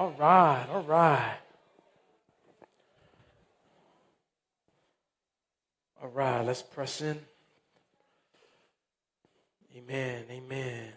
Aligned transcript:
All 0.00 0.12
right, 0.12 0.66
all 0.72 0.82
right. 0.84 1.36
All 6.02 6.08
right, 6.08 6.40
let's 6.40 6.62
press 6.62 7.02
in. 7.02 7.20
Amen, 9.76 10.24
amen. 10.30 10.92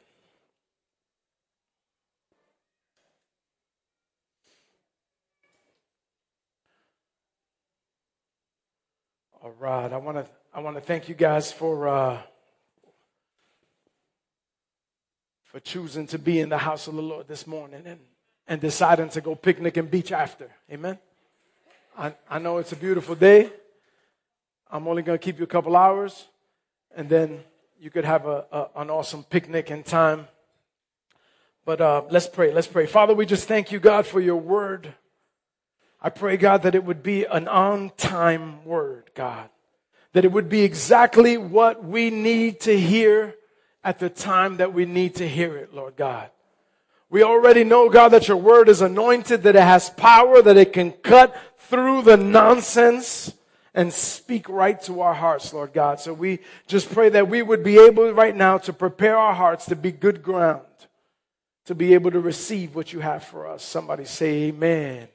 All 9.41 9.51
right, 9.59 9.91
I 9.91 9.97
want 9.97 10.15
to 10.15 10.27
I 10.53 10.61
want 10.61 10.77
to 10.77 10.81
thank 10.81 11.09
you 11.09 11.15
guys 11.15 11.51
for 11.51 11.89
uh, 11.89 12.21
for 15.43 15.59
choosing 15.59 16.07
to 16.07 16.17
be 16.17 16.39
in 16.39 16.47
the 16.47 16.57
house 16.57 16.87
of 16.87 16.95
the 16.95 17.01
Lord 17.01 17.27
this 17.27 17.45
morning 17.45 17.83
and 17.85 17.99
and 18.47 18.59
deciding 18.59 19.09
to 19.09 19.21
go 19.21 19.35
picnic 19.35 19.77
and 19.77 19.89
beach 19.89 20.11
after. 20.11 20.49
Amen. 20.71 20.97
I, 21.97 22.13
I 22.29 22.39
know 22.39 22.57
it's 22.57 22.71
a 22.71 22.75
beautiful 22.75 23.15
day. 23.15 23.51
I'm 24.71 24.87
only 24.87 25.03
going 25.03 25.17
to 25.17 25.23
keep 25.23 25.37
you 25.37 25.43
a 25.43 25.47
couple 25.47 25.75
hours, 25.75 26.27
and 26.95 27.07
then 27.07 27.43
you 27.79 27.91
could 27.91 28.05
have 28.05 28.25
a, 28.25 28.45
a 28.51 28.81
an 28.81 28.89
awesome 28.89 29.23
picnic 29.23 29.69
and 29.69 29.85
time. 29.85 30.27
But 31.65 31.79
uh, 31.79 32.03
let's 32.09 32.27
pray. 32.27 32.51
Let's 32.51 32.67
pray. 32.67 32.87
Father, 32.87 33.13
we 33.13 33.25
just 33.25 33.47
thank 33.47 33.71
you, 33.71 33.79
God, 33.79 34.05
for 34.05 34.19
your 34.19 34.37
word. 34.37 34.93
I 36.01 36.09
pray, 36.09 36.35
God, 36.35 36.63
that 36.63 36.75
it 36.75 36.83
would 36.83 37.01
be 37.03 37.23
an 37.23 37.47
on 37.47 37.91
time 37.95 38.65
word, 38.65 39.11
God. 39.15 39.49
That 40.11 40.25
it 40.25 40.31
would 40.31 40.49
be 40.49 40.63
exactly 40.63 41.37
what 41.37 41.83
we 41.83 42.09
need 42.09 42.59
to 42.61 42.77
hear 42.77 43.35
at 43.83 43.99
the 43.99 44.09
time 44.09 44.57
that 44.57 44.73
we 44.73 44.85
need 44.85 45.15
to 45.15 45.27
hear 45.27 45.55
it, 45.57 45.73
Lord 45.73 45.95
God. 45.95 46.29
We 47.13 47.21
already 47.21 47.63
know, 47.63 47.89
God, 47.89 48.09
that 48.09 48.27
your 48.27 48.37
word 48.37 48.67
is 48.67 48.81
anointed, 48.81 49.43
that 49.43 49.55
it 49.55 49.61
has 49.61 49.87
power, 49.87 50.41
that 50.41 50.57
it 50.57 50.73
can 50.73 50.91
cut 50.91 51.37
through 51.59 52.01
the 52.01 52.17
nonsense 52.17 53.31
and 53.75 53.93
speak 53.93 54.49
right 54.49 54.81
to 54.85 55.01
our 55.01 55.13
hearts, 55.13 55.53
Lord 55.53 55.73
God. 55.73 55.99
So 55.99 56.11
we 56.11 56.39
just 56.65 56.91
pray 56.91 57.09
that 57.09 57.29
we 57.29 57.43
would 57.43 57.63
be 57.63 57.77
able 57.77 58.11
right 58.13 58.35
now 58.35 58.57
to 58.57 58.73
prepare 58.73 59.15
our 59.15 59.35
hearts 59.35 59.67
to 59.67 59.75
be 59.75 59.91
good 59.91 60.23
ground, 60.23 60.65
to 61.65 61.75
be 61.75 61.93
able 61.93 62.09
to 62.09 62.19
receive 62.19 62.73
what 62.73 62.93
you 62.93 63.01
have 63.01 63.23
for 63.23 63.45
us. 63.45 63.61
Somebody 63.61 64.05
say 64.05 64.45
amen. 64.45 65.07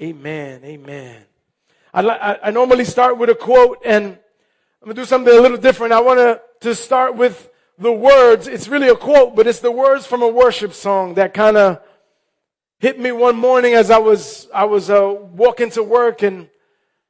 Amen. 0.00 0.60
Amen. 0.62 1.20
I, 1.92 2.38
I, 2.44 2.50
normally 2.52 2.84
start 2.84 3.18
with 3.18 3.28
a 3.28 3.34
quote 3.34 3.80
and 3.84 4.04
I'm 4.04 4.84
going 4.84 4.94
to 4.94 5.02
do 5.02 5.04
something 5.04 5.36
a 5.36 5.40
little 5.40 5.58
different. 5.58 5.94
I 5.94 6.00
want 6.00 6.40
to 6.60 6.74
start 6.76 7.16
with 7.16 7.50
the 7.78 7.92
words. 7.92 8.46
It's 8.48 8.68
really 8.68 8.88
a 8.88 8.96
quote, 8.96 9.36
but 9.36 9.46
it's 9.46 9.60
the 9.60 9.70
words 9.70 10.06
from 10.06 10.22
a 10.22 10.28
worship 10.28 10.72
song 10.72 11.14
that 11.14 11.34
kind 11.34 11.56
of 11.56 11.80
hit 12.78 12.98
me 12.98 13.12
one 13.12 13.36
morning 13.36 13.74
as 13.74 13.90
I 13.90 13.98
was, 13.98 14.48
I 14.54 14.64
was 14.64 14.90
uh, 14.90 15.14
walking 15.32 15.70
to 15.70 15.82
work 15.82 16.22
and 16.22 16.48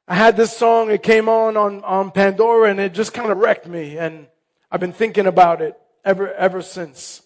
I 0.07 0.15
had 0.15 0.37
this 0.37 0.55
song. 0.55 0.91
It 0.91 1.03
came 1.03 1.29
on, 1.29 1.57
on, 1.57 1.83
on 1.83 2.11
Pandora 2.11 2.69
and 2.69 2.79
it 2.79 2.93
just 2.93 3.13
kind 3.13 3.31
of 3.31 3.37
wrecked 3.37 3.67
me. 3.67 3.97
And 3.97 4.27
I've 4.71 4.79
been 4.79 4.93
thinking 4.93 5.27
about 5.27 5.61
it 5.61 5.77
ever, 6.03 6.33
ever 6.33 6.61
since. 6.61 7.21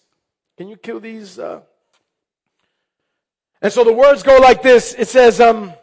Can 0.58 0.68
you 0.68 0.78
kill 0.78 1.00
these? 1.00 1.40
Uh, 1.40 1.62
and 3.62 3.72
so 3.72 3.84
the 3.84 3.94
words 3.94 4.24
go 4.24 4.38
like 4.38 4.62
this. 4.62 4.94
It 4.94 5.08
says, 5.08 5.40
um, 5.40 5.74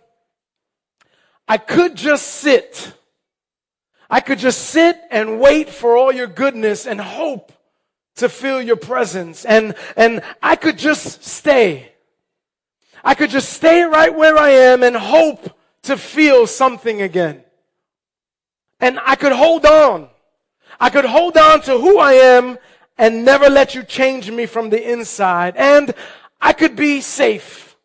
I 1.47 1.56
could 1.59 1.95
just 1.97 2.27
sit. 2.27 2.92
I 4.11 4.20
could 4.20 4.39
just 4.39 4.62
sit 4.69 4.98
and 5.11 5.41
wait 5.41 5.69
for 5.69 5.97
all 5.97 6.11
your 6.12 6.27
goodness 6.27 6.87
and 6.87 7.01
hope 7.01 7.53
to 8.17 8.28
feel 8.28 8.61
your 8.61 8.77
presence. 8.77 9.45
And, 9.45 9.75
and 9.97 10.23
I 10.42 10.56
could 10.56 10.78
just 10.78 11.25
stay. 11.25 11.92
I 13.05 13.14
could 13.14 13.31
just 13.31 13.53
stay 13.53 13.83
right 13.83 14.14
where 14.14 14.36
I 14.36 14.51
am 14.51 14.83
and 14.83 14.97
hope 14.97 15.56
to 15.83 15.97
feel 15.97 16.47
something 16.47 17.03
again. 17.03 17.42
And 18.81 18.98
I 19.05 19.14
could 19.14 19.33
hold 19.33 19.67
on. 19.67 20.08
I 20.80 20.90
could 20.90 21.05
hold 21.05 21.36
on 21.36 21.61
to 21.63 21.79
who 21.79 21.98
I 21.98 22.13
am 22.14 22.58
and 22.96 23.25
never 23.25 23.48
let 23.48 23.75
you 23.75 23.83
change 23.83 24.30
me 24.30 24.46
from 24.46 24.70
the 24.70 24.90
inside. 24.90 25.57
And 25.57 25.95
I 26.40 26.52
could 26.52 26.77
be 26.77 27.01
safe. 27.01 27.77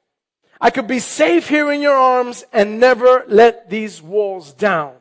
I 0.62 0.70
could 0.70 0.88
be 0.88 1.00
safe 1.00 1.50
here 1.50 1.72
in 1.72 1.82
your 1.82 1.96
arms 1.96 2.46
and 2.54 2.80
never 2.80 3.26
let 3.28 3.70
these 3.70 4.02
walls 4.02 4.54
down. 4.54 4.94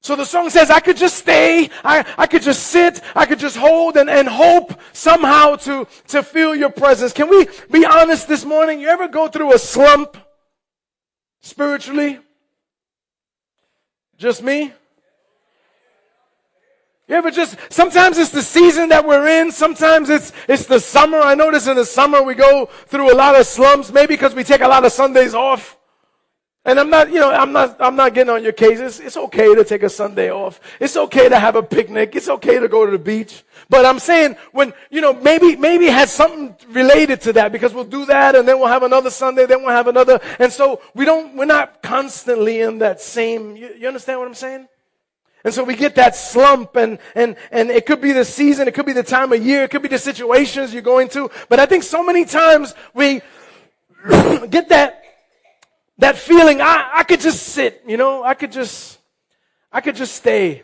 So 0.00 0.14
the 0.14 0.24
song 0.24 0.48
says, 0.48 0.70
I 0.70 0.80
could 0.80 0.96
just 0.96 1.16
stay, 1.16 1.70
I, 1.84 2.04
I 2.16 2.26
could 2.26 2.42
just 2.42 2.68
sit, 2.68 3.00
I 3.14 3.26
could 3.26 3.38
just 3.38 3.56
hold 3.56 3.96
and, 3.96 4.08
and 4.08 4.28
hope 4.28 4.80
somehow 4.92 5.56
to, 5.56 5.86
to 6.08 6.22
feel 6.22 6.54
your 6.54 6.70
presence. 6.70 7.12
Can 7.12 7.28
we 7.28 7.48
be 7.70 7.84
honest 7.84 8.28
this 8.28 8.44
morning? 8.44 8.80
You 8.80 8.88
ever 8.88 9.08
go 9.08 9.28
through 9.28 9.54
a 9.54 9.58
slump 9.58 10.16
spiritually? 11.40 12.20
Just 14.16 14.42
me? 14.42 14.72
You 17.08 17.14
ever 17.14 17.30
just, 17.30 17.56
sometimes 17.70 18.18
it's 18.18 18.30
the 18.30 18.42
season 18.42 18.90
that 18.90 19.06
we're 19.06 19.26
in. 19.40 19.50
Sometimes 19.50 20.10
it's, 20.10 20.30
it's 20.46 20.66
the 20.66 20.78
summer. 20.78 21.18
I 21.18 21.34
notice 21.34 21.66
in 21.66 21.74
the 21.74 21.86
summer 21.86 22.22
we 22.22 22.34
go 22.34 22.66
through 22.66 23.12
a 23.12 23.16
lot 23.16 23.34
of 23.34 23.46
slumps, 23.46 23.90
maybe 23.90 24.14
because 24.14 24.34
we 24.34 24.44
take 24.44 24.60
a 24.60 24.68
lot 24.68 24.84
of 24.84 24.92
Sundays 24.92 25.34
off. 25.34 25.77
And 26.68 26.78
I'm 26.78 26.90
not, 26.90 27.10
you 27.10 27.18
know, 27.18 27.30
I'm 27.30 27.50
not, 27.50 27.80
I'm 27.80 27.96
not 27.96 28.12
getting 28.12 28.28
on 28.28 28.42
your 28.42 28.52
case. 28.52 28.78
It's, 28.78 29.00
it's 29.00 29.16
okay 29.16 29.54
to 29.54 29.64
take 29.64 29.82
a 29.82 29.88
Sunday 29.88 30.30
off. 30.30 30.60
It's 30.78 30.98
okay 30.98 31.26
to 31.26 31.38
have 31.38 31.56
a 31.56 31.62
picnic. 31.62 32.14
It's 32.14 32.28
okay 32.28 32.58
to 32.58 32.68
go 32.68 32.84
to 32.84 32.92
the 32.92 32.98
beach. 32.98 33.42
But 33.70 33.86
I'm 33.86 33.98
saying 33.98 34.36
when, 34.52 34.74
you 34.90 35.00
know, 35.00 35.14
maybe, 35.14 35.56
maybe 35.56 35.86
has 35.86 36.12
something 36.12 36.54
related 36.68 37.22
to 37.22 37.32
that 37.32 37.52
because 37.52 37.72
we'll 37.72 37.84
do 37.84 38.04
that 38.04 38.36
and 38.36 38.46
then 38.46 38.58
we'll 38.58 38.68
have 38.68 38.82
another 38.82 39.08
Sunday, 39.08 39.46
then 39.46 39.62
we'll 39.62 39.70
have 39.70 39.88
another. 39.88 40.20
And 40.38 40.52
so 40.52 40.82
we 40.92 41.06
don't, 41.06 41.38
we're 41.38 41.46
not 41.46 41.82
constantly 41.82 42.60
in 42.60 42.80
that 42.80 43.00
same, 43.00 43.56
you, 43.56 43.74
you 43.78 43.88
understand 43.88 44.18
what 44.18 44.28
I'm 44.28 44.34
saying? 44.34 44.68
And 45.44 45.54
so 45.54 45.64
we 45.64 45.74
get 45.74 45.94
that 45.94 46.16
slump 46.16 46.76
and, 46.76 46.98
and, 47.14 47.36
and 47.50 47.70
it 47.70 47.86
could 47.86 48.02
be 48.02 48.12
the 48.12 48.26
season, 48.26 48.68
it 48.68 48.74
could 48.74 48.84
be 48.84 48.92
the 48.92 49.02
time 49.02 49.32
of 49.32 49.42
year, 49.42 49.64
it 49.64 49.70
could 49.70 49.80
be 49.80 49.88
the 49.88 49.96
situations 49.96 50.74
you're 50.74 50.82
going 50.82 51.08
to. 51.10 51.30
But 51.48 51.60
I 51.60 51.64
think 51.64 51.82
so 51.82 52.04
many 52.04 52.26
times 52.26 52.74
we 52.92 53.22
get 54.50 54.68
that, 54.68 55.02
that 55.98 56.16
feeling, 56.16 56.60
I, 56.60 56.90
I 56.94 57.02
could 57.02 57.20
just 57.20 57.42
sit, 57.42 57.82
you 57.86 57.96
know, 57.96 58.22
I 58.22 58.34
could 58.34 58.52
just, 58.52 58.98
I 59.72 59.80
could 59.80 59.96
just 59.96 60.14
stay. 60.14 60.62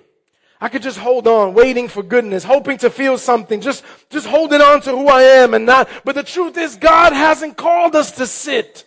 I 0.61 0.69
could 0.69 0.83
just 0.83 0.99
hold 0.99 1.27
on, 1.27 1.53
waiting 1.53 1.89
for 1.89 2.03
goodness, 2.03 2.45
hoping 2.45 2.79
to 2.79 2.89
feel 2.89 3.19
something, 3.19 3.61
just, 3.61 3.85
just 4.09 4.27
holding 4.27 4.63
on 4.63 4.81
to 4.83 4.93
who 4.93 5.09
I 5.09 5.23
am 5.23 5.53
and 5.53 5.67
not. 5.67 5.89
But 6.05 6.15
the 6.15 6.23
truth 6.23 6.57
is 6.57 6.77
God 6.77 7.13
hasn't 7.13 7.57
called 7.57 7.95
us 7.95 8.13
to 8.13 8.27
sit. 8.27 8.87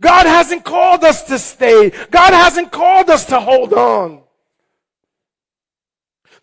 God 0.00 0.26
hasn't 0.26 0.64
called 0.64 1.02
us 1.02 1.24
to 1.24 1.38
stay. 1.38 1.90
God 2.10 2.32
hasn't 2.32 2.70
called 2.70 3.08
us 3.08 3.24
to 3.26 3.40
hold 3.40 3.72
on. 3.72 4.22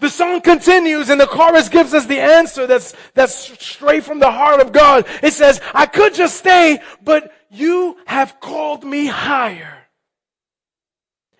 The 0.03 0.09
song 0.09 0.41
continues 0.41 1.07
and 1.07 1.21
the 1.21 1.25
chorus 1.25 1.69
gives 1.69 1.93
us 1.93 2.07
the 2.07 2.19
answer 2.19 2.67
that's, 2.67 2.93
that's 3.13 3.57
straight 3.63 4.03
from 4.03 4.19
the 4.19 4.29
heart 4.29 4.59
of 4.59 4.73
God. 4.73 5.07
It 5.23 5.31
says, 5.31 5.61
I 5.73 5.85
could 5.85 6.13
just 6.13 6.35
stay, 6.35 6.81
but 7.01 7.31
you 7.49 7.97
have 8.05 8.41
called 8.41 8.83
me 8.83 9.05
higher. 9.05 9.77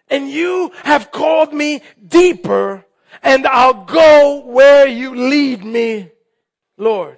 And 0.08 0.30
you 0.30 0.72
have 0.86 1.12
called 1.12 1.54
me 1.54 1.82
deeper 2.08 2.86
and 3.22 3.46
I'll 3.46 3.84
go 3.84 4.46
where 4.46 4.88
you 4.88 5.14
lead 5.14 5.66
me, 5.66 6.12
Lord. 6.78 7.18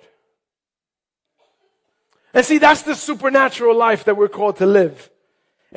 And 2.34 2.44
see, 2.44 2.57
that's 2.57 2.81
the 2.81 2.95
supernatural 2.95 3.78
life 3.78 4.05
that 4.05 4.17
we're 4.17 4.29
called 4.29 4.57
to 4.57 4.66
live. 4.66 5.11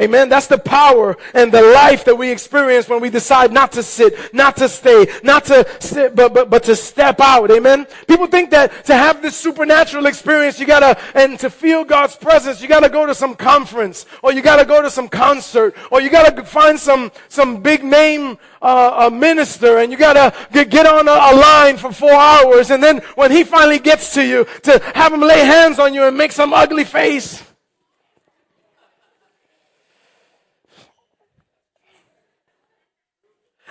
Amen. 0.00 0.28
That's 0.28 0.46
the 0.46 0.58
power 0.58 1.16
and 1.34 1.50
the 1.50 1.62
life 1.62 2.04
that 2.04 2.16
we 2.16 2.30
experience 2.30 2.88
when 2.88 3.00
we 3.00 3.10
decide 3.10 3.52
not 3.52 3.72
to 3.72 3.82
sit, 3.82 4.32
not 4.32 4.56
to 4.58 4.68
stay, 4.68 5.08
not 5.24 5.44
to 5.46 5.66
sit, 5.80 6.14
but, 6.14 6.32
but, 6.32 6.48
but 6.48 6.62
to 6.64 6.76
step 6.76 7.20
out. 7.20 7.50
Amen. 7.50 7.86
People 8.06 8.28
think 8.28 8.50
that 8.50 8.84
to 8.84 8.94
have 8.94 9.22
this 9.22 9.36
supernatural 9.36 10.06
experience, 10.06 10.60
you 10.60 10.66
gotta, 10.66 10.96
and 11.14 11.38
to 11.40 11.50
feel 11.50 11.84
God's 11.84 12.14
presence, 12.14 12.62
you 12.62 12.68
gotta 12.68 12.88
go 12.88 13.06
to 13.06 13.14
some 13.14 13.34
conference, 13.34 14.06
or 14.22 14.32
you 14.32 14.40
gotta 14.40 14.64
go 14.64 14.80
to 14.80 14.90
some 14.90 15.08
concert, 15.08 15.74
or 15.90 16.00
you 16.00 16.10
gotta 16.10 16.44
find 16.44 16.78
some, 16.78 17.10
some 17.28 17.60
big 17.60 17.82
name, 17.82 18.38
uh, 18.62 19.08
a 19.08 19.10
minister, 19.10 19.78
and 19.78 19.90
you 19.90 19.98
gotta 19.98 20.32
get, 20.52 20.86
on 20.86 21.08
a, 21.08 21.10
a 21.10 21.34
line 21.34 21.76
for 21.76 21.92
four 21.92 22.12
hours, 22.12 22.70
and 22.70 22.80
then 22.80 22.98
when 23.16 23.32
he 23.32 23.42
finally 23.42 23.80
gets 23.80 24.14
to 24.14 24.24
you, 24.24 24.46
to 24.62 24.78
have 24.94 25.12
him 25.12 25.20
lay 25.20 25.40
hands 25.40 25.80
on 25.80 25.92
you 25.92 26.04
and 26.04 26.16
make 26.16 26.30
some 26.30 26.52
ugly 26.52 26.84
face. 26.84 27.42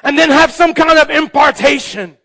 And 0.03 0.17
then 0.17 0.29
have 0.29 0.51
some 0.51 0.73
kind 0.73 0.97
of 0.97 1.09
impartation. 1.09 2.17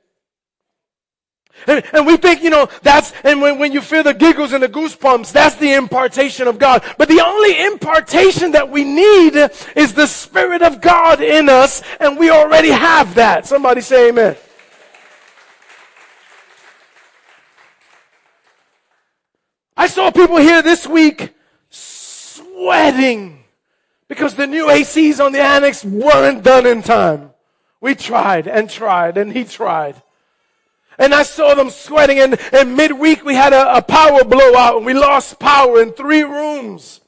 And, 1.66 1.84
and, 1.92 2.06
we 2.06 2.16
think, 2.16 2.42
you 2.42 2.50
know, 2.50 2.68
that's, 2.82 3.12
and 3.22 3.40
when, 3.40 3.58
when 3.58 3.72
you 3.72 3.80
feel 3.80 4.02
the 4.02 4.14
giggles 4.14 4.52
and 4.52 4.62
the 4.62 4.68
goosebumps, 4.68 5.30
that's 5.32 5.54
the 5.56 5.74
impartation 5.74 6.48
of 6.48 6.58
God. 6.58 6.82
But 6.98 7.08
the 7.08 7.20
only 7.20 7.64
impartation 7.66 8.52
that 8.52 8.68
we 8.68 8.82
need 8.82 9.36
is 9.76 9.94
the 9.94 10.06
Spirit 10.06 10.62
of 10.62 10.80
God 10.80 11.20
in 11.20 11.48
us, 11.48 11.82
and 12.00 12.18
we 12.18 12.30
already 12.30 12.70
have 12.70 13.14
that. 13.14 13.46
Somebody 13.46 13.80
say 13.80 14.08
amen. 14.08 14.36
I 19.76 19.86
saw 19.86 20.10
people 20.10 20.36
here 20.36 20.62
this 20.62 20.86
week 20.86 21.30
sweating 21.70 23.44
because 24.08 24.34
the 24.34 24.46
new 24.46 24.66
ACs 24.66 25.24
on 25.24 25.32
the 25.32 25.40
annex 25.40 25.84
weren't 25.84 26.42
done 26.42 26.66
in 26.66 26.82
time. 26.82 27.31
We 27.82 27.96
tried 27.96 28.46
and 28.46 28.70
tried 28.70 29.18
and 29.18 29.32
he 29.32 29.44
tried. 29.44 30.00
And 30.98 31.12
I 31.12 31.24
saw 31.24 31.54
them 31.54 31.68
sweating 31.68 32.20
and, 32.20 32.38
and 32.52 32.76
midweek 32.76 33.24
we 33.24 33.34
had 33.34 33.52
a, 33.52 33.78
a 33.78 33.82
power 33.82 34.22
blowout 34.22 34.76
and 34.76 34.86
we 34.86 34.94
lost 34.94 35.40
power 35.40 35.82
in 35.82 35.92
three 35.92 36.22
rooms. 36.22 37.00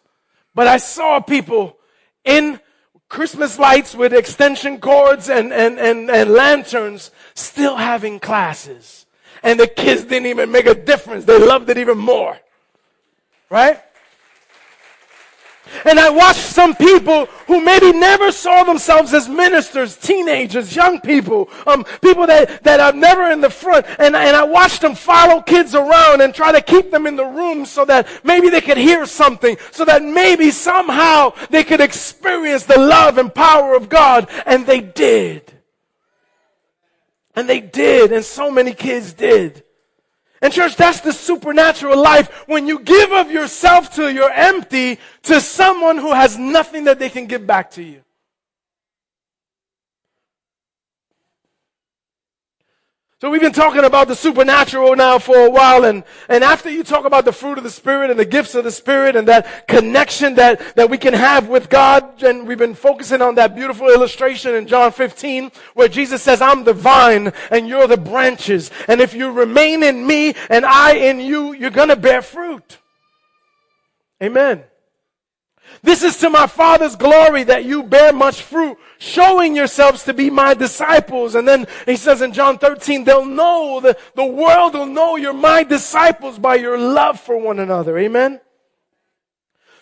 But 0.53 0.67
I 0.67 0.79
saw 0.79 1.21
people 1.21 1.77
in 2.25 2.59
Christmas 3.09 3.57
lights 3.57 3.95
with 3.95 4.13
extension 4.13 4.81
cords 4.81 5.31
and, 5.31 5.53
and, 5.53 5.79
and, 5.79 6.11
and 6.11 6.31
lanterns 6.31 7.13
still 7.35 7.77
having 7.77 8.19
classes. 8.19 9.07
And 9.45 9.61
the 9.61 9.69
kids 9.69 10.03
didn't 10.05 10.27
even 10.27 10.51
make 10.51 10.67
a 10.67 10.75
difference. 10.75 11.25
They 11.25 11.39
loved 11.39 11.71
it 11.71 11.79
even 11.79 11.99
more. 11.99 12.37
Right? 13.49 13.81
And 15.85 15.99
I 15.99 16.11
watched 16.11 16.41
some 16.41 16.77
people 16.77 17.27
who 17.47 17.65
maybe 17.65 17.93
never 17.93 18.31
saw 18.31 18.65
themselves 18.65 19.15
as 19.15 19.29
ministers, 19.29 19.97
teenagers, 19.97 20.75
young 20.77 21.01
people, 21.01 21.49
um, 21.67 21.85
people 22.03 22.27
that, 22.27 22.63
that 22.65 22.81
are 22.81 22.93
never 22.93 23.31
in 23.31 23.41
the 23.41 23.51
front. 23.51 23.87
And, 23.99 24.15
and 24.15 24.37
I 24.37 24.45
watched 24.45 24.83
them 24.83 24.95
follow 24.95 25.41
kids 25.41 25.75
around 25.75 26.21
and 26.21 26.35
try 26.35 26.53
to 26.53 26.61
keep 26.61 26.91
them 26.91 27.07
in 27.07 27.17
the 27.17 27.25
room 27.25 27.65
so 27.65 27.85
that 27.87 28.07
maybe 28.25 28.51
they 28.51 28.61
could 28.61 28.77
hear 28.77 29.07
something, 29.07 29.57
so 29.73 29.85
that 29.85 30.03
maybe 30.03 30.51
somehow 30.51 31.33
they 31.51 31.65
could 31.65 31.81
experience 31.81 32.65
the 32.65 32.79
love 32.79 33.19
and 33.19 33.35
power 33.35 33.75
of 33.75 33.89
God. 33.89 34.29
And 34.47 34.67
they 34.67 34.81
did. 34.81 35.51
And 37.35 37.49
they 37.49 37.61
did. 37.61 38.13
And 38.13 38.25
so 38.25 38.51
many 38.51 38.75
kids 38.75 39.13
did. 39.13 39.64
And 40.45 40.53
church, 40.53 40.77
that's 40.77 41.01
the 41.01 41.15
supernatural 41.15 41.97
life. 41.99 42.45
When 42.47 42.67
you 42.67 42.81
give 42.81 43.11
of 43.13 43.31
yourself 43.31 43.95
till 43.95 44.11
you're 44.11 44.31
empty 44.31 44.99
to 45.23 45.41
someone 45.41 45.97
who 45.97 46.13
has 46.13 46.37
nothing 46.37 46.85
that 46.85 46.99
they 46.99 47.09
can 47.09 47.25
give 47.25 47.47
back 47.47 47.71
to 47.73 47.83
you. 47.83 48.04
So 53.25 53.31
we've 53.31 53.41
been 53.41 53.53
talking 53.53 53.85
about 53.85 54.09
the 54.09 54.15
supernatural 54.15 54.95
now 54.97 55.19
for 55.19 55.47
a 55.47 55.49
while 55.49 55.87
and, 55.87 56.05
and 56.29 56.45
after 56.45 56.69
you 56.69 56.85
talk 56.85 57.07
about 57.07 57.25
the 57.25 57.33
fruit 57.33 57.57
of 57.57 57.65
the 57.65 57.71
Spirit 57.71 58.11
and 58.11 58.21
the 58.21 58.27
gifts 58.27 58.55
of 58.55 58.65
the 58.65 58.71
Spirit 58.71 59.17
and 59.17 59.27
that 59.29 59.67
connection 59.67 60.35
that, 60.35 60.77
that 60.77 60.91
we 60.91 60.99
can 60.99 61.15
have 61.15 61.49
with 61.49 61.71
God 61.71 62.23
and 62.23 62.47
we've 62.47 62.59
been 62.59 62.75
focusing 62.75 63.23
on 63.23 63.37
that 63.37 63.55
beautiful 63.55 63.89
illustration 63.89 64.55
in 64.55 64.67
John 64.67 64.93
15 64.93 65.51
where 65.73 65.89
Jesus 65.89 66.21
says, 66.21 66.43
I'm 66.43 66.65
the 66.65 66.75
vine 66.75 67.33
and 67.51 67.67
you're 67.67 67.87
the 67.87 67.97
branches. 67.97 68.71
And 68.89 69.01
if 69.01 69.15
you 69.15 69.33
remain 69.33 69.83
in 69.83 70.07
me 70.07 70.35
and 70.51 70.67
I 70.67 70.93
in 70.93 71.19
you, 71.19 71.55
you're 71.55 71.71
gonna 71.71 71.97
bear 71.97 72.21
fruit. 72.21 72.77
Amen. 74.23 74.65
This 75.83 76.03
is 76.03 76.17
to 76.19 76.31
my 76.31 76.47
Father's 76.47 76.97
glory 76.97 77.45
that 77.45 77.65
you 77.65 77.83
bear 77.83 78.13
much 78.13 78.43
fruit, 78.43 78.79
showing 78.99 79.55
yourselves 79.55 80.05
to 80.05 80.15
be 80.15 80.31
my 80.31 80.55
disciples. 80.55 81.35
And 81.35 81.47
then 81.47 81.67
he 81.85 81.97
says 81.97 82.23
in 82.23 82.33
John 82.33 82.59
13, 82.59 83.05
they'll 83.05 83.27
know, 83.27 83.81
the, 83.81 83.97
the 84.15 84.25
world 84.25 84.75
will 84.75 84.87
know 84.87 85.17
you're 85.17 85.35
my 85.35 85.63
disciples 85.63 86.39
by 86.39 86.55
your 86.55 86.79
love 86.79 87.21
for 87.21 87.37
one 87.37 87.59
another. 87.59 87.99
Amen? 87.99 88.41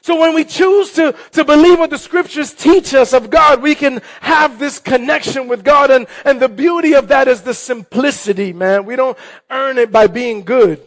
So 0.02 0.18
when 0.18 0.34
we 0.34 0.44
choose 0.44 0.92
to, 0.94 1.14
to 1.30 1.44
believe 1.44 1.78
what 1.78 1.90
the 1.90 1.98
scriptures 1.98 2.52
teach 2.52 2.92
us 2.92 3.12
of 3.12 3.30
God, 3.30 3.62
we 3.62 3.76
can 3.76 4.02
have 4.20 4.58
this 4.58 4.80
connection 4.80 5.46
with 5.46 5.62
God. 5.62 5.92
And, 5.92 6.08
and 6.24 6.40
the 6.40 6.48
beauty 6.48 6.94
of 6.94 7.06
that 7.08 7.28
is 7.28 7.42
the 7.42 7.54
simplicity, 7.54 8.52
man. 8.52 8.84
We 8.84 8.96
don't 8.96 9.16
earn 9.48 9.78
it 9.78 9.92
by 9.92 10.08
being 10.08 10.42
good. 10.42 10.82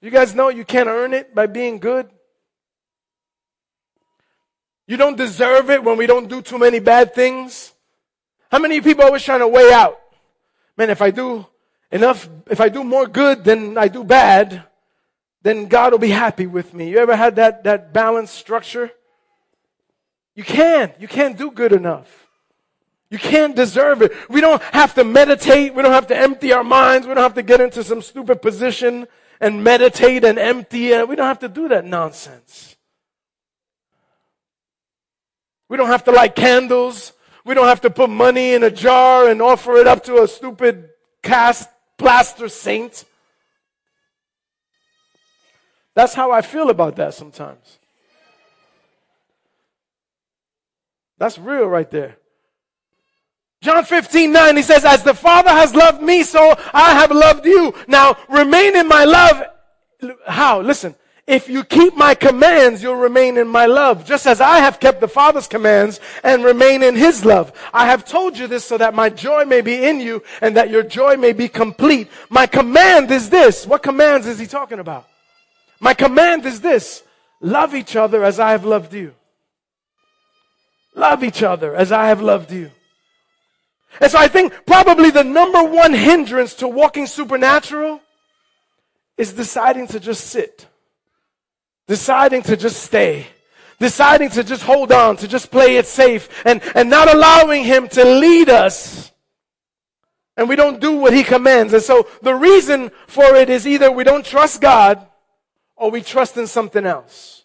You 0.00 0.12
guys 0.12 0.36
know 0.36 0.48
you 0.48 0.64
can't 0.64 0.88
earn 0.88 1.12
it 1.12 1.34
by 1.34 1.46
being 1.46 1.80
good? 1.80 2.08
You 4.86 4.96
don't 4.96 5.16
deserve 5.16 5.70
it 5.70 5.82
when 5.82 5.96
we 5.96 6.06
don't 6.06 6.28
do 6.28 6.40
too 6.40 6.58
many 6.58 6.78
bad 6.78 7.14
things. 7.14 7.72
How 8.50 8.58
many 8.58 8.80
people 8.80 9.04
always 9.04 9.22
trying 9.22 9.40
to 9.40 9.48
weigh 9.48 9.72
out? 9.72 10.00
Man, 10.76 10.90
if 10.90 11.02
I 11.02 11.10
do 11.10 11.46
enough, 11.90 12.28
if 12.48 12.60
I 12.60 12.68
do 12.68 12.84
more 12.84 13.06
good 13.06 13.42
than 13.44 13.76
I 13.76 13.88
do 13.88 14.04
bad, 14.04 14.64
then 15.42 15.66
God 15.66 15.92
will 15.92 15.98
be 15.98 16.10
happy 16.10 16.46
with 16.46 16.74
me. 16.74 16.90
You 16.90 16.98
ever 16.98 17.16
had 17.16 17.36
that, 17.36 17.64
that 17.64 17.92
balanced 17.92 18.34
structure? 18.34 18.90
You 20.34 20.44
can't. 20.44 20.92
You 21.00 21.08
can't 21.08 21.36
do 21.36 21.50
good 21.50 21.72
enough. 21.72 22.26
You 23.10 23.18
can't 23.18 23.54
deserve 23.54 24.02
it. 24.02 24.12
We 24.28 24.40
don't 24.40 24.60
have 24.62 24.94
to 24.94 25.04
meditate. 25.04 25.74
We 25.74 25.82
don't 25.82 25.92
have 25.92 26.08
to 26.08 26.16
empty 26.16 26.52
our 26.52 26.64
minds. 26.64 27.06
We 27.06 27.14
don't 27.14 27.22
have 27.22 27.34
to 27.34 27.42
get 27.42 27.60
into 27.60 27.84
some 27.84 28.02
stupid 28.02 28.42
position 28.42 29.06
and 29.40 29.62
meditate 29.62 30.24
and 30.24 30.38
empty. 30.38 30.90
We 31.04 31.16
don't 31.16 31.26
have 31.26 31.38
to 31.40 31.48
do 31.48 31.68
that 31.68 31.84
nonsense. 31.84 32.75
We 35.68 35.76
don't 35.76 35.88
have 35.88 36.04
to 36.04 36.12
light 36.12 36.34
candles. 36.34 37.12
We 37.44 37.54
don't 37.54 37.66
have 37.66 37.80
to 37.82 37.90
put 37.90 38.10
money 38.10 38.54
in 38.54 38.62
a 38.62 38.70
jar 38.70 39.28
and 39.28 39.40
offer 39.40 39.76
it 39.76 39.86
up 39.86 40.04
to 40.04 40.22
a 40.22 40.28
stupid 40.28 40.90
cast 41.22 41.68
plaster 41.96 42.48
saint. 42.48 43.04
That's 45.94 46.14
how 46.14 46.30
I 46.30 46.42
feel 46.42 46.70
about 46.70 46.96
that 46.96 47.14
sometimes. 47.14 47.78
That's 51.18 51.38
real 51.38 51.66
right 51.66 51.90
there. 51.90 52.18
John 53.62 53.84
15, 53.84 54.30
9, 54.30 54.56
he 54.56 54.62
says, 54.62 54.84
As 54.84 55.02
the 55.02 55.14
Father 55.14 55.50
has 55.50 55.74
loved 55.74 56.02
me, 56.02 56.22
so 56.22 56.54
I 56.74 56.92
have 56.92 57.10
loved 57.10 57.46
you. 57.46 57.74
Now 57.88 58.16
remain 58.28 58.76
in 58.76 58.86
my 58.86 59.04
love. 59.04 59.42
How? 60.26 60.60
Listen. 60.60 60.94
If 61.26 61.48
you 61.48 61.64
keep 61.64 61.96
my 61.96 62.14
commands, 62.14 62.84
you'll 62.84 62.94
remain 62.94 63.36
in 63.36 63.48
my 63.48 63.66
love, 63.66 64.04
just 64.04 64.26
as 64.26 64.40
I 64.40 64.58
have 64.58 64.78
kept 64.78 65.00
the 65.00 65.08
Father's 65.08 65.48
commands 65.48 65.98
and 66.22 66.44
remain 66.44 66.84
in 66.84 66.94
his 66.94 67.24
love. 67.24 67.52
I 67.72 67.86
have 67.86 68.04
told 68.04 68.38
you 68.38 68.46
this 68.46 68.64
so 68.64 68.78
that 68.78 68.94
my 68.94 69.08
joy 69.08 69.44
may 69.44 69.60
be 69.60 69.84
in 69.84 69.98
you 69.98 70.22
and 70.40 70.56
that 70.56 70.70
your 70.70 70.84
joy 70.84 71.16
may 71.16 71.32
be 71.32 71.48
complete. 71.48 72.08
My 72.28 72.46
command 72.46 73.10
is 73.10 73.28
this. 73.28 73.66
What 73.66 73.82
commands 73.82 74.28
is 74.28 74.38
he 74.38 74.46
talking 74.46 74.78
about? 74.78 75.08
My 75.80 75.94
command 75.94 76.46
is 76.46 76.60
this. 76.60 77.02
Love 77.40 77.74
each 77.74 77.96
other 77.96 78.22
as 78.22 78.38
I 78.38 78.52
have 78.52 78.64
loved 78.64 78.94
you. 78.94 79.12
Love 80.94 81.24
each 81.24 81.42
other 81.42 81.74
as 81.74 81.90
I 81.90 82.06
have 82.06 82.22
loved 82.22 82.52
you. 82.52 82.70
And 84.00 84.12
so 84.12 84.18
I 84.18 84.28
think 84.28 84.52
probably 84.64 85.10
the 85.10 85.24
number 85.24 85.62
one 85.64 85.92
hindrance 85.92 86.54
to 86.54 86.68
walking 86.68 87.08
supernatural 87.08 88.00
is 89.18 89.32
deciding 89.32 89.88
to 89.88 89.98
just 89.98 90.28
sit 90.28 90.66
deciding 91.86 92.42
to 92.42 92.56
just 92.56 92.82
stay, 92.82 93.26
deciding 93.78 94.30
to 94.30 94.42
just 94.42 94.62
hold 94.62 94.92
on, 94.92 95.16
to 95.18 95.28
just 95.28 95.50
play 95.50 95.76
it 95.76 95.86
safe, 95.86 96.28
and, 96.44 96.60
and 96.74 96.90
not 96.90 97.12
allowing 97.12 97.64
Him 97.64 97.88
to 97.88 98.04
lead 98.04 98.48
us. 98.48 99.12
And 100.36 100.48
we 100.48 100.56
don't 100.56 100.80
do 100.80 100.92
what 100.92 101.14
He 101.14 101.22
commands. 101.22 101.72
And 101.72 101.82
so 101.82 102.08
the 102.22 102.34
reason 102.34 102.90
for 103.06 103.34
it 103.36 103.48
is 103.48 103.66
either 103.66 103.90
we 103.90 104.04
don't 104.04 104.24
trust 104.24 104.60
God 104.60 105.06
or 105.76 105.90
we 105.90 106.02
trust 106.02 106.36
in 106.36 106.46
something 106.46 106.84
else. 106.84 107.44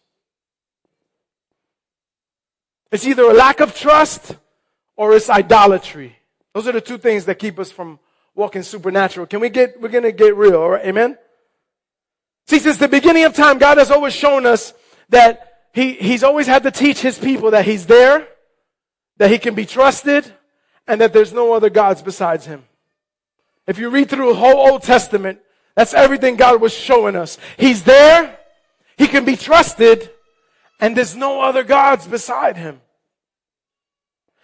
It's 2.92 3.08
either 3.08 3.24
a 3.24 3.34
lack 3.34 3.62
of 3.62 3.74
trust 3.74 4.36
or 4.98 5.16
it's 5.16 5.30
idolatry. 5.30 6.18
Those 6.54 6.68
are 6.68 6.74
the 6.74 6.82
two 6.82 6.98
things 6.98 7.26
that 7.26 7.36
keep 7.36 7.58
us 7.58 7.72
from 7.72 8.00
walking 8.36 8.64
supernatural. 8.64 9.28
Can 9.28 9.40
we 9.40 9.50
get, 9.50 9.80
we're 9.80 9.90
gonna 9.90 10.12
get 10.12 10.36
real, 10.36 10.56
alright? 10.56 10.86
Amen? 10.86 11.18
See, 12.48 12.60
since 12.60 12.78
the 12.78 12.88
beginning 12.88 13.24
of 13.24 13.34
time, 13.34 13.58
God 13.58 13.78
has 13.78 13.92
always 13.92 14.14
shown 14.14 14.46
us 14.46 14.74
that 15.10 15.52
he, 15.74 15.94
He's 15.94 16.24
always 16.24 16.48
had 16.48 16.64
to 16.64 16.72
teach 16.72 17.00
His 17.02 17.18
people 17.18 17.52
that 17.52 17.66
He's 17.66 17.86
there, 17.86 18.28
that 19.18 19.30
He 19.30 19.38
can 19.38 19.56
be 19.56 19.66
trusted, 19.66 20.32
and 20.88 21.00
that 21.02 21.14
there's 21.14 21.34
no 21.34 21.54
other 21.54 21.70
gods 21.70 22.02
besides 22.02 22.46
Him. 22.46 22.64
If 23.68 23.78
you 23.80 23.90
read 23.90 24.10
through 24.10 24.30
the 24.30 24.40
whole 24.40 24.58
Old 24.58 24.84
Testament, 24.84 25.40
that's 25.76 25.94
everything 25.94 26.36
God 26.36 26.60
was 26.60 26.74
showing 26.74 27.16
us. 27.16 27.38
He's 27.58 27.84
there, 27.84 28.38
He 28.98 29.08
can 29.08 29.24
be 29.24 29.36
trusted, 29.36 30.10
and 30.80 30.96
there's 30.98 31.16
no 31.16 31.42
other 31.42 31.64
gods 31.64 32.08
beside 32.08 32.58
Him. 32.58 32.82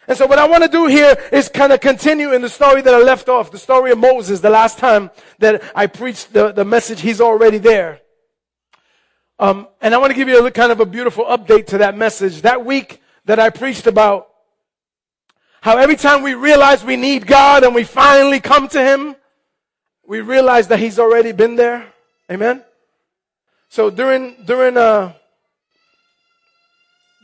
And 0.07 0.17
so 0.17 0.25
what 0.25 0.39
I 0.39 0.47
want 0.47 0.63
to 0.63 0.69
do 0.69 0.87
here 0.87 1.17
is 1.33 1.49
kind 1.49 1.73
of 1.73 1.81
continue 1.81 2.31
in 2.33 2.41
the 2.41 2.49
story 2.49 2.81
that 2.81 2.93
I 2.93 2.99
left 2.99 3.27
off, 3.27 3.51
the 3.51 3.57
story 3.57 3.91
of 3.91 3.97
Moses, 3.97 4.39
the 4.39 4.49
last 4.49 4.77
time 4.77 5.11
that 5.39 5.61
I 5.75 5.87
preached 5.87 6.31
the, 6.31 6.53
the 6.53 6.63
message, 6.63 7.01
he's 7.01 7.19
already 7.19 7.57
there. 7.57 7.99
Um, 9.37 9.67
and 9.81 9.93
I 9.93 9.97
want 9.97 10.11
to 10.11 10.15
give 10.15 10.29
you 10.29 10.45
a 10.45 10.51
kind 10.51 10.71
of 10.71 10.79
a 10.79 10.85
beautiful 10.85 11.25
update 11.25 11.67
to 11.67 11.79
that 11.79 11.97
message. 11.97 12.41
That 12.43 12.65
week 12.65 13.01
that 13.25 13.37
I 13.37 13.49
preached 13.49 13.85
about 13.85 14.29
how 15.61 15.77
every 15.77 15.97
time 15.97 16.23
we 16.23 16.33
realize 16.33 16.85
we 16.85 16.95
need 16.95 17.27
God 17.27 17.65
and 17.65 17.75
we 17.75 17.83
finally 17.83 18.39
come 18.39 18.69
to 18.69 18.81
Him, 18.81 19.15
we 20.07 20.21
realize 20.21 20.69
that 20.69 20.79
He's 20.79 20.97
already 20.97 21.33
been 21.33 21.57
there. 21.57 21.85
Amen. 22.31 22.63
So 23.67 23.89
during, 23.89 24.37
during, 24.45 24.77
uh, 24.77 25.13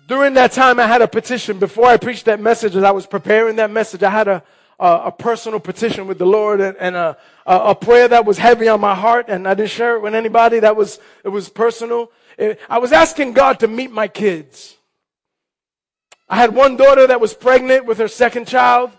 during 0.07 0.33
that 0.33 0.51
time, 0.51 0.79
I 0.79 0.87
had 0.87 1.01
a 1.01 1.07
petition. 1.07 1.59
Before 1.59 1.85
I 1.85 1.97
preached 1.97 2.25
that 2.25 2.39
message, 2.39 2.75
as 2.75 2.83
I 2.83 2.91
was 2.91 3.05
preparing 3.05 3.55
that 3.57 3.71
message, 3.71 4.03
I 4.03 4.09
had 4.09 4.27
a, 4.27 4.43
a, 4.79 4.87
a 5.05 5.11
personal 5.11 5.59
petition 5.59 6.07
with 6.07 6.17
the 6.17 6.25
Lord 6.25 6.59
and, 6.59 6.75
and 6.77 6.95
a, 6.95 7.17
a, 7.45 7.57
a, 7.57 7.75
prayer 7.75 8.07
that 8.07 8.25
was 8.25 8.37
heavy 8.37 8.67
on 8.67 8.81
my 8.81 8.95
heart 8.95 9.25
and 9.29 9.47
I 9.47 9.53
didn't 9.53 9.69
share 9.69 9.95
it 9.95 10.01
with 10.01 10.13
anybody. 10.13 10.59
That 10.59 10.75
was, 10.75 10.99
it 11.23 11.29
was 11.29 11.49
personal. 11.49 12.11
It, 12.37 12.59
I 12.69 12.79
was 12.79 12.91
asking 12.91 13.33
God 13.33 13.59
to 13.61 13.67
meet 13.67 13.91
my 13.91 14.07
kids. 14.07 14.75
I 16.27 16.35
had 16.35 16.53
one 16.53 16.75
daughter 16.75 17.07
that 17.07 17.21
was 17.21 17.33
pregnant 17.33 17.85
with 17.85 17.97
her 17.99 18.07
second 18.07 18.47
child. 18.47 18.91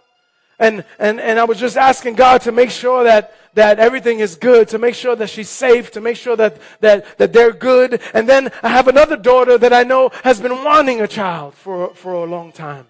And, 0.59 0.85
and, 0.99 1.21
and 1.21 1.41
I 1.41 1.45
was 1.45 1.59
just 1.59 1.77
asking 1.77 2.15
God 2.15 2.43
to 2.43 2.53
make 2.53 2.71
sure 2.71 3.05
that, 3.05 3.35
that 3.55 3.79
everything 3.79 4.21
is 4.21 4.37
good, 4.37 4.69
to 4.69 4.79
make 4.79 4.95
sure 4.95 5.17
that 5.17 5.31
she's 5.31 5.49
safe, 5.49 5.91
to 5.93 6.01
make 6.01 6.17
sure 6.17 6.37
that, 6.37 6.59
that, 6.81 7.19
that 7.19 7.33
they're 7.33 7.53
good. 7.53 8.01
And 8.13 8.29
then 8.29 8.51
I 8.63 8.69
have 8.69 8.89
another 8.89 9.17
daughter 9.17 9.59
that 9.59 9.73
I 9.73 9.83
know 9.83 10.11
has 10.23 10.41
been 10.41 10.65
wanting 10.65 11.01
a 11.01 11.09
child 11.09 11.55
for, 11.55 11.95
for 11.95 12.13
a 12.13 12.25
long 12.25 12.53
time. 12.53 12.87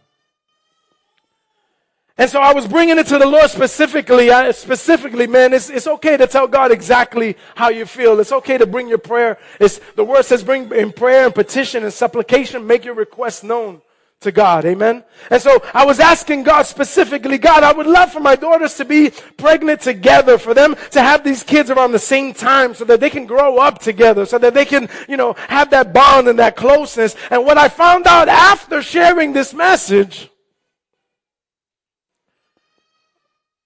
And 2.17 2.31
so 2.31 2.41
I 2.41 2.53
was 2.53 2.69
bringing 2.69 2.99
it 2.99 3.09
to 3.09 3.19
the 3.19 3.27
Lord 3.27 3.51
specifically. 3.51 4.31
I, 4.31 4.53
specifically, 4.53 5.27
man, 5.27 5.53
it's, 5.53 5.69
it's 5.69 5.89
okay 5.89 6.17
to 6.17 6.29
tell 6.29 6.47
God 6.47 6.71
exactly 6.71 7.37
how 7.57 7.71
you 7.71 7.87
feel. 7.87 8.21
It's 8.21 8.31
okay 8.31 8.57
to 8.57 8.67
bring 8.67 8.89
your 8.89 8.99
prayer. 8.99 9.37
It's, 9.59 9.81
the 9.97 10.05
word 10.05 10.25
says 10.25 10.45
bring 10.45 10.71
in 10.73 10.93
prayer 10.93 11.27
and 11.27 11.35
petition 11.35 11.83
and 11.83 11.93
supplication, 11.93 12.67
make 12.67 12.85
your 12.85 12.95
requests 12.95 13.43
known 13.43 13.83
to 14.21 14.33
God. 14.33 14.65
Amen. 14.65 15.05
And 15.31 15.43
so 15.43 15.63
I 15.75 15.85
was 15.85 16.01
asking 16.01 16.45
God 16.45 16.63
specifically, 16.63 17.37
God, 17.37 17.63
I 17.63 17.73
would 17.73 17.87
love 17.87 18.13
for 18.13 18.21
my 18.21 18.37
daughters 18.37 18.75
to 18.77 18.85
be 18.85 19.11
pregnant 19.37 19.81
together, 19.83 20.39
for 20.39 20.55
them 20.55 20.77
to 20.93 21.03
have 21.03 21.23
these 21.23 21.43
kids 21.43 21.71
around 21.71 21.93
the 21.93 21.99
same 21.99 22.33
time 22.33 22.75
so 22.75 22.85
that 22.85 23.01
they 23.01 23.11
can 23.11 23.27
grow 23.27 23.59
up 23.59 23.81
together, 23.81 24.25
so 24.25 24.39
that 24.39 24.55
they 24.55 24.65
can, 24.65 24.89
you 25.09 25.17
know, 25.17 25.35
have 25.49 25.71
that 25.71 25.93
bond 25.93 26.29
and 26.29 26.39
that 26.39 26.57
closeness. 26.57 27.17
And 27.31 27.45
what 27.45 27.59
I 27.59 27.69
found 27.69 28.07
out 28.07 28.29
after 28.29 28.81
sharing 28.81 29.33
this 29.33 29.53
message 29.53 30.31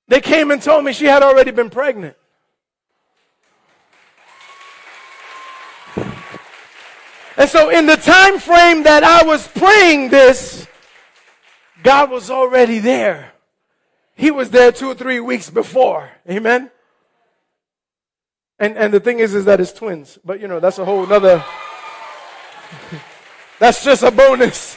They 0.09 0.23
came 0.23 0.51
and 0.51 0.61
told 0.61 0.85
me 0.85 0.93
she 0.93 1.05
had 1.05 1.23
already 1.23 1.51
been 1.51 1.71
pregnant. 1.71 2.17
And 7.39 7.49
so 7.49 7.71
in 7.71 7.87
the 7.87 7.97
time 7.97 8.41
frame 8.41 8.83
that 8.83 9.05
I 9.05 9.23
was 9.23 9.47
praying 9.47 10.11
this, 10.11 10.67
God 11.85 12.11
was 12.11 12.33
already 12.33 12.81
there. 12.81 13.31
He 14.17 14.33
was 14.33 14.51
there 14.51 14.73
two 14.73 14.89
or 14.89 14.95
three 14.97 15.21
weeks 15.21 15.49
before. 15.49 16.11
Amen. 16.29 16.73
And, 18.59 18.77
and 18.77 18.93
the 18.93 18.99
thing 18.99 19.21
is, 19.21 19.37
is 19.37 19.45
that 19.45 19.61
it's 19.61 19.73
twins. 19.73 20.19
But 20.25 20.41
you 20.41 20.49
know, 20.49 20.59
that's 20.59 20.81
a 20.81 20.85
whole 20.85 21.07
nother, 21.07 21.45
that's 23.61 23.85
just 23.85 24.03
a 24.03 24.11
bonus. 24.11 24.77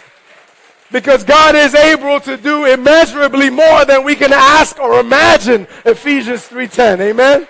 Because 0.92 1.24
God 1.24 1.56
is 1.56 1.74
able 1.74 2.20
to 2.20 2.38
do 2.38 2.66
immeasurably 2.66 3.50
more 3.50 3.86
than 3.86 4.04
we 4.04 4.14
can 4.16 4.34
ask 4.34 4.78
or 4.78 5.00
imagine. 5.00 5.66
Ephesians 5.84 6.48
3.10. 6.48 7.00
Amen? 7.00 7.48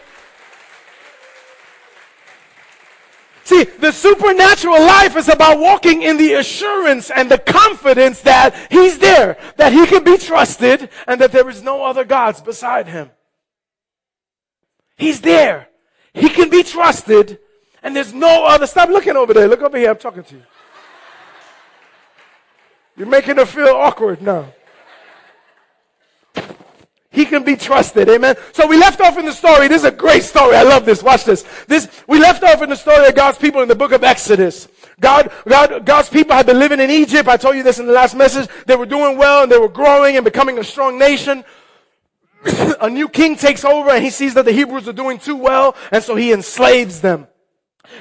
See, 3.43 3.63
the 3.63 3.91
supernatural 3.91 4.79
life 4.79 5.17
is 5.17 5.27
about 5.27 5.59
walking 5.59 6.03
in 6.03 6.17
the 6.17 6.33
assurance 6.33 7.09
and 7.09 7.29
the 7.29 7.39
confidence 7.39 8.21
that 8.21 8.55
He's 8.69 8.99
there, 8.99 9.37
that 9.57 9.73
He 9.73 9.85
can 9.87 10.03
be 10.03 10.17
trusted, 10.17 10.89
and 11.07 11.19
that 11.21 11.31
there 11.31 11.49
is 11.49 11.63
no 11.63 11.83
other 11.83 12.03
gods 12.03 12.41
beside 12.41 12.87
Him. 12.87 13.09
He's 14.95 15.21
there. 15.21 15.69
He 16.13 16.29
can 16.29 16.49
be 16.49 16.61
trusted, 16.61 17.39
and 17.81 17.95
there's 17.95 18.13
no 18.13 18.45
other. 18.45 18.67
Stop 18.67 18.89
looking 18.89 19.15
over 19.15 19.33
there. 19.33 19.47
Look 19.47 19.61
over 19.61 19.77
here. 19.77 19.89
I'm 19.89 19.97
talking 19.97 20.23
to 20.23 20.35
you. 20.35 20.43
You're 22.95 23.07
making 23.07 23.37
her 23.37 23.45
feel 23.45 23.69
awkward 23.69 24.21
now. 24.21 24.53
He 27.13 27.25
can 27.25 27.43
be 27.43 27.57
trusted. 27.57 28.07
Amen. 28.07 28.37
So 28.53 28.65
we 28.65 28.77
left 28.77 29.01
off 29.01 29.17
in 29.17 29.25
the 29.25 29.33
story. 29.33 29.67
This 29.67 29.81
is 29.81 29.87
a 29.87 29.91
great 29.91 30.23
story. 30.23 30.55
I 30.55 30.63
love 30.63 30.85
this. 30.85 31.03
Watch 31.03 31.25
this. 31.25 31.43
This, 31.67 31.89
we 32.07 32.19
left 32.19 32.41
off 32.41 32.61
in 32.61 32.69
the 32.69 32.75
story 32.75 33.05
of 33.05 33.15
God's 33.15 33.37
people 33.37 33.61
in 33.61 33.67
the 33.67 33.75
book 33.75 33.91
of 33.91 34.03
Exodus. 34.03 34.69
God, 34.99 35.29
God, 35.45 35.85
God's 35.85 36.09
people 36.09 36.33
had 36.33 36.45
been 36.45 36.59
living 36.59 36.79
in 36.79 36.89
Egypt. 36.89 37.27
I 37.27 37.35
told 37.35 37.57
you 37.57 37.63
this 37.63 37.79
in 37.79 37.85
the 37.85 37.91
last 37.91 38.15
message. 38.15 38.49
They 38.65 38.77
were 38.77 38.85
doing 38.85 39.17
well 39.17 39.43
and 39.43 39.51
they 39.51 39.57
were 39.57 39.67
growing 39.67 40.15
and 40.15 40.23
becoming 40.23 40.57
a 40.57 40.63
strong 40.63 40.97
nation. 40.97 41.43
a 42.81 42.89
new 42.89 43.09
king 43.09 43.35
takes 43.35 43.65
over 43.65 43.89
and 43.89 44.03
he 44.03 44.09
sees 44.09 44.33
that 44.35 44.45
the 44.45 44.53
Hebrews 44.53 44.87
are 44.87 44.93
doing 44.93 45.19
too 45.19 45.35
well 45.35 45.75
and 45.91 46.01
so 46.01 46.15
he 46.15 46.31
enslaves 46.31 47.01
them 47.01 47.27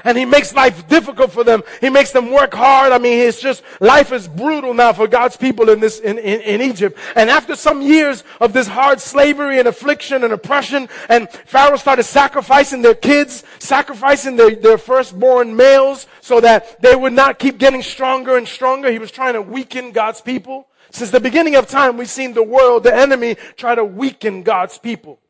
and 0.04 0.16
he 0.16 0.24
makes 0.24 0.54
life 0.54 0.86
difficult 0.88 1.32
for 1.32 1.44
them. 1.44 1.62
He 1.80 1.90
makes 1.90 2.12
them 2.12 2.30
work 2.30 2.54
hard. 2.54 2.92
I 2.92 2.98
mean, 2.98 3.18
it's 3.18 3.40
just, 3.40 3.62
life 3.80 4.12
is 4.12 4.28
brutal 4.28 4.74
now 4.74 4.92
for 4.92 5.06
God's 5.06 5.36
people 5.36 5.68
in 5.70 5.80
this, 5.80 6.00
in, 6.00 6.18
in, 6.18 6.40
in, 6.40 6.60
Egypt. 6.60 6.98
And 7.16 7.30
after 7.30 7.56
some 7.56 7.82
years 7.82 8.24
of 8.40 8.52
this 8.52 8.68
hard 8.68 9.00
slavery 9.00 9.58
and 9.58 9.68
affliction 9.68 10.24
and 10.24 10.32
oppression, 10.32 10.88
and 11.08 11.30
Pharaoh 11.30 11.76
started 11.76 12.04
sacrificing 12.04 12.82
their 12.82 12.94
kids, 12.94 13.44
sacrificing 13.58 14.36
their, 14.36 14.54
their 14.54 14.78
firstborn 14.78 15.56
males 15.56 16.06
so 16.20 16.40
that 16.40 16.80
they 16.82 16.94
would 16.94 17.12
not 17.12 17.38
keep 17.38 17.58
getting 17.58 17.82
stronger 17.82 18.36
and 18.36 18.46
stronger. 18.46 18.90
He 18.90 18.98
was 18.98 19.10
trying 19.10 19.34
to 19.34 19.42
weaken 19.42 19.92
God's 19.92 20.20
people. 20.20 20.68
Since 20.90 21.10
the 21.10 21.20
beginning 21.20 21.56
of 21.56 21.68
time, 21.68 21.96
we've 21.96 22.10
seen 22.10 22.34
the 22.34 22.42
world, 22.42 22.82
the 22.82 22.94
enemy, 22.94 23.36
try 23.56 23.74
to 23.74 23.84
weaken 23.84 24.42
God's 24.42 24.76
people. 24.76 25.20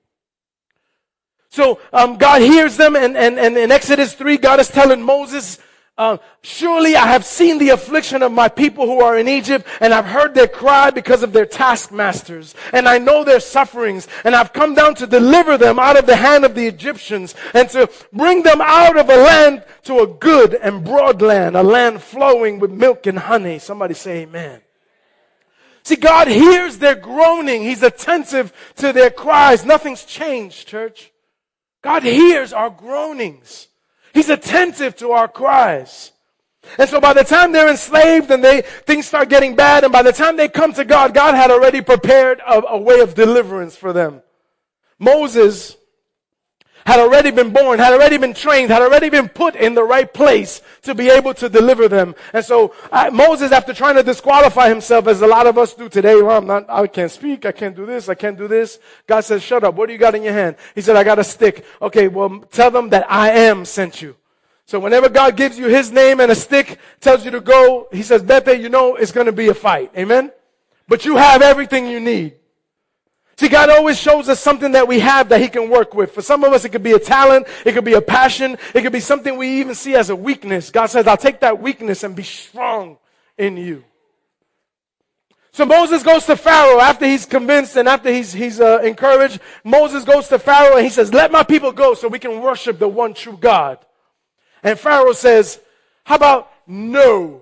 So 1.50 1.80
um, 1.92 2.16
God 2.16 2.42
hears 2.42 2.76
them, 2.76 2.95
and, 2.95 3.16
and, 3.16 3.38
and 3.38 3.57
in 3.59 3.73
Exodus 3.73 4.14
3, 4.14 4.37
God 4.38 4.61
is 4.61 4.69
telling 4.69 5.02
Moses, 5.02 5.59
uh, 5.99 6.19
surely 6.42 6.95
I 6.95 7.09
have 7.09 7.25
seen 7.25 7.59
the 7.59 7.71
affliction 7.71 8.23
of 8.23 8.30
my 8.30 8.49
people 8.49 8.87
who 8.87 9.00
are 9.00 9.19
in 9.19 9.26
Egypt, 9.26 9.66
and 9.80 9.92
I've 9.92 10.07
heard 10.07 10.33
their 10.33 10.47
cry 10.47 10.90
because 10.90 11.25
of 11.25 11.33
their 11.33 11.47
taskmasters, 11.47 12.54
and 12.73 12.88
I 12.88 12.99
know 12.99 13.25
their 13.25 13.40
sufferings, 13.40 14.07
and 14.23 14.37
I've 14.37 14.52
come 14.52 14.76
down 14.76 14.95
to 14.95 15.09
deliver 15.09 15.59
them 15.59 15.80
out 15.80 15.99
of 15.99 16.07
the 16.07 16.14
hand 16.14 16.45
of 16.45 16.54
the 16.54 16.69
Egyptians, 16.69 17.35
and 17.52 17.69
to 17.71 17.90
bring 18.12 18.45
them 18.45 18.61
out 18.61 18.97
of 18.97 19.11
a 19.11 19.16
land 19.16 19.64
to 19.85 19.99
a 19.99 20.07
good 20.07 20.54
and 20.54 20.85
broad 20.85 21.21
land, 21.21 21.57
a 21.57 21.64
land 21.64 22.00
flowing 22.00 22.61
with 22.61 22.71
milk 22.71 23.09
and 23.09 23.19
honey. 23.19 23.59
Somebody 23.59 23.95
say 23.95 24.23
amen. 24.23 24.61
See, 25.83 25.97
God 25.97 26.28
hears 26.28 26.78
their 26.78 26.95
groaning. 26.95 27.62
He's 27.62 27.83
attentive 27.83 28.52
to 28.76 28.92
their 28.92 29.11
cries. 29.11 29.64
Nothing's 29.64 30.04
changed, 30.04 30.69
church. 30.69 31.11
God 31.82 32.02
hears 32.02 32.52
our 32.52 32.70
groanings. 32.70 33.68
He's 34.12 34.28
attentive 34.28 34.96
to 34.96 35.12
our 35.12 35.28
cries. 35.28 36.12
And 36.78 36.88
so 36.88 37.00
by 37.00 37.14
the 37.14 37.25
time 37.25 37.52
they're 37.52 37.70
enslaved 37.70 38.30
and 38.30 38.44
they, 38.44 38.62
things 38.62 39.06
start 39.06 39.28
getting 39.28 39.56
bad, 39.56 39.84
and 39.84 39.92
by 39.92 40.02
the 40.02 40.12
time 40.12 40.37
they 40.37 40.49
come 40.49 40.72
to 40.75 40.84
God, 40.84 41.14
God 41.14 41.34
had 41.34 41.50
already 41.50 41.80
prepared 41.80 42.40
a, 42.40 42.62
a 42.68 42.78
way 42.78 43.00
of 43.00 43.14
deliverance 43.14 43.76
for 43.76 43.92
them. 43.92 44.22
Moses 44.99 45.76
had 46.90 46.99
already 46.99 47.30
been 47.30 47.52
born, 47.52 47.78
had 47.78 47.92
already 47.92 48.18
been 48.18 48.35
trained, 48.35 48.68
had 48.68 48.82
already 48.82 49.09
been 49.09 49.28
put 49.28 49.54
in 49.54 49.75
the 49.75 49.85
right 49.85 50.12
place 50.12 50.61
to 50.82 50.92
be 50.92 51.09
able 51.09 51.32
to 51.32 51.49
deliver 51.49 51.87
them. 51.87 52.16
And 52.32 52.44
so 52.44 52.75
uh, 52.90 53.11
Moses, 53.12 53.52
after 53.52 53.73
trying 53.73 53.94
to 53.94 54.02
disqualify 54.02 54.68
himself, 54.68 55.06
as 55.06 55.23
a 55.23 55.26
lot 55.28 55.47
of 55.47 55.56
us 55.56 55.73
do 55.73 55.88
today, 55.88 56.16
well, 56.20 56.38
I'm 56.38 56.49
not, 56.49 56.68
I 56.68 56.88
can't 56.88 57.12
speak, 57.12 57.47
I 57.47 57.52
can't 57.52 57.76
do 57.76 57.87
this, 57.87 58.09
I 58.09 58.16
can't 58.16 58.37
do 58.37 58.49
this. 58.49 58.80
God 59.06 59.20
says, 59.20 59.40
shut 59.40 59.62
up. 59.62 59.76
What 59.76 59.87
do 59.87 59.92
you 59.92 60.00
got 60.00 60.16
in 60.16 60.25
your 60.25 60.32
hand? 60.32 60.56
He 60.75 60.80
said, 60.80 60.97
I 60.97 61.04
got 61.04 61.20
a 61.20 61.25
stick. 61.25 61.64
Okay, 61.80 62.09
well, 62.09 62.40
tell 62.50 62.73
them 62.73 62.88
that 62.88 63.06
I 63.09 63.30
am 63.30 63.64
sent 63.64 64.02
you. 64.02 64.16
So 64.66 64.80
whenever 64.80 65.09
God 65.09 65.37
gives 65.37 65.56
you 65.56 65.68
his 65.68 65.92
name 65.92 66.18
and 66.18 66.32
a 66.32 66.35
stick, 66.35 66.80
tells 67.00 67.25
you 67.25 67.30
to 67.30 67.40
go, 67.40 67.87
he 67.92 68.02
says, 68.02 68.25
Bete, 68.25 68.61
you 68.61 68.68
know 68.68 68.97
it's 68.97 69.12
going 69.12 69.26
to 69.26 69.32
be 69.32 69.47
a 69.47 69.54
fight. 69.54 69.92
Amen? 69.97 70.32
But 70.88 71.04
you 71.04 71.16
have 71.16 71.40
everything 71.40 71.87
you 71.87 72.00
need. 72.00 72.39
See, 73.40 73.49
God 73.49 73.70
always 73.70 73.99
shows 73.99 74.28
us 74.28 74.38
something 74.38 74.73
that 74.73 74.87
we 74.87 75.00
have 75.00 75.30
that 75.30 75.40
He 75.40 75.49
can 75.49 75.70
work 75.70 75.94
with. 75.94 76.12
For 76.12 76.20
some 76.20 76.44
of 76.44 76.52
us, 76.52 76.66
it 76.66 76.73
could 76.73 76.82
be 76.82 76.92
a 76.92 76.99
talent, 76.99 77.47
it 77.64 77.73
could 77.73 77.87
be 77.87 77.94
a 77.94 78.02
passion, 78.02 78.59
it 78.75 78.82
could 78.82 78.92
be 78.92 79.00
something 79.00 79.38
we 79.38 79.61
even 79.61 79.75
see 79.75 79.94
as 79.94 80.11
a 80.11 80.14
weakness. 80.14 80.70
God 80.70 80.88
says, 80.88 81.06
I'll 81.06 81.16
take 81.16 81.40
that 81.40 81.59
weakness 81.59 82.04
and 82.04 82.14
be 82.14 82.23
strong 82.23 82.99
in 83.38 83.56
you. 83.56 83.82
So 85.52 85.64
Moses 85.64 86.02
goes 86.02 86.26
to 86.26 86.37
Pharaoh 86.37 86.82
after 86.82 87.06
he's 87.06 87.25
convinced 87.25 87.76
and 87.76 87.88
after 87.88 88.12
he's, 88.12 88.30
he's 88.30 88.61
uh, 88.61 88.80
encouraged. 88.80 89.40
Moses 89.64 90.04
goes 90.04 90.28
to 90.28 90.38
Pharaoh 90.38 90.76
and 90.76 90.85
he 90.85 90.90
says, 90.90 91.14
let 91.14 91.32
my 91.32 91.42
people 91.42 91.73
go 91.73 91.94
so 91.94 92.09
we 92.09 92.18
can 92.18 92.42
worship 92.42 92.78
the 92.78 92.88
one 92.88 93.14
true 93.14 93.38
God. 93.38 93.78
And 94.62 94.78
Pharaoh 94.78 95.14
says, 95.14 95.59
how 96.04 96.16
about 96.16 96.50
no? 96.66 97.40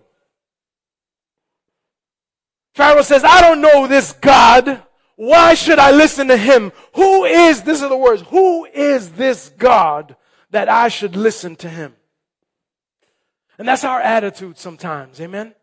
Pharaoh 2.74 3.02
says, 3.02 3.24
I 3.24 3.40
don't 3.40 3.60
know 3.60 3.88
this 3.88 4.12
God. 4.12 4.84
Why 5.18 5.54
should 5.54 5.80
I 5.80 5.90
listen 5.90 6.28
to 6.28 6.36
him? 6.36 6.70
Who 6.94 7.24
is, 7.24 7.62
this 7.62 7.82
are 7.82 7.88
the 7.88 7.96
words, 7.96 8.22
who 8.28 8.66
is 8.66 9.10
this 9.10 9.48
God 9.58 10.14
that 10.50 10.68
I 10.68 10.86
should 10.86 11.16
listen 11.16 11.56
to 11.56 11.68
him? 11.68 11.96
And 13.58 13.66
that's 13.66 13.82
our 13.82 14.00
attitude 14.00 14.58
sometimes. 14.58 15.20
Amen. 15.20 15.56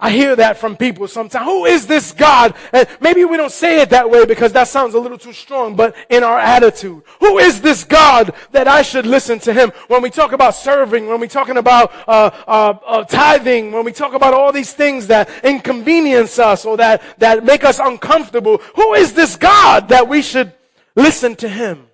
I 0.00 0.10
hear 0.10 0.34
that 0.36 0.58
from 0.58 0.76
people 0.76 1.06
sometimes. 1.06 1.46
Who 1.46 1.66
is 1.66 1.86
this 1.86 2.10
God? 2.10 2.54
And 2.72 2.88
maybe 3.00 3.24
we 3.24 3.36
don't 3.36 3.52
say 3.52 3.80
it 3.80 3.90
that 3.90 4.10
way 4.10 4.26
because 4.26 4.52
that 4.52 4.66
sounds 4.66 4.94
a 4.94 4.98
little 4.98 5.16
too 5.16 5.32
strong, 5.32 5.76
but 5.76 5.94
in 6.10 6.24
our 6.24 6.38
attitude. 6.38 7.02
Who 7.20 7.38
is 7.38 7.60
this 7.60 7.84
God 7.84 8.34
that 8.50 8.66
I 8.66 8.82
should 8.82 9.06
listen 9.06 9.38
to 9.40 9.52
him? 9.52 9.70
When 9.86 10.02
we 10.02 10.10
talk 10.10 10.32
about 10.32 10.56
serving, 10.56 11.06
when 11.06 11.20
we 11.20 11.28
talking 11.28 11.58
about 11.58 11.92
uh, 12.08 12.30
uh, 12.46 12.74
uh, 12.84 13.04
tithing, 13.04 13.70
when 13.70 13.84
we 13.84 13.92
talk 13.92 14.14
about 14.14 14.34
all 14.34 14.50
these 14.50 14.72
things 14.72 15.06
that 15.06 15.30
inconvenience 15.44 16.40
us 16.40 16.64
or 16.64 16.76
that, 16.76 17.00
that 17.18 17.44
make 17.44 17.64
us 17.64 17.78
uncomfortable, 17.78 18.58
who 18.74 18.94
is 18.94 19.12
this 19.12 19.36
God 19.36 19.90
that 19.90 20.08
we 20.08 20.22
should 20.22 20.52
listen 20.96 21.36
to 21.36 21.48
him? 21.48 21.86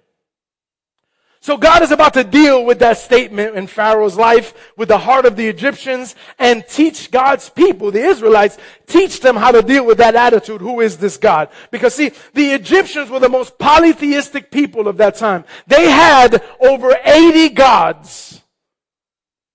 So 1.42 1.56
God 1.56 1.82
is 1.82 1.90
about 1.90 2.12
to 2.14 2.24
deal 2.24 2.66
with 2.66 2.80
that 2.80 2.98
statement 2.98 3.56
in 3.56 3.66
Pharaoh's 3.66 4.16
life, 4.16 4.72
with 4.76 4.88
the 4.88 4.98
heart 4.98 5.24
of 5.24 5.36
the 5.36 5.48
Egyptians, 5.48 6.14
and 6.38 6.66
teach 6.68 7.10
God's 7.10 7.48
people, 7.48 7.90
the 7.90 8.02
Israelites, 8.02 8.58
teach 8.86 9.20
them 9.20 9.36
how 9.36 9.50
to 9.50 9.62
deal 9.62 9.86
with 9.86 9.96
that 9.98 10.14
attitude. 10.14 10.60
Who 10.60 10.80
is 10.80 10.98
this 10.98 11.16
God? 11.16 11.48
Because 11.70 11.94
see, 11.94 12.12
the 12.34 12.50
Egyptians 12.50 13.08
were 13.08 13.20
the 13.20 13.30
most 13.30 13.58
polytheistic 13.58 14.50
people 14.50 14.86
of 14.86 14.98
that 14.98 15.16
time. 15.16 15.44
They 15.66 15.90
had 15.90 16.42
over 16.60 16.94
80 17.02 17.48
gods. 17.50 18.42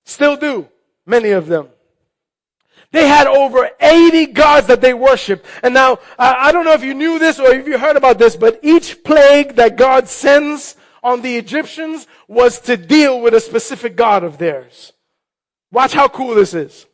Still 0.06 0.38
do. 0.38 0.68
Many 1.06 1.30
of 1.30 1.46
them. 1.46 1.68
They 2.92 3.08
had 3.08 3.28
over 3.28 3.70
80 3.80 4.28
gods 4.28 4.68
that 4.68 4.82
they 4.82 4.96
worshiped. 4.96 5.46
And 5.62 5.76
now, 5.76 6.00
I 6.18 6.52
don't 6.52 6.66
know 6.66 6.74
if 6.74 6.84
you 6.84 6.96
knew 6.96 7.20
this 7.20 7.40
or 7.40 7.52
if 7.52 7.68
you 7.68 7.78
heard 7.78 7.96
about 7.96 8.18
this, 8.18 8.36
but 8.36 8.60
each 8.64 9.04
plague 9.04 9.56
that 9.58 9.76
God 9.76 10.08
sends 10.08 10.78
on 11.06 11.22
the 11.22 11.38
Egyptians 11.38 12.08
was 12.28 12.60
to 12.62 12.76
deal 12.76 13.22
with 13.22 13.36
a 13.36 13.40
specific 13.40 13.96
God 13.96 14.24
of 14.24 14.40
theirs. 14.40 14.92
Watch 15.72 15.94
how 15.94 16.08
cool 16.08 16.34
this 16.34 16.56
is. 16.56 16.88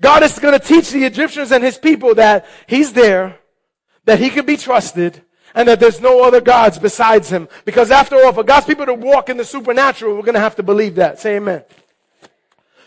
God 0.00 0.22
is 0.22 0.38
going 0.38 0.58
to 0.58 0.64
teach 0.64 0.90
the 0.90 1.04
Egyptians 1.04 1.50
and 1.50 1.64
his 1.64 1.76
people 1.76 2.14
that 2.14 2.46
he's 2.68 2.92
there, 2.92 3.40
that 4.04 4.20
he 4.20 4.30
can 4.30 4.46
be 4.46 4.56
trusted, 4.56 5.22
and 5.56 5.66
that 5.66 5.80
there's 5.80 6.00
no 6.00 6.22
other 6.22 6.40
gods 6.40 6.78
besides 6.78 7.30
him. 7.30 7.48
Because 7.64 7.90
after 7.90 8.14
all, 8.16 8.32
for 8.32 8.44
God's 8.44 8.66
people 8.66 8.86
to 8.86 8.94
walk 8.94 9.28
in 9.28 9.36
the 9.36 9.44
supernatural, 9.44 10.14
we're 10.14 10.22
going 10.22 10.34
to 10.34 10.40
have 10.40 10.56
to 10.56 10.62
believe 10.62 10.94
that. 10.94 11.18
Say 11.18 11.36
amen. 11.36 11.64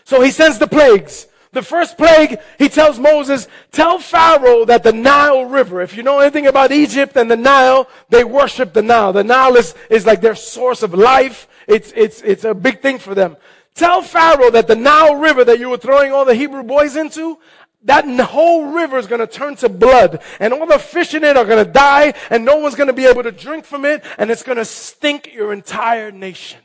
So 0.04 0.22
he 0.22 0.30
sends 0.30 0.58
the 0.58 0.66
plagues. 0.66 1.26
The 1.52 1.62
first 1.62 1.98
plague, 1.98 2.40
he 2.58 2.70
tells 2.70 2.98
Moses, 2.98 3.46
tell 3.72 3.98
Pharaoh 3.98 4.64
that 4.64 4.82
the 4.82 4.92
Nile 4.92 5.44
River, 5.44 5.82
if 5.82 5.94
you 5.94 6.02
know 6.02 6.18
anything 6.18 6.46
about 6.46 6.72
Egypt 6.72 7.14
and 7.14 7.30
the 7.30 7.36
Nile, 7.36 7.88
they 8.08 8.24
worship 8.24 8.72
the 8.72 8.80
Nile. 8.80 9.12
The 9.12 9.22
Nile 9.22 9.56
is, 9.56 9.74
is 9.90 10.06
like 10.06 10.22
their 10.22 10.34
source 10.34 10.82
of 10.82 10.94
life. 10.94 11.46
It's, 11.68 11.92
it's, 11.94 12.22
it's 12.22 12.44
a 12.44 12.54
big 12.54 12.80
thing 12.80 12.98
for 12.98 13.14
them. 13.14 13.36
Tell 13.74 14.00
Pharaoh 14.00 14.50
that 14.50 14.66
the 14.66 14.76
Nile 14.76 15.16
River 15.16 15.44
that 15.44 15.58
you 15.58 15.68
were 15.68 15.76
throwing 15.76 16.10
all 16.10 16.24
the 16.24 16.34
Hebrew 16.34 16.62
boys 16.62 16.96
into, 16.96 17.38
that 17.84 18.06
whole 18.20 18.72
river 18.72 18.96
is 18.96 19.06
going 19.06 19.20
to 19.20 19.26
turn 19.26 19.56
to 19.56 19.68
blood 19.68 20.22
and 20.38 20.52
all 20.52 20.66
the 20.66 20.78
fish 20.78 21.14
in 21.14 21.24
it 21.24 21.36
are 21.36 21.44
going 21.44 21.64
to 21.64 21.70
die 21.70 22.14
and 22.30 22.44
no 22.44 22.56
one's 22.56 22.76
going 22.76 22.86
to 22.86 22.92
be 22.92 23.06
able 23.06 23.24
to 23.24 23.32
drink 23.32 23.64
from 23.64 23.84
it 23.84 24.04
and 24.18 24.30
it's 24.30 24.42
going 24.42 24.58
to 24.58 24.64
stink 24.64 25.34
your 25.34 25.52
entire 25.52 26.12
nation. 26.12 26.60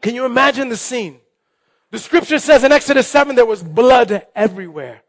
Can 0.00 0.14
you 0.14 0.24
imagine 0.24 0.68
the 0.68 0.76
scene? 0.76 1.18
The 1.90 1.98
scripture 1.98 2.38
says 2.38 2.64
in 2.64 2.72
Exodus 2.72 3.08
7 3.08 3.34
there 3.34 3.46
was 3.46 3.62
blood 3.62 4.26
everywhere. 4.34 5.02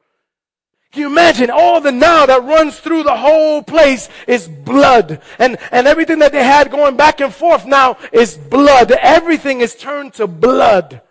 Can 0.92 1.02
you 1.02 1.08
imagine 1.08 1.50
all 1.50 1.80
the 1.80 1.92
Nile 1.92 2.28
that 2.28 2.44
runs 2.44 2.78
through 2.80 3.04
the 3.04 3.16
whole 3.16 3.64
place 3.64 4.10
is 4.28 4.48
blood. 4.48 5.22
And, 5.40 5.58
and 5.72 5.88
everything 5.88 6.20
that 6.20 6.34
they 6.34 6.44
had 6.44 6.70
going 6.70 6.98
back 6.98 7.22
and 7.22 7.34
forth 7.34 7.66
now 7.66 7.98
is 8.12 8.36
blood. 8.36 8.92
Everything 8.92 9.62
is 9.62 9.76
turned 9.76 10.14
to 10.16 10.28
blood. 10.28 11.02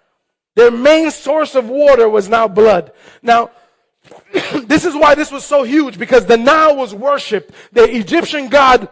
Their 0.55 0.71
main 0.71 1.11
source 1.11 1.55
of 1.55 1.69
water 1.69 2.09
was 2.09 2.29
now 2.29 2.47
blood. 2.47 2.93
Now, 3.23 3.53
this 4.65 4.85
is 4.85 4.95
why 4.95 5.15
this 5.15 5.33
was 5.33 5.45
so 5.45 5.63
huge 5.63 5.99
because 5.99 6.27
the 6.27 6.37
Nile 6.37 6.77
was 6.77 6.95
worshipped. 6.95 7.55
The 7.73 7.85
Egyptian 7.85 8.49
god 8.49 8.91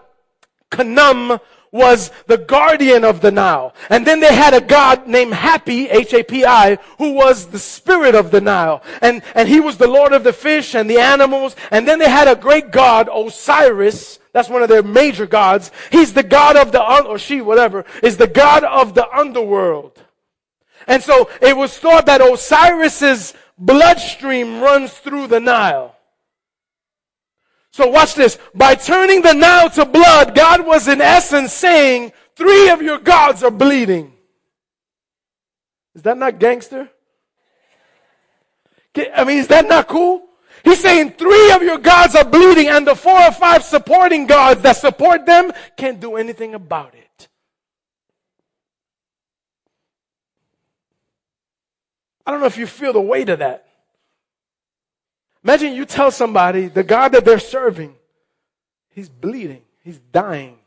Khnum 0.71 1.41
was 1.71 2.11
the 2.27 2.39
guardian 2.39 3.05
of 3.05 3.21
the 3.21 3.31
Nile. 3.31 3.75
And 3.91 4.07
then 4.07 4.21
they 4.21 4.35
had 4.35 4.55
a 4.55 4.61
god 4.61 5.07
named 5.07 5.35
Happy, 5.35 5.89
H-A-P-I, 5.89 6.79
who 6.99 7.13
was 7.13 7.47
the 7.47 7.59
spirit 7.59 8.15
of 8.15 8.31
the 8.31 8.41
Nile. 8.41 8.83
And, 9.03 9.23
and 9.35 9.49
he 9.49 9.61
was 9.61 9.77
the 9.77 9.87
lord 9.87 10.13
of 10.13 10.25
the 10.25 10.33
fish 10.33 10.75
and 10.75 10.89
the 10.89 10.99
animals. 10.99 11.57
And 11.71 11.87
then 11.87 11.99
they 11.99 12.11
had 12.11 12.29
a 12.29 12.37
great 12.37 12.71
god, 12.71 13.09
Osiris. 13.13 14.19
That's 14.33 14.49
one 14.49 14.63
of 14.63 14.69
their 14.69 14.83
major 14.83 15.27
gods. 15.27 15.71
He's 15.91 16.15
the 16.15 16.23
god 16.23 16.57
of 16.57 16.73
the, 16.73 16.83
or 17.05 17.19
she, 17.19 17.41
whatever, 17.41 17.85
is 18.03 18.17
the 18.17 18.27
god 18.27 18.65
of 18.65 18.95
the 18.95 19.09
underworld. 19.11 20.03
And 20.87 21.03
so 21.03 21.29
it 21.43 21.57
was 21.57 21.77
thought 21.79 22.07
that 22.07 22.21
Osiris's 22.21 23.35
bloodstream 23.59 24.61
runs 24.61 24.93
through 24.93 25.27
the 25.27 25.41
Nile. 25.41 25.98
So 27.73 27.87
watch 27.89 28.15
this. 28.15 28.39
By 28.55 28.75
turning 28.75 29.23
the 29.23 29.35
Nile 29.35 29.71
to 29.71 29.85
blood, 29.85 30.35
God 30.35 30.67
was 30.67 30.89
in 30.89 31.01
essence 31.01 31.53
saying, 31.53 32.13
three 32.35 32.71
of 32.71 32.83
your 32.83 32.99
gods 32.99 33.43
are 33.43 33.51
bleeding. 33.51 34.13
Is 35.95 36.03
that 36.03 36.17
not 36.17 36.39
gangster? 36.39 36.89
I 39.15 39.25
mean, 39.25 39.39
is 39.39 39.49
that 39.49 39.69
not 39.69 39.87
cool? 39.87 40.25
He's 40.65 40.81
saying 40.81 41.13
three 41.13 41.53
of 41.53 41.63
your 41.63 41.79
gods 41.79 42.17
are 42.17 42.25
bleeding 42.25 42.69
and 42.69 42.87
the 42.87 42.97
four 42.97 43.21
or 43.21 43.31
five 43.31 43.63
supporting 43.63 44.27
gods 44.27 44.63
that 44.63 44.77
support 44.77 45.25
them 45.25 45.53
can't 45.77 46.01
do 46.01 46.17
anything 46.17 46.55
about 46.55 46.95
it. 46.95 47.29
I 52.27 52.33
don't 52.33 52.41
know 52.41 52.47
if 52.47 52.59
you 52.59 52.67
feel 52.67 52.93
the 52.93 53.01
weight 53.01 53.29
of 53.29 53.39
that. 53.39 53.68
Imagine 55.49 55.73
you 55.73 55.87
tell 55.87 56.11
somebody 56.11 56.67
the 56.67 56.85
God 56.85 57.13
that 57.13 57.25
they're 57.25 57.39
serving, 57.39 57.95
he's 58.91 59.09
bleeding, 59.09 59.63
he's 59.83 59.99
dying, 59.99 60.59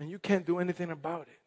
and 0.00 0.10
you 0.10 0.18
can't 0.18 0.46
do 0.46 0.60
anything 0.60 0.90
about 0.90 1.28
it. 1.28 1.40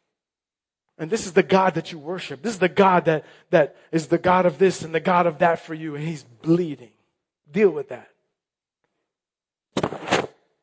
And 0.96 1.10
this 1.10 1.26
is 1.26 1.32
the 1.32 1.42
God 1.42 1.74
that 1.74 1.90
you 1.90 1.98
worship. 1.98 2.42
This 2.42 2.52
is 2.52 2.60
the 2.60 2.68
God 2.68 3.06
that, 3.06 3.24
that 3.50 3.74
is 3.90 4.06
the 4.06 4.16
God 4.16 4.46
of 4.46 4.58
this 4.58 4.82
and 4.82 4.94
the 4.94 5.00
God 5.00 5.26
of 5.26 5.38
that 5.38 5.58
for 5.58 5.74
you, 5.74 5.96
and 5.96 6.06
he's 6.06 6.22
bleeding. 6.22 6.92
Deal 7.50 7.70
with 7.70 7.88
that. 7.88 8.10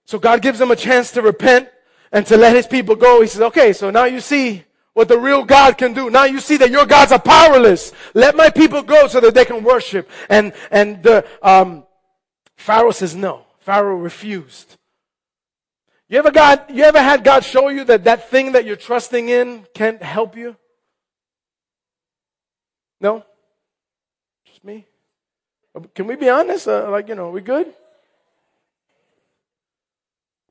So 0.06 0.20
God 0.20 0.42
gives 0.42 0.60
them 0.60 0.72
a 0.72 0.78
chance 0.78 1.12
to 1.12 1.22
repent 1.22 1.68
and 2.14 2.26
to 2.28 2.38
let 2.38 2.56
his 2.56 2.66
people 2.66 2.96
go. 2.96 3.20
He 3.20 3.28
says, 3.28 3.42
okay, 3.42 3.74
so 3.74 3.90
now 3.90 4.06
you 4.06 4.22
see 4.22 4.64
what 4.94 5.08
the 5.08 5.18
real 5.18 5.44
God 5.44 5.78
can 5.78 5.94
do. 5.94 6.10
Now 6.10 6.26
you 6.26 6.40
see 6.40 6.58
that 6.58 6.70
your 6.70 6.86
gods 6.86 7.12
are 7.12 7.20
powerless. 7.20 7.92
Let 8.14 8.36
my 8.36 8.50
people 8.50 8.84
go 8.84 9.08
so 9.08 9.20
that 9.20 9.34
they 9.34 9.46
can 9.46 9.64
worship. 9.64 10.10
And, 10.30 10.54
and 10.72 11.02
the, 11.02 11.26
um, 11.42 11.86
Pharaoh 12.56 12.92
says 12.92 13.16
no. 13.16 13.46
Pharaoh 13.60 13.98
refused. 13.98 14.78
You 16.10 16.20
ever 16.20 16.32
got, 16.32 16.70
you 16.70 16.84
ever 16.84 17.02
had 17.02 17.24
God 17.24 17.44
show 17.44 17.70
you 17.70 17.84
that 17.86 18.04
that 18.04 18.30
thing 18.30 18.52
that 18.52 18.66
you're 18.66 18.76
trusting 18.76 19.30
in 19.30 19.66
can't 19.74 20.02
help 20.02 20.38
you? 20.38 20.56
No? 23.02 23.24
Just 24.46 24.64
me? 24.64 24.86
Can 25.96 26.06
we 26.06 26.16
be 26.16 26.30
honest? 26.30 26.68
Uh, 26.68 26.90
like, 26.92 27.08
you 27.08 27.16
know, 27.16 27.32
we 27.32 27.42
good? 27.42 27.74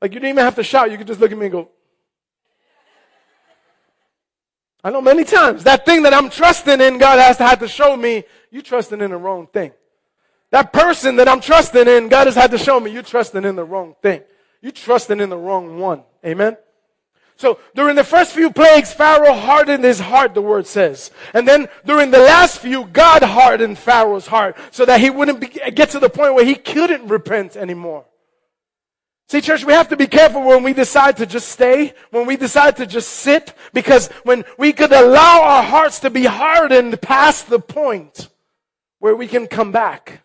Like, 0.01 0.11
you 0.13 0.19
didn't 0.19 0.31
even 0.31 0.43
have 0.43 0.55
to 0.55 0.63
shout. 0.63 0.91
You 0.91 0.97
could 0.97 1.07
just 1.07 1.21
look 1.21 1.31
at 1.31 1.37
me 1.37 1.45
and 1.45 1.53
go, 1.53 1.69
I 4.83 4.91
know 4.91 5.01
many 5.01 5.23
times 5.23 5.63
that 5.63 5.85
thing 5.85 6.03
that 6.03 6.13
I'm 6.13 6.29
trusting 6.29 6.81
in, 6.81 6.97
God 6.97 7.19
has 7.19 7.37
to 7.37 7.45
have 7.45 7.59
to 7.59 7.67
show 7.67 7.95
me 7.95 8.25
you 8.51 8.61
trusting 8.61 8.99
in 8.99 9.11
the 9.11 9.17
wrong 9.17 9.47
thing. 9.47 9.71
That 10.51 10.73
person 10.73 11.15
that 11.15 11.27
I'm 11.27 11.39
trusting 11.39 11.87
in, 11.87 12.09
God 12.09 12.27
has 12.27 12.35
had 12.35 12.51
to 12.51 12.57
show 12.57 12.79
me 12.79 12.91
you 12.91 13.01
trusting 13.01 13.43
in 13.43 13.55
the 13.55 13.63
wrong 13.63 13.95
thing. 14.01 14.21
You 14.61 14.71
trusting 14.71 15.19
in 15.19 15.29
the 15.29 15.37
wrong 15.37 15.79
one. 15.79 16.03
Amen. 16.25 16.57
So 17.37 17.59
during 17.73 17.95
the 17.95 18.03
first 18.03 18.33
few 18.33 18.51
plagues, 18.51 18.93
Pharaoh 18.93 19.33
hardened 19.33 19.83
his 19.83 19.99
heart, 19.99 20.33
the 20.33 20.41
word 20.41 20.67
says. 20.67 21.11
And 21.33 21.47
then 21.47 21.67
during 21.85 22.11
the 22.11 22.19
last 22.19 22.59
few, 22.59 22.85
God 22.85 23.23
hardened 23.23 23.79
Pharaoh's 23.79 24.27
heart 24.27 24.55
so 24.71 24.85
that 24.85 24.99
he 24.99 25.09
wouldn't 25.09 25.39
be, 25.39 25.47
get 25.47 25.89
to 25.91 25.99
the 25.99 26.09
point 26.09 26.35
where 26.35 26.45
he 26.45 26.55
couldn't 26.55 27.07
repent 27.07 27.55
anymore. 27.55 28.05
See, 29.27 29.41
church, 29.41 29.65
we 29.65 29.73
have 29.73 29.89
to 29.89 29.97
be 29.97 30.07
careful 30.07 30.43
when 30.43 30.63
we 30.63 30.73
decide 30.73 31.17
to 31.17 31.25
just 31.25 31.49
stay, 31.49 31.93
when 32.11 32.27
we 32.27 32.35
decide 32.37 32.77
to 32.77 32.85
just 32.85 33.09
sit, 33.09 33.53
because 33.73 34.09
when 34.23 34.43
we 34.57 34.73
could 34.73 34.91
allow 34.91 35.41
our 35.41 35.63
hearts 35.63 35.99
to 36.01 36.09
be 36.09 36.25
hardened 36.25 37.01
past 37.01 37.49
the 37.49 37.59
point 37.59 38.29
where 38.99 39.15
we 39.15 39.27
can 39.27 39.47
come 39.47 39.71
back. 39.71 40.21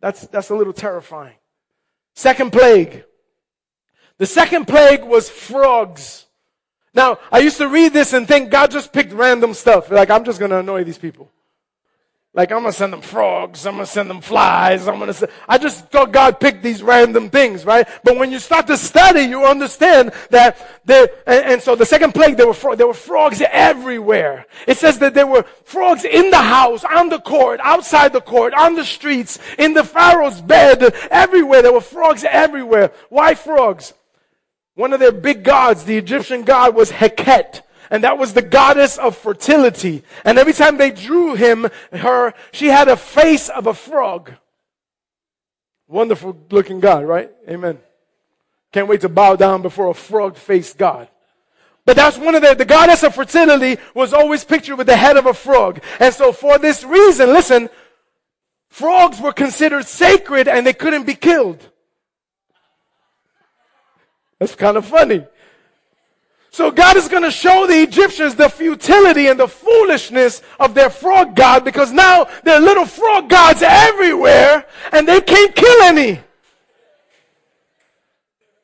That's, 0.00 0.26
that's 0.28 0.50
a 0.50 0.54
little 0.54 0.72
terrifying. 0.72 1.34
Second 2.14 2.52
plague. 2.52 3.04
The 4.18 4.26
second 4.26 4.66
plague 4.66 5.04
was 5.04 5.28
frogs. 5.28 6.26
Now, 6.94 7.18
I 7.30 7.38
used 7.38 7.58
to 7.58 7.68
read 7.68 7.92
this 7.92 8.12
and 8.12 8.26
think 8.26 8.50
God 8.50 8.70
just 8.70 8.92
picked 8.92 9.12
random 9.12 9.54
stuff. 9.54 9.90
Like, 9.90 10.10
I'm 10.10 10.24
just 10.24 10.38
going 10.40 10.50
to 10.50 10.58
annoy 10.58 10.84
these 10.84 10.98
people. 10.98 11.30
Like 12.34 12.52
I'm 12.52 12.58
gonna 12.58 12.72
send 12.72 12.92
them 12.92 13.00
frogs, 13.00 13.66
I'm 13.66 13.74
gonna 13.74 13.86
send 13.86 14.10
them 14.10 14.20
flies, 14.20 14.86
I'm 14.86 14.98
gonna 14.98 15.14
send, 15.14 15.32
I 15.48 15.56
just 15.56 15.88
thought 15.88 16.12
God 16.12 16.38
picked 16.38 16.62
these 16.62 16.82
random 16.82 17.30
things, 17.30 17.64
right? 17.64 17.88
But 18.04 18.18
when 18.18 18.30
you 18.30 18.38
start 18.38 18.66
to 18.66 18.76
study, 18.76 19.22
you 19.22 19.46
understand 19.46 20.12
that 20.28 20.84
there, 20.84 21.08
and, 21.26 21.44
and 21.46 21.62
so 21.62 21.74
the 21.74 21.86
second 21.86 22.12
plague, 22.12 22.36
there 22.36 22.46
were, 22.46 22.52
fro- 22.52 22.74
there 22.74 22.86
were 22.86 22.92
frogs 22.92 23.42
everywhere. 23.50 24.44
It 24.66 24.76
says 24.76 24.98
that 24.98 25.14
there 25.14 25.26
were 25.26 25.44
frogs 25.64 26.04
in 26.04 26.30
the 26.30 26.36
house, 26.36 26.84
on 26.84 27.08
the 27.08 27.18
court, 27.18 27.60
outside 27.62 28.12
the 28.12 28.20
court, 28.20 28.52
on 28.52 28.74
the 28.74 28.84
streets, 28.84 29.38
in 29.58 29.72
the 29.72 29.82
Pharaoh's 29.82 30.42
bed, 30.42 30.82
everywhere. 31.10 31.62
There 31.62 31.72
were 31.72 31.80
frogs 31.80 32.24
everywhere. 32.24 32.92
Why 33.08 33.34
frogs? 33.34 33.94
One 34.74 34.92
of 34.92 35.00
their 35.00 35.12
big 35.12 35.44
gods, 35.44 35.84
the 35.84 35.96
Egyptian 35.96 36.42
god 36.42 36.74
was 36.74 36.92
Heket 36.92 37.62
and 37.90 38.04
that 38.04 38.18
was 38.18 38.34
the 38.34 38.42
goddess 38.42 38.98
of 38.98 39.16
fertility. 39.16 40.02
And 40.24 40.38
every 40.38 40.52
time 40.52 40.76
they 40.76 40.90
drew 40.90 41.34
him, 41.34 41.68
her, 41.92 42.34
she 42.52 42.66
had 42.66 42.88
a 42.88 42.96
face 42.96 43.48
of 43.48 43.66
a 43.66 43.74
frog. 43.74 44.32
Wonderful 45.86 46.36
looking 46.50 46.80
God, 46.80 47.04
right? 47.04 47.30
Amen. 47.48 47.78
Can't 48.72 48.88
wait 48.88 49.00
to 49.00 49.08
bow 49.08 49.36
down 49.36 49.62
before 49.62 49.88
a 49.88 49.94
frog 49.94 50.36
faced 50.36 50.76
God. 50.76 51.08
But 51.86 51.96
that's 51.96 52.18
one 52.18 52.34
of 52.34 52.42
the, 52.42 52.54
the 52.54 52.66
goddess 52.66 53.02
of 53.02 53.14
fertility 53.14 53.80
was 53.94 54.12
always 54.12 54.44
pictured 54.44 54.76
with 54.76 54.86
the 54.86 54.96
head 54.96 55.16
of 55.16 55.24
a 55.24 55.32
frog. 55.32 55.82
And 55.98 56.12
so 56.12 56.32
for 56.32 56.58
this 56.58 56.84
reason, 56.84 57.32
listen, 57.32 57.70
frogs 58.68 59.18
were 59.18 59.32
considered 59.32 59.86
sacred 59.86 60.48
and 60.48 60.66
they 60.66 60.74
couldn't 60.74 61.04
be 61.04 61.14
killed. 61.14 61.66
That's 64.38 64.54
kind 64.54 64.76
of 64.76 64.84
funny. 64.84 65.26
So 66.50 66.70
God 66.70 66.96
is 66.96 67.08
going 67.08 67.22
to 67.22 67.30
show 67.30 67.66
the 67.66 67.82
Egyptians 67.82 68.34
the 68.34 68.48
futility 68.48 69.26
and 69.28 69.38
the 69.38 69.48
foolishness 69.48 70.42
of 70.58 70.74
their 70.74 70.90
frog 70.90 71.36
god 71.36 71.64
because 71.64 71.92
now 71.92 72.26
there 72.42 72.56
are 72.56 72.60
little 72.60 72.86
frog 72.86 73.28
gods 73.28 73.62
everywhere 73.62 74.66
and 74.92 75.06
they 75.06 75.20
can't 75.20 75.54
kill 75.54 75.82
any. 75.82 76.20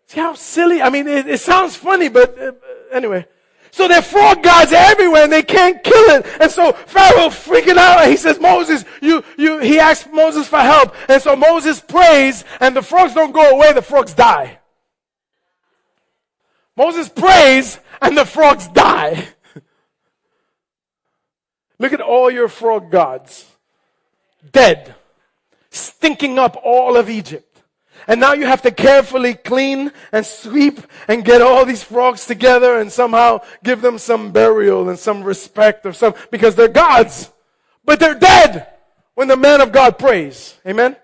See 0.06 0.20
how 0.20 0.34
silly? 0.34 0.80
I 0.80 0.90
mean, 0.90 1.06
it, 1.06 1.28
it 1.28 1.40
sounds 1.40 1.76
funny, 1.76 2.08
but 2.08 2.38
uh, 2.38 2.52
anyway. 2.92 3.26
So 3.70 3.88
there 3.88 3.98
are 3.98 4.02
frog 4.02 4.42
gods 4.42 4.72
everywhere 4.72 5.24
and 5.24 5.32
they 5.32 5.42
can't 5.42 5.82
kill 5.82 6.16
it. 6.16 6.26
And 6.40 6.50
so 6.50 6.72
Pharaoh 6.72 7.28
freaking 7.28 7.76
out 7.76 8.08
he 8.08 8.16
says, 8.16 8.38
Moses, 8.40 8.84
you, 9.02 9.24
you, 9.36 9.58
he 9.58 9.80
asks 9.80 10.08
Moses 10.12 10.46
for 10.46 10.60
help. 10.60 10.94
And 11.08 11.20
so 11.20 11.34
Moses 11.34 11.80
prays 11.80 12.44
and 12.60 12.76
the 12.76 12.82
frogs 12.82 13.14
don't 13.14 13.32
go 13.32 13.50
away, 13.50 13.72
the 13.72 13.82
frogs 13.82 14.14
die. 14.14 14.60
Moses 16.76 17.08
prays 17.08 17.78
and 18.00 18.16
the 18.16 18.24
frogs 18.24 18.68
die. 18.68 19.28
Look 21.78 21.92
at 21.92 22.00
all 22.00 22.30
your 22.30 22.48
frog 22.48 22.90
gods. 22.90 23.46
Dead. 24.52 24.94
Stinking 25.70 26.38
up 26.38 26.56
all 26.62 26.96
of 26.96 27.10
Egypt. 27.10 27.62
And 28.06 28.20
now 28.20 28.32
you 28.32 28.46
have 28.46 28.62
to 28.62 28.70
carefully 28.70 29.34
clean 29.34 29.90
and 30.12 30.26
sweep 30.26 30.80
and 31.08 31.24
get 31.24 31.40
all 31.40 31.64
these 31.64 31.82
frogs 31.82 32.26
together 32.26 32.78
and 32.78 32.92
somehow 32.92 33.40
give 33.62 33.80
them 33.80 33.98
some 33.98 34.30
burial 34.30 34.88
and 34.88 34.98
some 34.98 35.22
respect 35.22 35.86
or 35.86 35.92
some, 35.92 36.14
because 36.30 36.54
they're 36.54 36.68
gods. 36.68 37.30
But 37.84 38.00
they're 38.00 38.18
dead 38.18 38.68
when 39.14 39.28
the 39.28 39.36
man 39.36 39.60
of 39.60 39.72
God 39.72 39.98
prays. 39.98 40.58
Amen? 40.66 40.96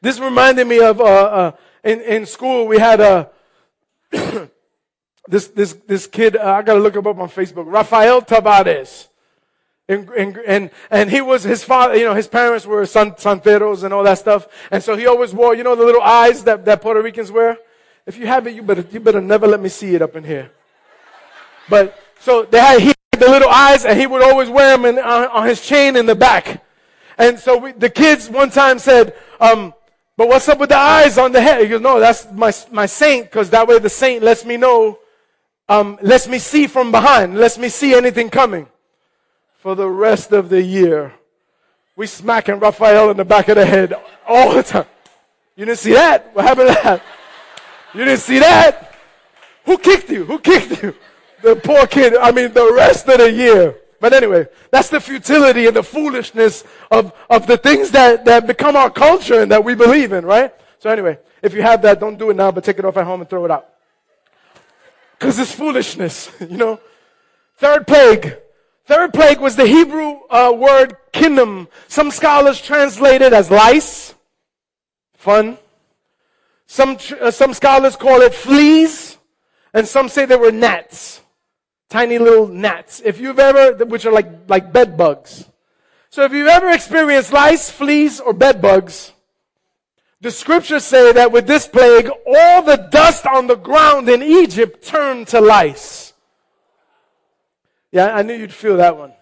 This 0.00 0.18
reminded 0.18 0.66
me 0.66 0.80
of, 0.80 1.00
uh, 1.00 1.04
uh, 1.04 1.52
in, 1.84 2.00
in 2.00 2.26
school 2.26 2.66
we 2.66 2.78
had 2.78 3.00
a, 3.00 3.30
this, 5.28 5.48
this, 5.48 5.72
this 5.86 6.06
kid, 6.06 6.36
uh, 6.36 6.54
I 6.54 6.62
gotta 6.62 6.80
look 6.80 6.96
him 6.96 7.06
up 7.06 7.18
on 7.18 7.28
Facebook, 7.28 7.64
Rafael 7.66 8.22
Tabares. 8.22 9.08
And, 9.90 10.08
and, 10.10 10.36
and, 10.46 10.70
and, 10.90 11.10
he 11.10 11.22
was, 11.22 11.44
his 11.44 11.64
father, 11.64 11.96
you 11.96 12.04
know, 12.04 12.14
his 12.14 12.28
parents 12.28 12.66
were 12.66 12.84
san, 12.84 13.12
santeros 13.12 13.84
and 13.84 13.94
all 13.94 14.02
that 14.02 14.18
stuff. 14.18 14.46
And 14.70 14.82
so 14.82 14.96
he 14.96 15.06
always 15.06 15.32
wore, 15.32 15.54
you 15.54 15.64
know, 15.64 15.74
the 15.74 15.84
little 15.84 16.02
eyes 16.02 16.44
that, 16.44 16.66
that 16.66 16.82
Puerto 16.82 17.00
Ricans 17.00 17.32
wear? 17.32 17.56
If 18.04 18.18
you 18.18 18.26
have 18.26 18.46
it, 18.46 18.54
you 18.54 18.62
better, 18.62 18.84
you 18.90 19.00
better 19.00 19.22
never 19.22 19.46
let 19.46 19.60
me 19.60 19.70
see 19.70 19.94
it 19.94 20.02
up 20.02 20.14
in 20.14 20.24
here. 20.24 20.50
But, 21.70 21.98
so 22.20 22.44
they 22.44 22.58
had, 22.58 22.80
he 22.80 22.88
had 22.88 23.20
the 23.20 23.30
little 23.30 23.48
eyes 23.48 23.86
and 23.86 23.98
he 23.98 24.06
would 24.06 24.22
always 24.22 24.50
wear 24.50 24.76
them 24.76 24.84
in, 24.84 24.98
on, 24.98 25.28
on 25.28 25.46
his 25.46 25.62
chain 25.62 25.96
in 25.96 26.04
the 26.04 26.14
back. 26.14 26.64
And 27.16 27.38
so 27.38 27.56
we, 27.56 27.72
the 27.72 27.90
kids 27.90 28.28
one 28.28 28.50
time 28.50 28.78
said, 28.78 29.14
um, 29.40 29.72
but 30.18 30.26
what's 30.26 30.48
up 30.48 30.58
with 30.58 30.70
the 30.70 30.76
eyes 30.76 31.16
on 31.16 31.30
the 31.30 31.40
head? 31.40 31.62
He 31.62 31.68
goes, 31.68 31.80
no, 31.80 32.00
that's 32.00 32.26
my, 32.32 32.52
my 32.72 32.86
saint, 32.86 33.26
because 33.26 33.50
that 33.50 33.68
way 33.68 33.78
the 33.78 33.88
saint 33.88 34.20
lets 34.20 34.44
me 34.44 34.56
know, 34.56 34.98
um, 35.68 35.96
lets 36.02 36.26
me 36.26 36.40
see 36.40 36.66
from 36.66 36.90
behind, 36.90 37.38
lets 37.38 37.56
me 37.56 37.68
see 37.68 37.94
anything 37.94 38.28
coming. 38.28 38.66
For 39.60 39.76
the 39.76 39.88
rest 39.88 40.32
of 40.32 40.48
the 40.48 40.60
year, 40.60 41.14
we 41.94 42.08
smacking 42.08 42.58
Raphael 42.58 43.12
in 43.12 43.16
the 43.16 43.24
back 43.24 43.48
of 43.48 43.54
the 43.54 43.64
head 43.64 43.94
all 44.26 44.54
the 44.54 44.64
time. 44.64 44.86
You 45.54 45.64
didn't 45.64 45.78
see 45.78 45.92
that? 45.92 46.34
What 46.34 46.44
happened 46.44 46.68
to 46.70 46.74
that? 46.82 47.02
You 47.94 48.04
didn't 48.04 48.20
see 48.20 48.40
that? 48.40 48.96
Who 49.66 49.78
kicked 49.78 50.10
you? 50.10 50.24
Who 50.24 50.40
kicked 50.40 50.82
you? 50.82 50.96
The 51.42 51.54
poor 51.54 51.86
kid. 51.86 52.16
I 52.16 52.32
mean, 52.32 52.52
the 52.52 52.72
rest 52.74 53.08
of 53.08 53.18
the 53.18 53.30
year. 53.30 53.76
But 54.00 54.12
anyway, 54.12 54.46
that's 54.70 54.88
the 54.88 55.00
futility 55.00 55.66
and 55.66 55.74
the 55.74 55.82
foolishness 55.82 56.64
of, 56.90 57.12
of 57.28 57.46
the 57.46 57.56
things 57.56 57.90
that, 57.90 58.24
that 58.26 58.46
become 58.46 58.76
our 58.76 58.90
culture 58.90 59.42
and 59.42 59.50
that 59.50 59.64
we 59.64 59.74
believe 59.74 60.12
in, 60.12 60.24
right? 60.24 60.54
So 60.78 60.90
anyway, 60.90 61.18
if 61.42 61.52
you 61.52 61.62
have 61.62 61.82
that, 61.82 61.98
don't 61.98 62.16
do 62.16 62.30
it 62.30 62.36
now, 62.36 62.52
but 62.52 62.62
take 62.62 62.78
it 62.78 62.84
off 62.84 62.96
at 62.96 63.04
home 63.04 63.20
and 63.20 63.28
throw 63.28 63.44
it 63.44 63.50
out. 63.50 63.68
Cause 65.18 65.38
it's 65.40 65.52
foolishness, 65.52 66.30
you 66.40 66.56
know? 66.56 66.80
Third 67.56 67.88
plague. 67.88 68.36
Third 68.84 69.12
plague 69.12 69.40
was 69.40 69.56
the 69.56 69.66
Hebrew 69.66 70.20
uh, 70.30 70.52
word 70.56 70.96
kinnim. 71.12 71.66
Some 71.88 72.12
scholars 72.12 72.60
translate 72.60 73.20
it 73.20 73.32
as 73.32 73.50
lice. 73.50 74.14
Fun. 75.14 75.58
Some, 76.66 76.98
uh, 77.20 77.32
some 77.32 77.52
scholars 77.52 77.96
call 77.96 78.20
it 78.20 78.32
fleas. 78.32 79.18
And 79.74 79.86
some 79.88 80.08
say 80.08 80.24
they 80.24 80.36
were 80.36 80.52
gnats 80.52 81.20
tiny 81.88 82.18
little 82.18 82.48
gnats. 82.48 83.00
If 83.04 83.20
you've 83.20 83.38
ever, 83.38 83.84
which 83.84 84.06
are 84.06 84.12
like, 84.12 84.48
like 84.48 84.72
bed 84.72 84.96
bugs. 84.96 85.48
So 86.10 86.24
if 86.24 86.32
you've 86.32 86.48
ever 86.48 86.70
experienced 86.70 87.32
lice, 87.32 87.70
fleas, 87.70 88.20
or 88.20 88.32
bed 88.32 88.62
bugs, 88.62 89.12
the 90.20 90.30
scriptures 90.30 90.84
say 90.84 91.12
that 91.12 91.30
with 91.30 91.46
this 91.46 91.68
plague, 91.68 92.10
all 92.26 92.62
the 92.62 92.88
dust 92.90 93.26
on 93.26 93.46
the 93.46 93.56
ground 93.56 94.08
in 94.08 94.22
Egypt 94.22 94.84
turned 94.84 95.28
to 95.28 95.40
lice. 95.40 96.12
Yeah, 97.92 98.14
I 98.14 98.22
knew 98.22 98.34
you'd 98.34 98.52
feel 98.52 98.76
that 98.78 98.96
one 98.96 99.12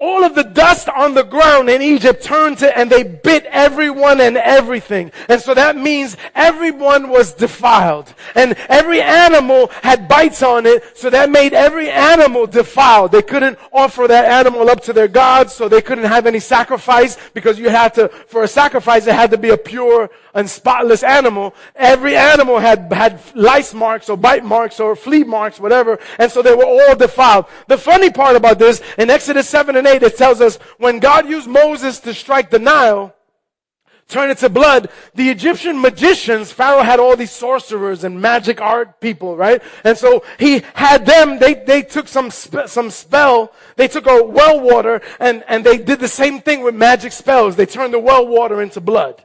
all 0.00 0.22
of 0.22 0.36
the 0.36 0.44
dust 0.44 0.88
on 0.88 1.14
the 1.14 1.24
ground 1.24 1.68
in 1.68 1.82
Egypt 1.82 2.22
turned 2.22 2.58
to, 2.58 2.78
and 2.78 2.88
they 2.88 3.02
bit 3.02 3.44
everyone 3.46 4.20
and 4.20 4.36
everything. 4.36 5.10
And 5.28 5.40
so 5.40 5.54
that 5.54 5.76
means 5.76 6.16
everyone 6.36 7.08
was 7.08 7.32
defiled. 7.32 8.14
And 8.36 8.54
every 8.68 9.02
animal 9.02 9.68
had 9.82 10.06
bites 10.06 10.40
on 10.40 10.66
it, 10.66 10.96
so 10.96 11.10
that 11.10 11.30
made 11.30 11.52
every 11.52 11.90
animal 11.90 12.46
defiled. 12.46 13.10
They 13.10 13.22
couldn't 13.22 13.58
offer 13.72 14.06
that 14.06 14.24
animal 14.24 14.70
up 14.70 14.82
to 14.84 14.92
their 14.92 15.08
gods, 15.08 15.52
so 15.52 15.68
they 15.68 15.82
couldn't 15.82 16.04
have 16.04 16.26
any 16.26 16.40
sacrifice, 16.40 17.18
because 17.34 17.58
you 17.58 17.68
had 17.68 17.94
to, 17.94 18.08
for 18.08 18.44
a 18.44 18.48
sacrifice, 18.48 19.08
it 19.08 19.14
had 19.14 19.32
to 19.32 19.38
be 19.38 19.50
a 19.50 19.58
pure 19.58 20.10
and 20.38 20.48
spotless 20.48 21.02
animal. 21.02 21.52
Every 21.74 22.16
animal 22.16 22.60
had, 22.60 22.92
had 22.92 23.20
lice 23.34 23.74
marks 23.74 24.08
or 24.08 24.16
bite 24.16 24.44
marks 24.44 24.78
or 24.78 24.94
flea 24.94 25.24
marks, 25.24 25.58
whatever, 25.58 25.98
and 26.16 26.30
so 26.30 26.42
they 26.42 26.54
were 26.54 26.64
all 26.64 26.94
defiled. 26.94 27.46
The 27.66 27.76
funny 27.76 28.08
part 28.08 28.36
about 28.36 28.60
this, 28.60 28.80
in 28.98 29.10
Exodus 29.10 29.48
7 29.48 29.74
and 29.74 29.86
8, 29.86 30.04
it 30.04 30.16
tells 30.16 30.40
us 30.40 30.56
when 30.78 31.00
God 31.00 31.28
used 31.28 31.48
Moses 31.48 31.98
to 32.00 32.14
strike 32.14 32.50
the 32.50 32.60
Nile, 32.60 33.16
turn 34.06 34.30
it 34.30 34.38
to 34.38 34.48
blood. 34.48 34.90
The 35.16 35.28
Egyptian 35.28 35.80
magicians, 35.80 36.52
Pharaoh 36.52 36.84
had 36.84 37.00
all 37.00 37.16
these 37.16 37.32
sorcerers 37.32 38.04
and 38.04 38.22
magic 38.22 38.60
art 38.60 39.00
people, 39.00 39.36
right? 39.36 39.60
And 39.82 39.98
so 39.98 40.22
he 40.38 40.62
had 40.74 41.04
them, 41.04 41.40
they, 41.40 41.54
they 41.54 41.82
took 41.82 42.06
some, 42.06 42.30
spe- 42.30 42.68
some 42.68 42.90
spell, 42.90 43.52
they 43.74 43.88
took 43.88 44.06
a 44.06 44.22
well 44.22 44.60
water 44.60 45.02
and, 45.18 45.42
and 45.48 45.66
they 45.66 45.78
did 45.78 45.98
the 45.98 46.06
same 46.06 46.40
thing 46.40 46.62
with 46.62 46.76
magic 46.76 47.10
spells. 47.10 47.56
They 47.56 47.66
turned 47.66 47.92
the 47.92 47.98
well 47.98 48.24
water 48.24 48.62
into 48.62 48.80
blood. 48.80 49.24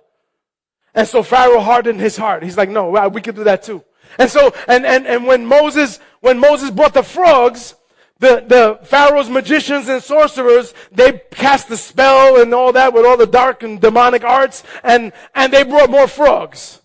And 0.95 1.07
so 1.07 1.23
Pharaoh 1.23 1.59
hardened 1.59 1.99
his 1.99 2.17
heart. 2.17 2.43
He's 2.43 2.57
like, 2.57 2.69
no, 2.69 2.89
we 3.09 3.21
could 3.21 3.35
do 3.35 3.45
that 3.45 3.63
too. 3.63 3.83
And 4.19 4.29
so, 4.29 4.53
and, 4.67 4.85
and, 4.85 5.07
and 5.07 5.25
when 5.25 5.45
Moses, 5.45 5.99
when 6.21 6.37
Moses 6.39 6.69
brought 6.69 6.93
the 6.93 7.01
frogs, 7.01 7.75
the, 8.19 8.45
the 8.47 8.79
Pharaoh's 8.85 9.29
magicians 9.29 9.89
and 9.89 10.01
sorcerers, 10.03 10.73
they 10.91 11.21
cast 11.31 11.67
the 11.67 11.77
spell 11.77 12.39
and 12.39 12.53
all 12.53 12.71
that 12.73 12.93
with 12.93 13.05
all 13.05 13.17
the 13.17 13.25
dark 13.25 13.63
and 13.63 13.81
demonic 13.81 14.23
arts, 14.23 14.63
and, 14.83 15.11
and 15.33 15.51
they 15.51 15.63
brought 15.63 15.89
more 15.89 16.07
frogs. 16.07 16.79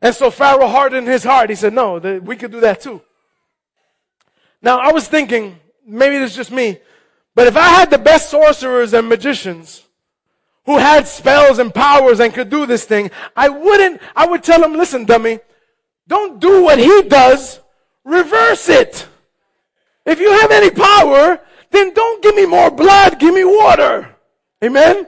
And 0.00 0.14
so 0.14 0.30
Pharaoh 0.30 0.68
hardened 0.68 1.08
his 1.08 1.24
heart. 1.24 1.50
He 1.50 1.56
said, 1.56 1.72
no, 1.72 1.98
the, 1.98 2.20
we 2.20 2.36
could 2.36 2.52
do 2.52 2.60
that 2.60 2.80
too. 2.80 3.02
Now 4.62 4.78
I 4.78 4.92
was 4.92 5.08
thinking, 5.08 5.58
maybe 5.84 6.16
it's 6.16 6.36
just 6.36 6.52
me, 6.52 6.78
but 7.34 7.48
if 7.48 7.56
I 7.56 7.68
had 7.68 7.90
the 7.90 7.98
best 7.98 8.30
sorcerers 8.30 8.92
and 8.94 9.08
magicians, 9.08 9.82
who 10.68 10.76
had 10.76 11.08
spells 11.08 11.58
and 11.58 11.74
powers 11.74 12.20
and 12.20 12.34
could 12.34 12.50
do 12.50 12.66
this 12.66 12.84
thing, 12.84 13.10
I 13.34 13.48
wouldn't, 13.48 14.02
I 14.14 14.26
would 14.26 14.42
tell 14.44 14.62
him, 14.62 14.74
listen, 14.74 15.06
dummy, 15.06 15.40
don't 16.06 16.38
do 16.40 16.62
what 16.62 16.78
he 16.78 17.04
does, 17.04 17.58
reverse 18.04 18.68
it. 18.68 19.08
If 20.04 20.20
you 20.20 20.30
have 20.30 20.50
any 20.50 20.68
power, 20.68 21.40
then 21.70 21.94
don't 21.94 22.22
give 22.22 22.34
me 22.34 22.44
more 22.44 22.70
blood, 22.70 23.18
give 23.18 23.32
me 23.32 23.44
water. 23.44 24.14
Amen? 24.62 25.06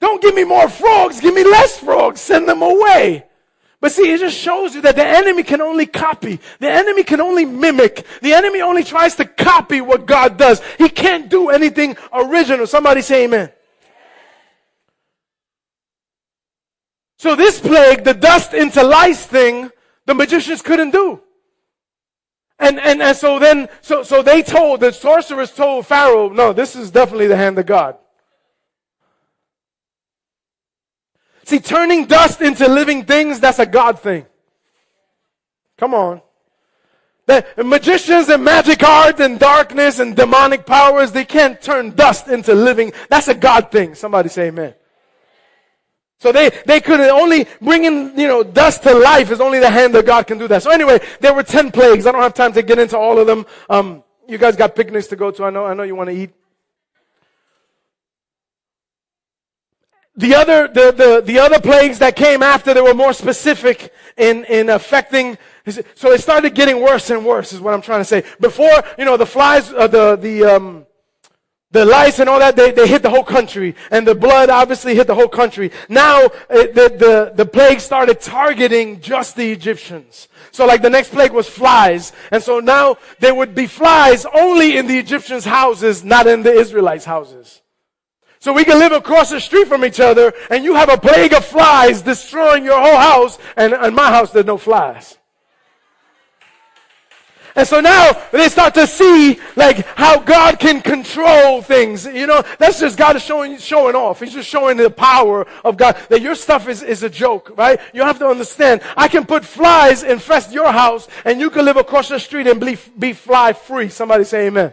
Don't 0.00 0.22
give 0.22 0.34
me 0.34 0.44
more 0.44 0.70
frogs, 0.70 1.20
give 1.20 1.34
me 1.34 1.44
less 1.44 1.78
frogs, 1.78 2.18
send 2.18 2.48
them 2.48 2.62
away. 2.62 3.26
But 3.82 3.92
see, 3.92 4.10
it 4.10 4.20
just 4.20 4.38
shows 4.38 4.74
you 4.74 4.80
that 4.80 4.96
the 4.96 5.04
enemy 5.04 5.42
can 5.42 5.60
only 5.60 5.84
copy. 5.84 6.40
The 6.58 6.70
enemy 6.70 7.02
can 7.02 7.20
only 7.20 7.44
mimic. 7.44 8.06
The 8.22 8.32
enemy 8.32 8.62
only 8.62 8.82
tries 8.82 9.16
to 9.16 9.26
copy 9.26 9.82
what 9.82 10.06
God 10.06 10.38
does. 10.38 10.62
He 10.78 10.88
can't 10.88 11.28
do 11.28 11.50
anything 11.50 11.98
original. 12.14 12.66
Somebody 12.66 13.02
say 13.02 13.24
amen. 13.24 13.52
So 17.22 17.36
this 17.36 17.60
plague, 17.60 18.02
the 18.02 18.14
dust 18.14 18.52
into 18.52 18.82
lice 18.82 19.24
thing, 19.24 19.70
the 20.06 20.12
magicians 20.12 20.60
couldn't 20.60 20.90
do. 20.90 21.20
And, 22.58 22.80
and, 22.80 23.00
and 23.00 23.16
so 23.16 23.38
then, 23.38 23.68
so, 23.80 24.02
so 24.02 24.22
they 24.22 24.42
told, 24.42 24.80
the 24.80 24.90
sorcerers 24.90 25.52
told 25.52 25.86
Pharaoh, 25.86 26.30
no, 26.30 26.52
this 26.52 26.74
is 26.74 26.90
definitely 26.90 27.28
the 27.28 27.36
hand 27.36 27.60
of 27.60 27.66
God. 27.66 27.96
See, 31.44 31.60
turning 31.60 32.06
dust 32.06 32.40
into 32.40 32.68
living 32.68 33.04
things, 33.04 33.38
that's 33.38 33.60
a 33.60 33.66
God 33.66 34.00
thing. 34.00 34.26
Come 35.78 35.94
on. 35.94 36.22
The 37.26 37.46
magicians 37.64 38.30
and 38.30 38.42
magic 38.42 38.82
arts 38.82 39.20
and 39.20 39.38
darkness 39.38 40.00
and 40.00 40.16
demonic 40.16 40.66
powers, 40.66 41.12
they 41.12 41.24
can't 41.24 41.62
turn 41.62 41.94
dust 41.94 42.26
into 42.26 42.52
living. 42.52 42.92
That's 43.08 43.28
a 43.28 43.34
God 43.36 43.70
thing. 43.70 43.94
Somebody 43.94 44.28
say 44.28 44.48
amen. 44.48 44.74
So 46.22 46.30
they, 46.30 46.50
they 46.66 46.80
could 46.80 47.00
only 47.00 47.48
bringing, 47.60 48.16
you 48.16 48.28
know, 48.28 48.44
dust 48.44 48.84
to 48.84 48.94
life 48.94 49.32
is 49.32 49.40
only 49.40 49.58
the 49.58 49.68
hand 49.68 49.96
of 49.96 50.06
God 50.06 50.24
can 50.24 50.38
do 50.38 50.46
that. 50.46 50.62
So 50.62 50.70
anyway, 50.70 51.00
there 51.18 51.34
were 51.34 51.42
10 51.42 51.72
plagues. 51.72 52.06
I 52.06 52.12
don't 52.12 52.22
have 52.22 52.32
time 52.32 52.52
to 52.52 52.62
get 52.62 52.78
into 52.78 52.96
all 52.96 53.18
of 53.18 53.26
them. 53.26 53.44
Um, 53.68 54.04
you 54.28 54.38
guys 54.38 54.54
got 54.54 54.76
picnics 54.76 55.08
to 55.08 55.16
go 55.16 55.32
to. 55.32 55.44
I 55.44 55.50
know, 55.50 55.66
I 55.66 55.74
know 55.74 55.82
you 55.82 55.96
want 55.96 56.10
to 56.10 56.14
eat. 56.16 56.30
The 60.14 60.36
other, 60.36 60.68
the, 60.68 60.92
the, 60.92 61.22
the 61.24 61.40
other 61.40 61.58
plagues 61.58 61.98
that 61.98 62.14
came 62.14 62.40
after, 62.40 62.72
they 62.72 62.80
were 62.80 62.94
more 62.94 63.14
specific 63.14 63.92
in, 64.16 64.44
in 64.44 64.68
affecting, 64.68 65.36
so 65.96 66.12
it 66.12 66.20
started 66.20 66.54
getting 66.54 66.80
worse 66.80 67.10
and 67.10 67.26
worse 67.26 67.52
is 67.52 67.60
what 67.60 67.74
I'm 67.74 67.82
trying 67.82 68.00
to 68.00 68.04
say. 68.04 68.22
Before, 68.38 68.84
you 68.96 69.04
know, 69.04 69.16
the 69.16 69.26
flies, 69.26 69.72
uh, 69.72 69.88
the, 69.88 70.14
the, 70.14 70.44
um, 70.44 70.86
the 71.72 71.84
lice 71.86 72.18
and 72.18 72.28
all 72.28 72.38
that, 72.38 72.54
they, 72.54 72.70
they 72.70 72.86
hit 72.86 73.02
the 73.02 73.10
whole 73.10 73.24
country. 73.24 73.74
And 73.90 74.06
the 74.06 74.14
blood 74.14 74.50
obviously 74.50 74.94
hit 74.94 75.06
the 75.06 75.14
whole 75.14 75.28
country. 75.28 75.72
Now, 75.88 76.26
it, 76.50 76.74
the, 76.74 76.94
the, 76.96 77.32
the 77.34 77.46
plague 77.46 77.80
started 77.80 78.20
targeting 78.20 79.00
just 79.00 79.36
the 79.36 79.50
Egyptians. 79.50 80.28
So 80.50 80.66
like 80.66 80.82
the 80.82 80.90
next 80.90 81.10
plague 81.10 81.32
was 81.32 81.48
flies. 81.48 82.12
And 82.30 82.42
so 82.42 82.60
now 82.60 82.98
there 83.20 83.34
would 83.34 83.54
be 83.54 83.66
flies 83.66 84.26
only 84.34 84.76
in 84.76 84.86
the 84.86 84.98
Egyptians' 84.98 85.46
houses, 85.46 86.04
not 86.04 86.26
in 86.26 86.42
the 86.42 86.52
Israelites' 86.52 87.06
houses. 87.06 87.62
So 88.38 88.52
we 88.52 88.64
can 88.64 88.78
live 88.78 88.92
across 88.92 89.30
the 89.30 89.40
street 89.40 89.68
from 89.68 89.84
each 89.84 90.00
other 90.00 90.34
and 90.50 90.64
you 90.64 90.74
have 90.74 90.88
a 90.88 90.98
plague 90.98 91.32
of 91.32 91.44
flies 91.44 92.02
destroying 92.02 92.64
your 92.64 92.80
whole 92.80 92.98
house 92.98 93.38
and 93.56 93.72
in 93.72 93.94
my 93.94 94.08
house 94.08 94.32
there's 94.32 94.46
no 94.46 94.58
flies. 94.58 95.16
And 97.54 97.68
so 97.68 97.80
now 97.80 98.12
they 98.30 98.48
start 98.48 98.74
to 98.74 98.86
see 98.86 99.38
like 99.56 99.84
how 99.96 100.18
God 100.18 100.58
can 100.58 100.80
control 100.80 101.60
things. 101.60 102.06
You 102.06 102.26
know, 102.26 102.42
that's 102.58 102.80
just 102.80 102.96
God 102.96 103.16
is 103.16 103.22
showing, 103.22 103.58
showing 103.58 103.94
off. 103.94 104.20
He's 104.20 104.32
just 104.32 104.48
showing 104.48 104.76
the 104.76 104.90
power 104.90 105.46
of 105.64 105.76
God 105.76 105.96
that 106.08 106.22
your 106.22 106.34
stuff 106.34 106.68
is, 106.68 106.82
is 106.82 107.02
a 107.02 107.10
joke, 107.10 107.56
right? 107.58 107.78
You 107.92 108.02
have 108.02 108.18
to 108.20 108.26
understand. 108.26 108.80
I 108.96 109.08
can 109.08 109.26
put 109.26 109.44
flies 109.44 110.02
infest 110.02 110.52
your 110.52 110.72
house 110.72 111.08
and 111.24 111.40
you 111.40 111.50
can 111.50 111.64
live 111.64 111.76
across 111.76 112.08
the 112.08 112.18
street 112.18 112.46
and 112.46 112.58
be, 112.60 112.78
be 112.98 113.12
fly 113.12 113.52
free. 113.52 113.88
Somebody 113.88 114.24
say 114.24 114.46
amen. 114.46 114.72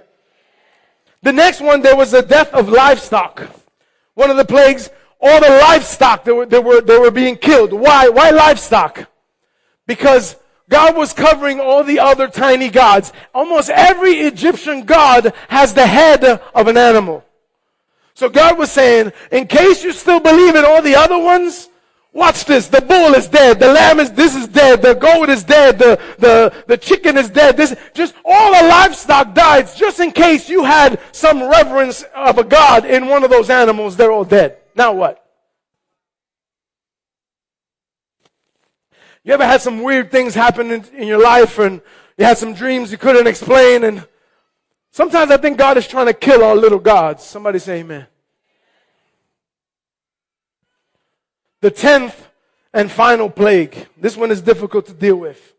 The 1.22 1.34
next 1.34 1.60
one, 1.60 1.82
there 1.82 1.98
was 1.98 2.12
the 2.12 2.22
death 2.22 2.54
of 2.54 2.70
livestock. 2.70 3.42
One 4.14 4.30
of 4.30 4.38
the 4.38 4.46
plagues, 4.46 4.90
all 5.20 5.42
the 5.42 5.50
livestock 5.50 6.24
that 6.24 6.34
were, 6.34 6.46
that 6.46 6.64
were, 6.64 6.82
that 6.82 7.02
were 7.02 7.12
being 7.12 7.36
killed. 7.36 7.74
Why? 7.74 8.08
Why 8.08 8.30
livestock? 8.30 9.10
Because 9.86 10.38
God 10.70 10.96
was 10.96 11.14
covering 11.14 11.60
all 11.60 11.84
the 11.84 12.00
other 12.00 12.28
tiny 12.28 12.70
gods. 12.70 13.12
Almost 13.34 13.70
every 13.70 14.14
Egyptian 14.14 14.86
god 14.86 15.34
has 15.50 15.74
the 15.74 15.86
head 15.88 16.24
of 16.24 16.68
an 16.68 16.78
animal. 16.78 17.26
So 18.14 18.30
God 18.30 18.58
was 18.58 18.72
saying, 18.72 19.12
in 19.32 19.48
case 19.48 19.84
you 19.84 19.94
still 19.94 20.20
believe 20.20 20.56
in 20.56 20.66
all 20.66 20.82
the 20.82 20.96
other 20.96 21.18
ones, 21.18 21.70
Watch 22.12 22.46
this. 22.46 22.68
The 22.68 22.82
bull 22.82 23.14
is 23.14 23.28
dead. 23.28 23.60
The 23.60 23.72
lamb 23.72 24.00
is, 24.00 24.12
this 24.12 24.36
is 24.36 24.48
dead. 24.48 24.82
The 24.82 24.96
goat 24.96 25.30
is 25.30 25.44
dead. 25.44 25.78
The, 25.78 26.00
the, 26.18 26.64
the 26.68 26.76
chicken 26.76 27.18
is 27.18 27.30
dead. 27.30 27.56
This, 27.56 27.76
just 27.94 28.16
all 28.26 28.52
the 28.52 28.68
livestock 28.68 29.36
died 29.36 29.70
just 29.76 30.00
in 30.00 30.12
case 30.12 30.50
you 30.50 30.64
had 30.64 31.00
some 31.12 31.44
reverence 31.44 32.04
of 32.16 32.40
a 32.40 32.44
God 32.44 32.86
in 32.86 33.08
one 33.08 33.24
of 33.24 33.30
those 33.30 33.52
animals. 33.52 33.96
They're 33.96 34.12
all 34.12 34.26
dead. 34.26 34.58
Now 34.76 34.94
what? 34.94 35.19
You 39.30 39.36
ever 39.36 39.46
had 39.46 39.62
some 39.62 39.84
weird 39.84 40.10
things 40.10 40.34
happen 40.34 40.72
in, 40.72 40.84
in 40.86 41.08
your 41.08 41.22
life 41.22 41.60
and 41.60 41.82
you 42.18 42.26
had 42.26 42.40
some 42.40 42.56
dreams 42.56 42.92
you 42.92 42.98
couldn't 42.98 43.28
explain 43.28 43.84
and 43.84 44.08
sometimes 44.90 45.30
I 45.30 45.38
think 45.38 45.56
God 45.56 45.78
is 45.78 45.88
trying 45.88 46.08
to 46.08 46.16
kill 46.16 46.44
our 46.44 46.56
little 46.56 46.80
gods. 46.80 47.26
Somebody 47.26 47.60
say 47.60 47.82
amen. 47.82 48.08
The 51.62 51.70
tenth 51.70 52.28
and 52.74 52.90
final 52.90 53.30
plague. 53.30 53.86
This 53.96 54.18
one 54.18 54.32
is 54.32 54.42
difficult 54.42 54.88
to 54.88 54.94
deal 54.94 55.18
with. 55.18 55.54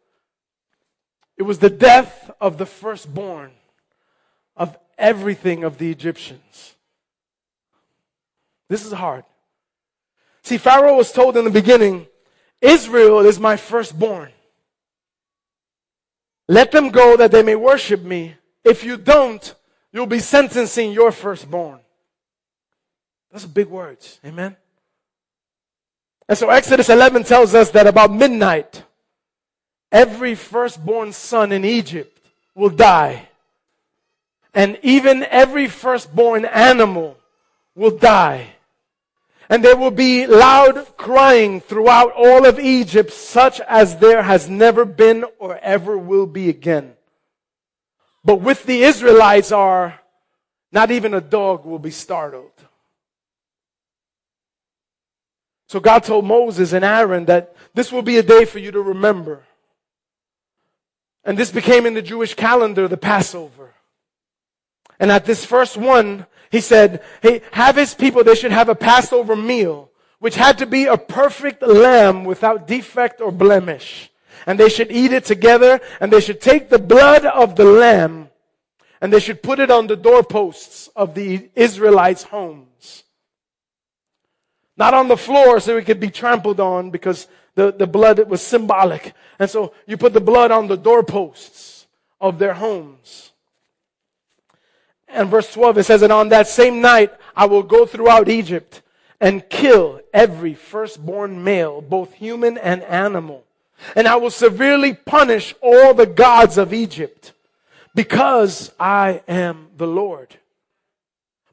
It 1.37 1.45
was 1.45 1.61
the 1.61 1.71
death 1.71 2.29
of 2.41 2.59
the 2.59 2.67
firstborn 2.67 3.53
of 4.57 4.77
everything 4.99 5.63
of 5.63 5.79
the 5.79 5.93
Egyptians. 5.93 6.75
This 8.69 8.85
is 8.85 8.91
hard. 8.91 9.23
See, 10.43 10.59
Pharaoh 10.59 10.97
was 10.97 11.13
told 11.13 11.37
in 11.37 11.45
the 11.45 11.53
beginning, 11.53 12.09
Israel 12.61 13.21
is 13.21 13.39
my 13.39 13.57
firstborn. 13.57 14.31
Let 16.49 16.73
them 16.73 16.91
go 16.91 17.17
that 17.17 17.31
they 17.31 17.43
may 17.43 17.57
worship 17.57 18.03
me. 18.03 18.35
If 18.65 18.85
you 18.85 18.97
don't, 18.97 19.55
you'll 19.93 20.07
be 20.07 20.19
sentencing 20.19 20.93
your 20.93 21.13
firstborn. 21.13 21.81
That's 23.31 23.47
big 23.47 23.69
words. 23.69 24.19
Amen. 24.25 24.57
And 26.29 26.37
so 26.37 26.51
Exodus 26.51 26.89
11 26.89 27.25
tells 27.25 27.55
us 27.55 27.71
that 27.71 27.87
about 27.87 28.13
midnight, 28.13 28.85
every 29.91 30.35
firstborn 30.35 31.13
son 31.13 31.53
in 31.53 31.65
Egypt 31.65 32.21
will 32.55 32.71
die. 32.71 33.29
And 34.53 34.79
even 34.83 35.25
every 35.25 35.69
firstborn 35.69 36.45
animal 36.45 37.17
will 37.75 37.97
die. 37.97 38.55
And 39.51 39.65
there 39.65 39.77
will 39.77 39.91
be 39.91 40.29
loud 40.29 40.97
crying 40.97 41.61
throughout 41.61 42.13
all 42.17 42.47
of 42.47 42.61
Egypt, 42.61 43.13
such 43.13 43.61
as 43.63 43.97
there 43.97 44.23
has 44.23 44.49
never 44.49 44.85
been 44.85 45.25
or 45.41 45.59
ever 45.59 45.99
will 45.99 46.27
be 46.27 46.49
again. 46.49 46.95
But 48.25 48.37
with 48.37 48.65
the 48.65 48.85
Israelites 48.85 49.51
are, 49.51 49.99
not 50.71 50.93
even 50.93 51.15
a 51.15 51.21
dog 51.21 51.65
will 51.65 51.81
be 51.81 51.91
startled. 51.91 52.53
So 55.67 55.81
God 55.81 56.05
told 56.05 56.25
Moses 56.25 56.73
and 56.73 56.85
Aaron 56.85 57.25
that 57.25 57.57
this 57.75 57.91
will 57.91 58.03
be 58.03 58.19
a 58.19 58.23
day 58.23 58.45
for 58.45 58.61
you 58.61 58.71
to 58.71 58.81
remember. 58.81 59.43
And 61.25 61.37
this 61.37 61.51
became 61.51 61.87
in 61.87 61.95
the 61.95 62.03
Jewish 62.03 62.35
calendar 62.35 62.87
the 62.87 62.97
Passover. 62.97 63.75
And 65.01 65.11
at 65.11 65.25
this 65.25 65.45
first 65.45 65.77
one, 65.77 66.27
he 66.51 66.61
said, 66.61 67.03
hey, 67.23 67.43
have 67.53 67.77
his 67.77 67.95
people, 67.95 68.25
they 68.25 68.35
should 68.35 68.53
have 68.53 68.69
a 68.69 68.75
Passover 68.75 69.37
meal, 69.37 69.91
which 70.19 70.35
had 70.35 70.59
to 70.59 70.67
be 70.67 70.87
a 70.87 70.97
perfect 70.97 71.63
lamb 71.63 72.25
without 72.25 72.67
defect 72.67 73.21
or 73.21 73.31
blemish. 73.31 74.11
And 74.47 74.59
they 74.59 74.69
should 74.69 74.91
eat 74.91 75.13
it 75.13 75.25
together, 75.25 75.81
and 76.01 76.13
they 76.13 76.21
should 76.21 76.41
take 76.41 76.69
the 76.69 76.79
blood 76.79 77.25
of 77.25 77.57
the 77.57 77.65
lamb, 77.65 78.31
and 79.01 79.13
they 79.13 79.21
should 79.21 79.43
put 79.43 79.61
it 79.61 79.71
on 79.71 79.87
the 79.87 79.97
doorposts 79.97 80.89
of 80.97 81.15
the 81.15 81.49
Israelites' 81.55 82.25
homes. 82.25 83.05
Not 84.77 84.95
on 84.95 85.09
the 85.09 85.17
floor 85.17 85.61
so 85.61 85.77
it 85.77 85.85
could 85.85 86.01
be 86.01 86.11
trampled 86.11 86.59
on 86.59 86.91
because 86.91 87.29
the, 87.55 87.71
the 87.71 87.87
blood 87.87 88.19
was 88.29 88.41
symbolic. 88.41 89.13
And 89.39 89.49
so 89.49 89.75
you 89.87 89.97
put 89.97 90.15
the 90.15 90.21
blood 90.21 90.51
on 90.51 90.69
the 90.69 90.77
doorposts 90.77 91.87
of 92.21 92.39
their 92.39 92.55
homes. 92.55 93.30
And 95.13 95.29
verse 95.29 95.53
12, 95.53 95.79
it 95.79 95.85
says, 95.85 96.03
And 96.03 96.13
on 96.13 96.29
that 96.31 96.47
same 96.47 96.81
night, 96.81 97.13
I 97.37 97.47
will 97.47 97.63
go 97.63 97.87
throughout 97.87 98.29
Egypt 98.29 98.83
and 99.21 99.49
kill 99.49 100.01
every 100.13 100.55
firstborn 100.55 101.45
male, 101.45 101.81
both 101.81 102.15
human 102.15 102.57
and 102.59 102.83
animal. 102.85 103.45
And 103.97 104.07
I 104.07 104.17
will 104.17 104.31
severely 104.31 104.95
punish 104.95 105.55
all 105.61 105.95
the 105.95 106.07
gods 106.07 106.59
of 106.59 106.73
Egypt 106.73 107.33
because 107.95 108.73
I 108.79 109.23
am 109.27 109.69
the 109.77 109.87
Lord. 109.87 110.37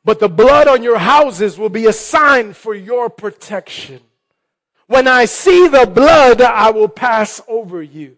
But 0.06 0.20
the 0.20 0.30
blood 0.30 0.67
on 0.67 0.84
your 0.84 0.98
houses 0.98 1.58
will 1.58 1.70
be 1.70 1.86
a 1.86 1.93
sign 1.93 2.54
for 2.54 2.74
your 2.74 3.10
protection. 3.10 4.02
When 4.88 5.08
I 5.08 5.26
see 5.26 5.67
the 5.67 5.86
blood, 5.86 6.41
I 6.41 6.72
will 6.72 6.88
pass 6.88 7.41
over 7.48 7.84
you. 7.84 8.17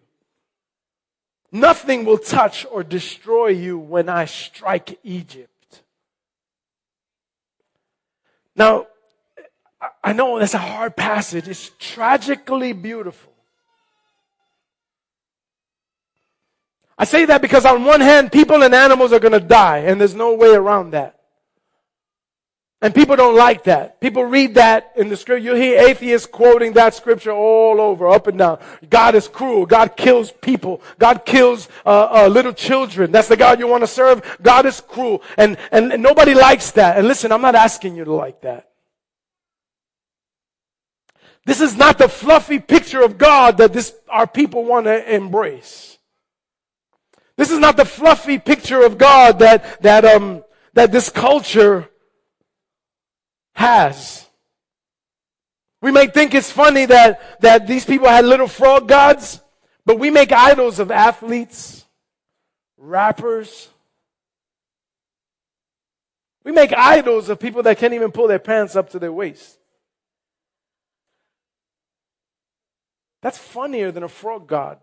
Nothing 1.52 2.04
will 2.04 2.18
touch 2.18 2.64
or 2.70 2.82
destroy 2.84 3.48
you 3.48 3.78
when 3.78 4.08
I 4.08 4.24
strike 4.24 4.98
Egypt. 5.02 5.82
Now, 8.54 8.86
I 10.04 10.12
know 10.12 10.38
that's 10.38 10.54
a 10.54 10.58
hard 10.58 10.96
passage. 10.96 11.48
It's 11.48 11.70
tragically 11.78 12.72
beautiful. 12.72 13.32
I 16.98 17.04
say 17.04 17.24
that 17.24 17.40
because, 17.40 17.64
on 17.64 17.84
one 17.84 18.02
hand, 18.02 18.30
people 18.30 18.62
and 18.62 18.74
animals 18.74 19.12
are 19.12 19.18
going 19.18 19.32
to 19.32 19.40
die, 19.40 19.78
and 19.78 20.00
there's 20.00 20.14
no 20.14 20.34
way 20.34 20.50
around 20.50 20.90
that. 20.90 21.19
And 22.82 22.94
people 22.94 23.14
don't 23.14 23.36
like 23.36 23.64
that. 23.64 24.00
People 24.00 24.24
read 24.24 24.54
that 24.54 24.92
in 24.96 25.10
the 25.10 25.16
scripture. 25.16 25.44
You 25.44 25.54
hear 25.54 25.86
atheists 25.86 26.26
quoting 26.26 26.72
that 26.72 26.94
scripture 26.94 27.30
all 27.30 27.78
over, 27.78 28.08
up 28.08 28.26
and 28.26 28.38
down. 28.38 28.58
God 28.88 29.14
is 29.14 29.28
cruel. 29.28 29.66
God 29.66 29.96
kills 29.98 30.32
people. 30.32 30.80
God 30.98 31.26
kills 31.26 31.68
uh, 31.84 32.24
uh, 32.24 32.28
little 32.28 32.54
children. 32.54 33.12
That's 33.12 33.28
the 33.28 33.36
God 33.36 33.58
you 33.58 33.68
want 33.68 33.82
to 33.82 33.86
serve. 33.86 34.38
God 34.40 34.64
is 34.64 34.80
cruel, 34.80 35.22
and, 35.36 35.58
and 35.70 35.92
and 35.92 36.02
nobody 36.02 36.32
likes 36.32 36.70
that. 36.72 36.96
And 36.96 37.06
listen, 37.06 37.32
I'm 37.32 37.42
not 37.42 37.54
asking 37.54 37.96
you 37.96 38.04
to 38.04 38.14
like 38.14 38.40
that. 38.42 38.70
This 41.44 41.60
is 41.60 41.76
not 41.76 41.98
the 41.98 42.08
fluffy 42.08 42.60
picture 42.60 43.02
of 43.02 43.18
God 43.18 43.58
that 43.58 43.74
this 43.74 43.94
our 44.08 44.26
people 44.26 44.64
want 44.64 44.86
to 44.86 45.14
embrace. 45.14 45.98
This 47.36 47.50
is 47.50 47.58
not 47.58 47.76
the 47.76 47.84
fluffy 47.84 48.38
picture 48.38 48.82
of 48.82 48.96
God 48.96 49.40
that 49.40 49.82
that 49.82 50.06
um 50.06 50.44
that 50.72 50.92
this 50.92 51.10
culture 51.10 51.89
has. 53.60 54.26
We 55.82 55.92
may 55.92 56.06
think 56.08 56.34
it's 56.34 56.50
funny 56.50 56.86
that, 56.86 57.40
that 57.40 57.66
these 57.66 57.84
people 57.84 58.08
had 58.08 58.24
little 58.24 58.48
frog 58.48 58.88
gods, 58.88 59.40
but 59.86 59.98
we 59.98 60.10
make 60.10 60.32
idols 60.32 60.78
of 60.78 60.90
athletes, 60.90 61.84
rappers. 62.76 63.68
We 66.44 66.52
make 66.52 66.72
idols 66.72 67.28
of 67.28 67.38
people 67.38 67.62
that 67.64 67.78
can't 67.78 67.94
even 67.94 68.12
pull 68.12 68.28
their 68.28 68.38
pants 68.38 68.76
up 68.76 68.90
to 68.90 68.98
their 68.98 69.12
waist. 69.12 69.58
That's 73.22 73.38
funnier 73.38 73.92
than 73.92 74.02
a 74.02 74.08
frog 74.08 74.48
god. 74.48 74.78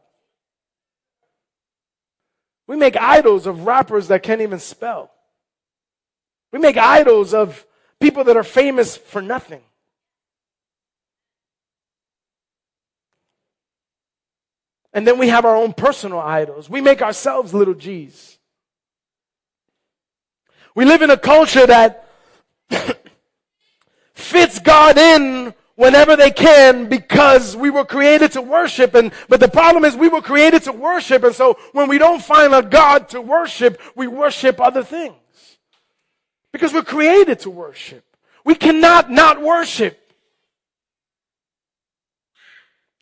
We 2.68 2.76
make 2.76 2.96
idols 2.96 3.48
of 3.48 3.66
rappers 3.66 4.10
that 4.10 4.24
can't 4.24 4.42
even 4.42 4.60
spell. 4.60 5.12
We 6.52 6.60
make 6.60 6.78
idols 6.78 7.34
of 7.34 7.66
People 8.00 8.24
that 8.26 8.38
are 8.38 8.44
famous 8.44 8.96
for 8.96 9.22
nothing. 9.22 9.62
And 14.94 15.06
then 15.06 15.20
we 15.20 15.28
have 15.28 15.46
our 15.46 15.56
own 15.56 15.74
personal 15.74 16.20
idols. 16.20 16.70
We 16.70 16.82
make 16.82 17.02
ourselves 17.02 17.54
little 17.54 17.76
G's. 17.76 18.38
We 20.74 20.86
live 20.86 21.02
in 21.02 21.10
a 21.10 21.18
culture 21.18 21.66
that 21.66 22.08
fits 24.14 24.60
God 24.60 24.98
in 24.98 25.54
whenever 25.76 26.16
they 26.16 26.32
can 26.32 26.90
because 26.90 27.56
we 27.56 27.70
were 27.70 27.86
created 27.86 28.32
to 28.32 28.42
worship 28.42 28.96
and 28.96 29.12
but 29.30 29.40
the 29.40 29.48
problem 29.48 29.86
is 29.86 29.96
we 29.96 30.10
were 30.10 30.22
created 30.22 30.64
to 30.64 30.72
worship 30.72 31.24
and 31.24 31.36
so 31.36 31.56
when 31.72 31.88
we 31.88 32.00
don't 32.00 32.22
find 32.22 32.54
a 32.54 32.64
God 32.64 33.10
to 33.10 33.22
worship, 33.22 33.80
we 33.96 34.08
worship 34.08 34.60
other 34.60 34.84
things. 34.84 35.14
Because 36.52 36.74
we're 36.74 36.84
created 36.84 37.40
to 37.42 37.50
worship. 37.50 38.04
We 38.44 38.56
cannot 38.56 39.12
not 39.12 39.42
worship. 39.42 40.00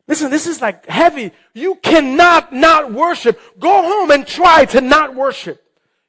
Listen, 0.08 0.30
this 0.30 0.46
is 0.46 0.62
like 0.62 0.86
heavy. 0.86 1.32
You 1.54 1.76
cannot 1.76 2.54
not 2.54 2.92
worship. 2.92 3.40
Go 3.60 3.70
home 3.70 4.12
and 4.12 4.26
try 4.26 4.66
to 4.66 4.82
not 4.82 5.16
worship. 5.16 5.64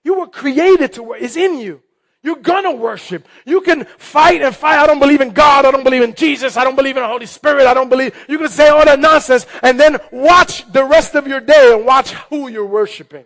You 0.05 0.19
were 0.19 0.27
created 0.27 0.95
to 0.95 1.03
worship. 1.03 1.25
It's 1.25 1.37
in 1.37 1.59
you. 1.59 1.83
You're 2.23 2.37
gonna 2.37 2.73
worship. 2.73 3.27
You 3.45 3.61
can 3.61 3.85
fight 3.85 4.43
and 4.43 4.55
fight. 4.55 4.79
I 4.79 4.87
don't 4.87 4.99
believe 4.99 5.21
in 5.21 5.31
God. 5.31 5.65
I 5.65 5.71
don't 5.71 5.85
believe 5.85 6.03
in 6.03 6.15
Jesus. 6.15 6.57
I 6.57 6.65
don't 6.65 6.75
believe 6.75 6.97
in 6.97 7.03
the 7.03 7.09
Holy 7.09 7.27
Spirit. 7.27 7.67
I 7.67 7.75
don't 7.75 7.89
believe. 7.89 8.15
You 8.29 8.39
can 8.39 8.49
say 8.49 8.69
all 8.69 8.85
that 8.85 8.99
nonsense 8.99 9.47
and 9.63 9.79
then 9.79 9.99
watch 10.11 10.71
the 10.73 10.85
rest 10.85 11.15
of 11.15 11.27
your 11.27 11.41
day 11.41 11.73
and 11.73 11.87
watch 11.87 12.13
who 12.13 12.49
you're 12.49 12.67
worshiping. 12.67 13.25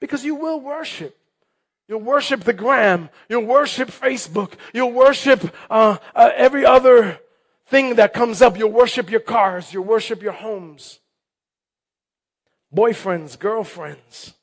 Because 0.00 0.24
you 0.24 0.34
will 0.34 0.60
worship. 0.60 1.16
You'll 1.88 2.00
worship 2.00 2.44
the 2.44 2.52
gram. 2.52 3.10
You'll 3.28 3.44
worship 3.44 3.88
Facebook. 3.90 4.52
You'll 4.72 4.92
worship 4.92 5.54
uh, 5.68 5.98
uh, 6.14 6.30
every 6.34 6.64
other 6.64 7.20
thing 7.66 7.96
that 7.96 8.14
comes 8.14 8.40
up. 8.40 8.58
You'll 8.58 8.72
worship 8.72 9.10
your 9.10 9.20
cars. 9.20 9.72
You'll 9.72 9.84
worship 9.84 10.22
your 10.22 10.32
homes. 10.32 11.00
Boyfriends, 12.74 13.38
girlfriends. 13.38 14.34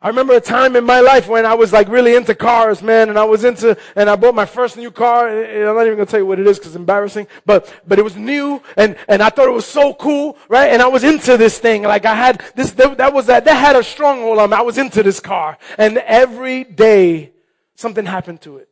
I 0.00 0.06
remember 0.06 0.34
a 0.34 0.40
time 0.40 0.76
in 0.76 0.84
my 0.84 1.00
life 1.00 1.26
when 1.26 1.44
I 1.44 1.54
was 1.54 1.72
like 1.72 1.88
really 1.88 2.14
into 2.14 2.32
cars, 2.32 2.82
man, 2.82 3.08
and 3.08 3.18
I 3.18 3.24
was 3.24 3.42
into, 3.42 3.76
and 3.96 4.08
I 4.08 4.14
bought 4.14 4.34
my 4.34 4.46
first 4.46 4.76
new 4.76 4.92
car. 4.92 5.28
I'm 5.28 5.74
not 5.74 5.86
even 5.86 5.96
gonna 5.96 6.06
tell 6.06 6.20
you 6.20 6.26
what 6.26 6.38
it 6.38 6.46
is 6.46 6.56
because 6.56 6.72
it's 6.72 6.76
embarrassing, 6.76 7.26
but, 7.44 7.72
but 7.86 7.98
it 7.98 8.02
was 8.02 8.14
new 8.14 8.62
and, 8.76 8.96
and 9.08 9.20
I 9.20 9.28
thought 9.30 9.48
it 9.48 9.52
was 9.52 9.66
so 9.66 9.92
cool, 9.94 10.38
right? 10.48 10.68
And 10.68 10.80
I 10.80 10.86
was 10.86 11.02
into 11.02 11.36
this 11.36 11.58
thing. 11.58 11.82
Like 11.82 12.06
I 12.06 12.14
had 12.14 12.44
this, 12.54 12.70
that, 12.72 12.96
that 12.98 13.12
was 13.12 13.26
that, 13.26 13.44
that 13.44 13.54
had 13.54 13.74
a 13.74 13.82
stronghold 13.82 14.38
on 14.38 14.50
me. 14.50 14.56
I 14.56 14.60
was 14.60 14.78
into 14.78 15.02
this 15.02 15.18
car. 15.18 15.58
And 15.76 15.98
every 15.98 16.62
day 16.62 17.32
something 17.74 18.06
happened 18.06 18.40
to 18.42 18.58
it. 18.58 18.68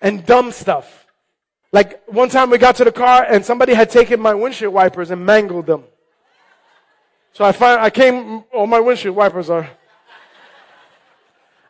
And 0.00 0.26
dumb 0.26 0.50
stuff. 0.50 1.06
Like 1.70 2.02
one 2.06 2.30
time 2.30 2.50
we 2.50 2.58
got 2.58 2.74
to 2.76 2.84
the 2.84 2.92
car 2.92 3.24
and 3.24 3.44
somebody 3.44 3.74
had 3.74 3.90
taken 3.90 4.18
my 4.18 4.34
windshield 4.34 4.74
wipers 4.74 5.12
and 5.12 5.24
mangled 5.24 5.66
them. 5.66 5.84
So 7.36 7.44
I 7.44 7.52
find, 7.52 7.78
I 7.78 7.90
came, 7.90 8.44
all 8.54 8.66
my 8.66 8.80
windshield 8.80 9.14
wipers 9.14 9.50
are. 9.50 9.68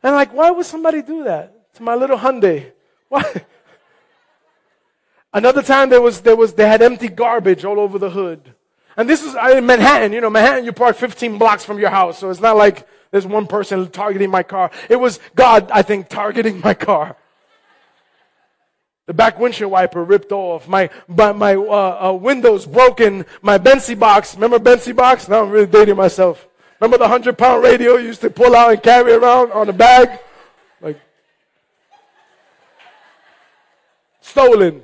And 0.01 0.15
like, 0.15 0.33
why 0.33 0.49
would 0.49 0.65
somebody 0.65 1.03
do 1.03 1.25
that 1.25 1.75
to 1.75 1.83
my 1.83 1.97
little 1.97 2.17
Hyundai? 2.17 2.71
Why? 3.09 3.25
Another 5.33 5.63
time 5.63 5.89
there 5.89 6.01
was, 6.01 6.21
there 6.21 6.37
was, 6.37 6.53
they 6.53 6.69
had 6.69 6.83
empty 6.83 7.09
garbage 7.09 7.65
all 7.65 7.81
over 7.81 7.99
the 7.99 8.11
hood. 8.11 8.55
And 8.97 9.11
this 9.11 9.25
is 9.25 9.35
in 9.35 9.67
Manhattan. 9.67 10.13
You 10.13 10.21
know, 10.21 10.31
Manhattan, 10.31 10.65
you 10.65 10.73
park 10.73 10.95
15 10.95 11.37
blocks 11.37 11.65
from 11.65 11.81
your 11.81 11.91
house. 11.91 12.21
So 12.21 12.31
it's 12.31 12.39
not 12.39 12.57
like 12.57 12.87
there's 13.11 13.27
one 13.27 13.49
person 13.49 13.91
targeting 13.91 14.31
my 14.31 14.45
car. 14.45 14.71
It 14.89 15.01
was 15.01 15.19
God, 15.35 15.69
I 15.73 15.83
think, 15.83 16.09
targeting 16.09 16.61
my 16.61 16.75
car. 16.75 17.17
The 19.07 19.15
back 19.15 19.39
windshield 19.39 19.71
wiper 19.71 20.03
ripped 20.03 20.33
off. 20.33 20.67
My, 20.67 20.91
my, 21.07 21.31
my 21.31 21.55
uh, 21.55 22.11
uh, 22.11 22.13
windows 22.13 22.67
broken. 22.67 23.25
My 23.41 23.57
Benzi 23.57 23.99
box. 23.99 24.35
Remember 24.35 24.59
Benzi 24.59 24.95
box? 24.95 25.29
Now 25.29 25.45
I'm 25.45 25.51
really 25.51 25.67
dating 25.67 25.97
myself. 25.97 26.47
Remember 26.81 26.99
the 26.99 27.05
100 27.05 27.39
pound 27.39 27.63
radio 27.63 27.97
you 27.97 28.09
used 28.09 28.21
to 28.23 28.31
pull 28.31 28.55
out 28.55 28.73
and 28.73 28.83
carry 28.83 29.13
around 29.13 29.53
on 29.53 29.69
a 29.69 29.73
bag? 29.73 30.19
Like, 30.81 31.01
stolen. 34.21 34.83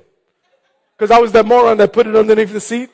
Because 0.96 1.11
I 1.11 1.18
was 1.18 1.32
that 1.32 1.44
moron 1.44 1.78
that 1.78 1.92
put 1.92 2.06
it 2.06 2.14
underneath 2.14 2.52
the 2.52 2.61
seat. 2.61 2.90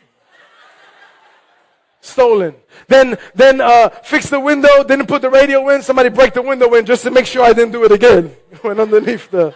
Stolen. 2.01 2.55
Then, 2.87 3.19
then, 3.35 3.61
uh, 3.61 3.91
fix 4.03 4.31
the 4.31 4.41
window, 4.41 4.83
didn't 4.83 5.07
put 5.07 5.21
the 5.21 5.29
radio 5.29 5.69
in, 5.69 5.83
somebody 5.83 6.09
break 6.09 6.33
the 6.33 6.41
window 6.41 6.73
in 6.75 6.87
just 6.87 7.03
to 7.03 7.11
make 7.11 7.27
sure 7.27 7.45
I 7.45 7.53
didn't 7.53 7.73
do 7.73 7.85
it 7.85 7.93
again. 7.93 8.35
Went 8.65 8.81
underneath 8.81 9.31
the, 9.31 9.55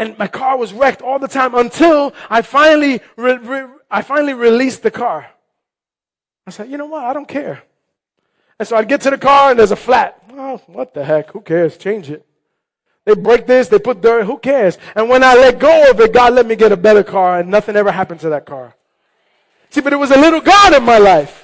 and 0.00 0.18
my 0.18 0.26
car 0.26 0.56
was 0.56 0.72
wrecked 0.72 1.02
all 1.02 1.18
the 1.18 1.28
time 1.28 1.54
until 1.54 2.14
I 2.30 2.40
finally, 2.40 3.02
re- 3.16 3.36
re- 3.36 3.68
I 3.90 4.00
finally 4.00 4.32
released 4.32 4.82
the 4.82 4.90
car. 4.90 5.28
I 6.46 6.50
said, 6.50 6.70
you 6.70 6.78
know 6.78 6.86
what? 6.86 7.04
I 7.04 7.12
don't 7.12 7.28
care. 7.28 7.62
And 8.58 8.66
so 8.66 8.76
I'd 8.76 8.88
get 8.88 9.02
to 9.02 9.10
the 9.10 9.18
car 9.18 9.50
and 9.50 9.58
there's 9.58 9.72
a 9.72 9.76
flat. 9.76 10.22
Oh, 10.32 10.56
what 10.68 10.94
the 10.94 11.04
heck? 11.04 11.32
Who 11.32 11.42
cares? 11.42 11.76
Change 11.76 12.10
it. 12.10 12.24
They 13.04 13.14
break 13.14 13.46
this, 13.46 13.68
they 13.68 13.78
put 13.78 14.00
dirt, 14.00 14.24
who 14.24 14.38
cares? 14.38 14.78
And 14.94 15.10
when 15.10 15.22
I 15.22 15.34
let 15.34 15.58
go 15.58 15.90
of 15.90 16.00
it, 16.00 16.14
God 16.14 16.32
let 16.32 16.46
me 16.46 16.56
get 16.56 16.72
a 16.72 16.78
better 16.78 17.02
car 17.02 17.40
and 17.40 17.50
nothing 17.50 17.76
ever 17.76 17.92
happened 17.92 18.20
to 18.20 18.30
that 18.30 18.46
car. 18.46 18.74
See, 19.68 19.82
but 19.82 19.92
it 19.92 19.96
was 19.96 20.10
a 20.12 20.18
little 20.18 20.40
God 20.40 20.74
in 20.74 20.82
my 20.82 20.96
life. 20.96 21.39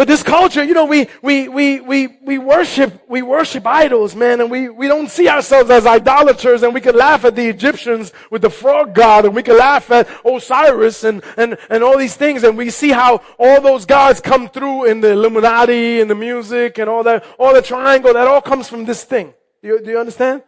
But 0.00 0.08
this 0.08 0.22
culture, 0.22 0.64
you 0.64 0.72
know, 0.72 0.86
we, 0.86 1.08
we, 1.20 1.50
we, 1.50 1.78
we, 1.82 2.06
we 2.24 2.38
worship, 2.38 3.04
we 3.06 3.20
worship 3.20 3.66
idols, 3.66 4.16
man, 4.16 4.40
and 4.40 4.50
we, 4.50 4.70
we 4.70 4.88
don't 4.88 5.10
see 5.10 5.28
ourselves 5.28 5.68
as 5.68 5.84
idolaters 5.84 6.62
and 6.62 6.72
we 6.72 6.80
can 6.80 6.96
laugh 6.96 7.26
at 7.26 7.36
the 7.36 7.46
Egyptians 7.46 8.10
with 8.30 8.40
the 8.40 8.48
frog 8.48 8.94
god 8.94 9.26
and 9.26 9.34
we 9.34 9.42
can 9.42 9.58
laugh 9.58 9.90
at 9.90 10.08
Osiris 10.24 11.04
and, 11.04 11.22
and, 11.36 11.58
and 11.68 11.84
all 11.84 11.98
these 11.98 12.16
things 12.16 12.44
and 12.44 12.56
we 12.56 12.70
see 12.70 12.88
how 12.88 13.20
all 13.38 13.60
those 13.60 13.84
gods 13.84 14.22
come 14.22 14.48
through 14.48 14.86
in 14.86 15.02
the 15.02 15.10
Illuminati 15.10 16.00
and 16.00 16.10
the 16.10 16.14
music 16.14 16.78
and 16.78 16.88
all 16.88 17.02
that, 17.02 17.22
all 17.38 17.52
the 17.52 17.60
triangle, 17.60 18.14
that 18.14 18.26
all 18.26 18.40
comes 18.40 18.70
from 18.70 18.86
this 18.86 19.04
thing. 19.04 19.34
Do 19.60 19.68
you, 19.68 19.84
do 19.84 19.90
you 19.90 19.98
understand? 19.98 20.42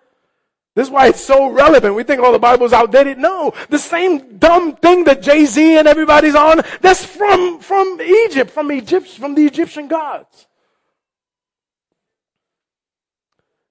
This 0.74 0.86
is 0.86 0.90
why 0.90 1.08
it's 1.08 1.22
so 1.22 1.50
relevant. 1.50 1.94
We 1.94 2.02
think 2.02 2.20
all 2.20 2.28
oh, 2.28 2.32
the 2.32 2.38
Bible's 2.38 2.72
outdated. 2.72 3.18
No, 3.18 3.52
the 3.68 3.78
same 3.78 4.38
dumb 4.38 4.74
thing 4.76 5.04
that 5.04 5.20
Jay-Z 5.20 5.76
and 5.76 5.86
everybody's 5.86 6.34
on, 6.34 6.62
that's 6.80 7.04
from, 7.04 7.58
from 7.58 8.00
Egypt, 8.00 8.50
from 8.50 8.72
Egypt, 8.72 9.06
from 9.06 9.34
the 9.34 9.44
Egyptian 9.44 9.86
gods. 9.86 10.46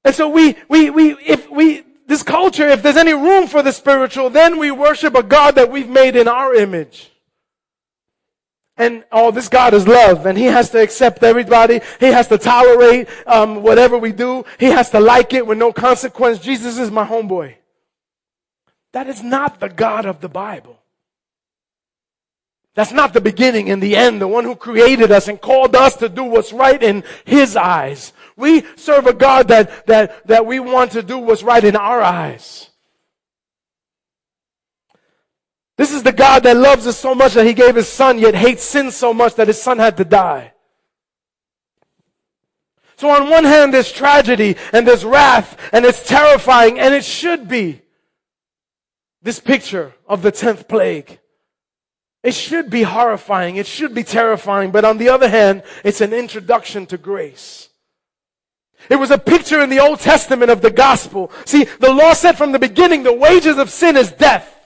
And 0.04 0.14
so 0.14 0.30
we, 0.30 0.56
we, 0.68 0.90
we, 0.92 1.14
if 1.14 1.50
we, 1.50 1.84
this 2.08 2.22
culture, 2.24 2.68
if 2.68 2.84
there's 2.84 2.98
any 2.98 3.14
room 3.14 3.48
for 3.48 3.64
the 3.64 3.72
spiritual, 3.72 4.30
then 4.30 4.60
we 4.60 4.70
worship 4.70 5.16
a 5.16 5.24
God 5.24 5.56
that 5.56 5.72
we've 5.72 5.90
made 5.90 6.16
in 6.16 6.28
our 6.28 6.54
image. 6.54 7.11
And 8.82 9.04
oh, 9.12 9.30
this 9.30 9.48
God 9.48 9.76
is 9.76 9.88
love, 9.88 10.26
and 10.26 10.36
He 10.36 10.46
has 10.46 10.72
to 10.72 10.82
accept 10.82 11.22
everybody. 11.22 11.82
He 12.00 12.08
has 12.08 12.28
to 12.30 12.40
tolerate 12.40 13.08
um, 13.28 13.62
whatever 13.62 13.96
we 13.96 14.12
do. 14.12 14.44
He 14.60 14.66
has 14.66 14.90
to 14.90 15.00
like 15.00 15.34
it 15.34 15.46
with 15.46 15.60
no 15.60 15.72
consequence. 15.72 16.40
Jesus 16.40 16.80
is 16.80 16.90
my 16.90 17.06
homeboy. 17.06 17.54
That 18.94 19.08
is 19.08 19.22
not 19.22 19.60
the 19.60 19.70
God 19.70 20.08
of 20.08 20.20
the 20.20 20.30
Bible. 20.30 20.80
That's 22.74 22.92
not 22.92 23.14
the 23.14 23.22
beginning 23.22 23.70
and 23.70 23.84
the 23.84 23.96
end, 23.96 24.20
the 24.20 24.28
one 24.28 24.46
who 24.46 24.56
created 24.56 25.12
us 25.12 25.28
and 25.28 25.40
called 25.40 25.76
us 25.76 25.98
to 25.98 26.10
do 26.10 26.24
what's 26.24 26.52
right 26.52 26.82
in 26.82 27.04
His 27.24 27.56
eyes. 27.56 28.14
We 28.36 28.66
serve 28.78 29.06
a 29.06 29.14
God 29.14 29.50
that, 29.50 29.86
that, 29.86 30.26
that 30.26 30.48
we 30.48 30.60
want 30.60 30.94
to 30.94 31.04
do 31.04 31.20
what's 31.20 31.44
right 31.44 31.64
in 31.64 31.76
our 31.76 32.02
eyes. 32.02 32.71
This 35.82 35.94
is 35.94 36.04
the 36.04 36.12
God 36.12 36.44
that 36.44 36.58
loves 36.58 36.86
us 36.86 37.00
so 37.00 37.16
much 37.16 37.34
that 37.34 37.48
He 37.48 37.56
gave 37.56 37.76
His 37.76 37.88
Son, 37.88 38.20
yet 38.20 38.36
hates 38.36 38.62
sin 38.62 38.92
so 38.92 39.16
much 39.16 39.34
that 39.34 39.48
His 39.48 39.60
Son 39.60 39.80
had 39.80 39.98
to 39.98 40.06
die. 40.06 40.54
So 42.98 43.10
on 43.10 43.32
one 43.32 43.46
hand, 43.46 43.74
there's 43.74 43.92
tragedy 43.92 44.58
and 44.74 44.88
there's 44.88 45.04
wrath 45.04 45.58
and 45.74 45.84
it's 45.84 46.08
terrifying 46.08 46.78
and 46.78 46.94
it 46.94 47.04
should 47.04 47.48
be 47.48 47.82
this 49.24 49.40
picture 49.40 49.96
of 50.08 50.22
the 50.22 50.32
10th 50.32 50.68
plague. 50.68 51.18
It 52.22 52.36
should 52.36 52.70
be 52.70 52.84
horrifying. 52.84 53.56
It 53.56 53.66
should 53.66 53.96
be 53.96 54.04
terrifying. 54.04 54.70
But 54.70 54.86
on 54.86 55.00
the 55.00 55.10
other 55.10 55.30
hand, 55.30 55.64
it's 55.84 56.00
an 56.00 56.14
introduction 56.14 56.86
to 56.86 56.98
grace. 57.00 57.70
It 58.88 58.98
was 58.98 59.10
a 59.10 59.18
picture 59.18 59.64
in 59.64 59.72
the 59.72 59.80
Old 59.80 60.00
Testament 60.00 60.52
of 60.52 60.62
the 60.62 60.70
gospel. 60.70 61.32
See, 61.46 61.64
the 61.64 61.92
law 61.92 62.14
said 62.14 62.38
from 62.38 62.52
the 62.52 62.60
beginning, 62.60 63.02
the 63.02 63.18
wages 63.18 63.58
of 63.58 63.72
sin 63.72 63.98
is 63.98 64.12
death. 64.12 64.60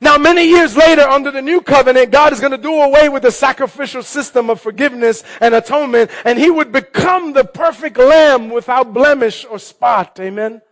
Now, 0.00 0.16
many 0.16 0.44
years 0.48 0.76
later, 0.76 1.02
under 1.02 1.30
the 1.30 1.42
new 1.42 1.60
covenant, 1.60 2.12
God 2.12 2.32
is 2.32 2.40
going 2.40 2.52
to 2.52 2.58
do 2.58 2.72
away 2.72 3.08
with 3.08 3.24
the 3.24 3.32
sacrificial 3.32 4.02
system 4.02 4.48
of 4.48 4.60
forgiveness 4.60 5.24
and 5.40 5.54
atonement, 5.54 6.10
and 6.24 6.38
He 6.38 6.50
would 6.50 6.70
become 6.70 7.32
the 7.32 7.44
perfect 7.44 7.98
lamb 7.98 8.50
without 8.50 8.94
blemish 8.94 9.44
or 9.44 9.58
spot. 9.58 10.18
Amen. 10.20 10.62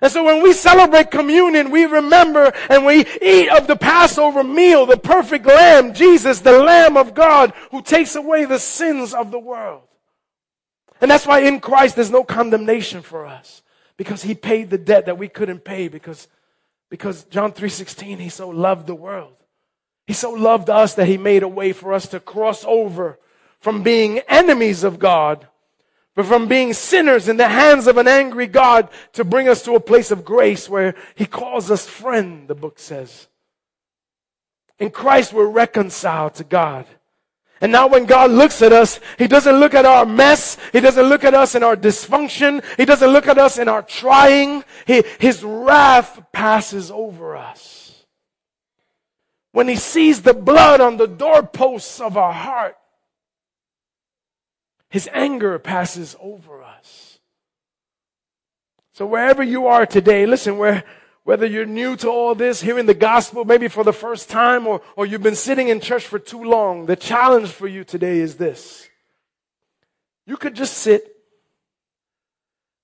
And 0.00 0.12
so 0.12 0.24
when 0.24 0.42
we 0.42 0.52
celebrate 0.52 1.10
communion, 1.10 1.70
we 1.70 1.84
remember 1.84 2.52
and 2.68 2.84
we 2.84 3.06
eat 3.22 3.48
of 3.48 3.66
the 3.66 3.76
Passover 3.76 4.44
meal, 4.44 4.84
the 4.84 4.98
perfect 4.98 5.46
lamb, 5.46 5.94
Jesus, 5.94 6.40
the 6.40 6.58
lamb 6.58 6.96
of 6.96 7.14
God 7.14 7.52
who 7.70 7.80
takes 7.80 8.14
away 8.14 8.44
the 8.44 8.58
sins 8.58 9.14
of 9.14 9.30
the 9.30 9.38
world. 9.38 9.82
And 11.00 11.10
that's 11.10 11.26
why 11.26 11.40
in 11.40 11.60
Christ 11.60 11.96
there's 11.96 12.10
no 12.10 12.24
condemnation 12.24 13.00
for 13.02 13.26
us 13.26 13.62
because 13.96 14.22
he 14.22 14.34
paid 14.34 14.68
the 14.68 14.78
debt 14.78 15.06
that 15.06 15.18
we 15.18 15.28
couldn't 15.28 15.64
pay 15.64 15.88
because, 15.88 16.28
because 16.90 17.24
John 17.24 17.52
3.16, 17.52 18.18
he 18.18 18.28
so 18.28 18.48
loved 18.48 18.86
the 18.86 18.94
world. 18.94 19.34
He 20.06 20.12
so 20.12 20.30
loved 20.32 20.70
us 20.70 20.94
that 20.94 21.08
he 21.08 21.18
made 21.18 21.42
a 21.42 21.48
way 21.48 21.72
for 21.72 21.92
us 21.92 22.08
to 22.08 22.20
cross 22.20 22.64
over 22.64 23.18
from 23.60 23.82
being 23.82 24.20
enemies 24.28 24.84
of 24.84 24.98
God 24.98 25.48
but 26.16 26.24
from 26.24 26.48
being 26.48 26.72
sinners 26.72 27.28
in 27.28 27.36
the 27.36 27.48
hands 27.48 27.86
of 27.86 27.98
an 27.98 28.08
angry 28.08 28.46
God 28.46 28.88
to 29.12 29.22
bring 29.22 29.48
us 29.48 29.62
to 29.64 29.74
a 29.74 29.80
place 29.80 30.10
of 30.10 30.24
grace 30.24 30.66
where 30.68 30.94
He 31.14 31.26
calls 31.26 31.70
us 31.70 31.86
friend, 31.86 32.48
the 32.48 32.54
book 32.54 32.78
says. 32.78 33.28
In 34.78 34.90
Christ, 34.90 35.34
we're 35.34 35.46
reconciled 35.46 36.34
to 36.36 36.44
God. 36.44 36.86
And 37.60 37.72
now 37.72 37.86
when 37.86 38.04
God 38.04 38.30
looks 38.30 38.60
at 38.62 38.72
us, 38.72 39.00
He 39.18 39.26
doesn't 39.26 39.58
look 39.58 39.74
at 39.74 39.84
our 39.84 40.04
mess. 40.04 40.58
He 40.72 40.80
doesn't 40.80 41.06
look 41.06 41.24
at 41.24 41.34
us 41.34 41.54
in 41.54 41.62
our 41.62 41.76
dysfunction. 41.76 42.62
He 42.76 42.84
doesn't 42.84 43.10
look 43.10 43.28
at 43.28 43.38
us 43.38 43.58
in 43.58 43.68
our 43.68 43.82
trying. 43.82 44.64
He, 44.86 45.02
his 45.18 45.42
wrath 45.42 46.20
passes 46.32 46.90
over 46.90 47.36
us. 47.36 48.04
When 49.52 49.68
He 49.68 49.76
sees 49.76 50.22
the 50.22 50.34
blood 50.34 50.80
on 50.80 50.96
the 50.96 51.08
doorposts 51.08 52.00
of 52.00 52.16
our 52.16 52.32
heart, 52.32 52.76
his 54.96 55.08
anger 55.12 55.58
passes 55.58 56.16
over 56.20 56.62
us. 56.62 57.18
So 58.94 59.04
wherever 59.04 59.42
you 59.42 59.66
are 59.66 59.84
today, 59.84 60.24
listen, 60.24 60.56
where, 60.56 60.84
whether 61.26 61.44
you're 61.44 61.66
new 61.66 61.96
to 61.96 62.08
all 62.08 62.36
this, 62.36 62.60
hearing 62.60 62.86
the 62.86 62.94
gospel 62.94 63.44
maybe 63.44 63.66
for 63.66 63.82
the 63.82 63.92
first 63.92 64.30
time, 64.30 64.64
or, 64.64 64.80
or 64.94 65.04
you've 65.04 65.24
been 65.24 65.34
sitting 65.34 65.66
in 65.66 65.80
church 65.80 66.06
for 66.06 66.20
too 66.20 66.44
long, 66.44 66.86
the 66.86 66.94
challenge 66.94 67.48
for 67.48 67.66
you 67.66 67.82
today 67.82 68.18
is 68.18 68.36
this. 68.36 68.88
You 70.24 70.36
could 70.36 70.54
just 70.54 70.74
sit 70.74 71.16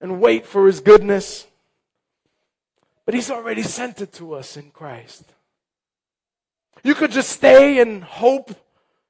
and 0.00 0.20
wait 0.20 0.44
for 0.44 0.66
his 0.66 0.80
goodness, 0.80 1.46
but 3.06 3.14
he's 3.14 3.30
already 3.30 3.62
sent 3.62 4.00
it 4.00 4.12
to 4.14 4.34
us 4.34 4.56
in 4.56 4.72
Christ. 4.72 5.22
You 6.82 6.96
could 6.96 7.12
just 7.12 7.30
stay 7.30 7.78
and 7.78 8.02
hope 8.02 8.56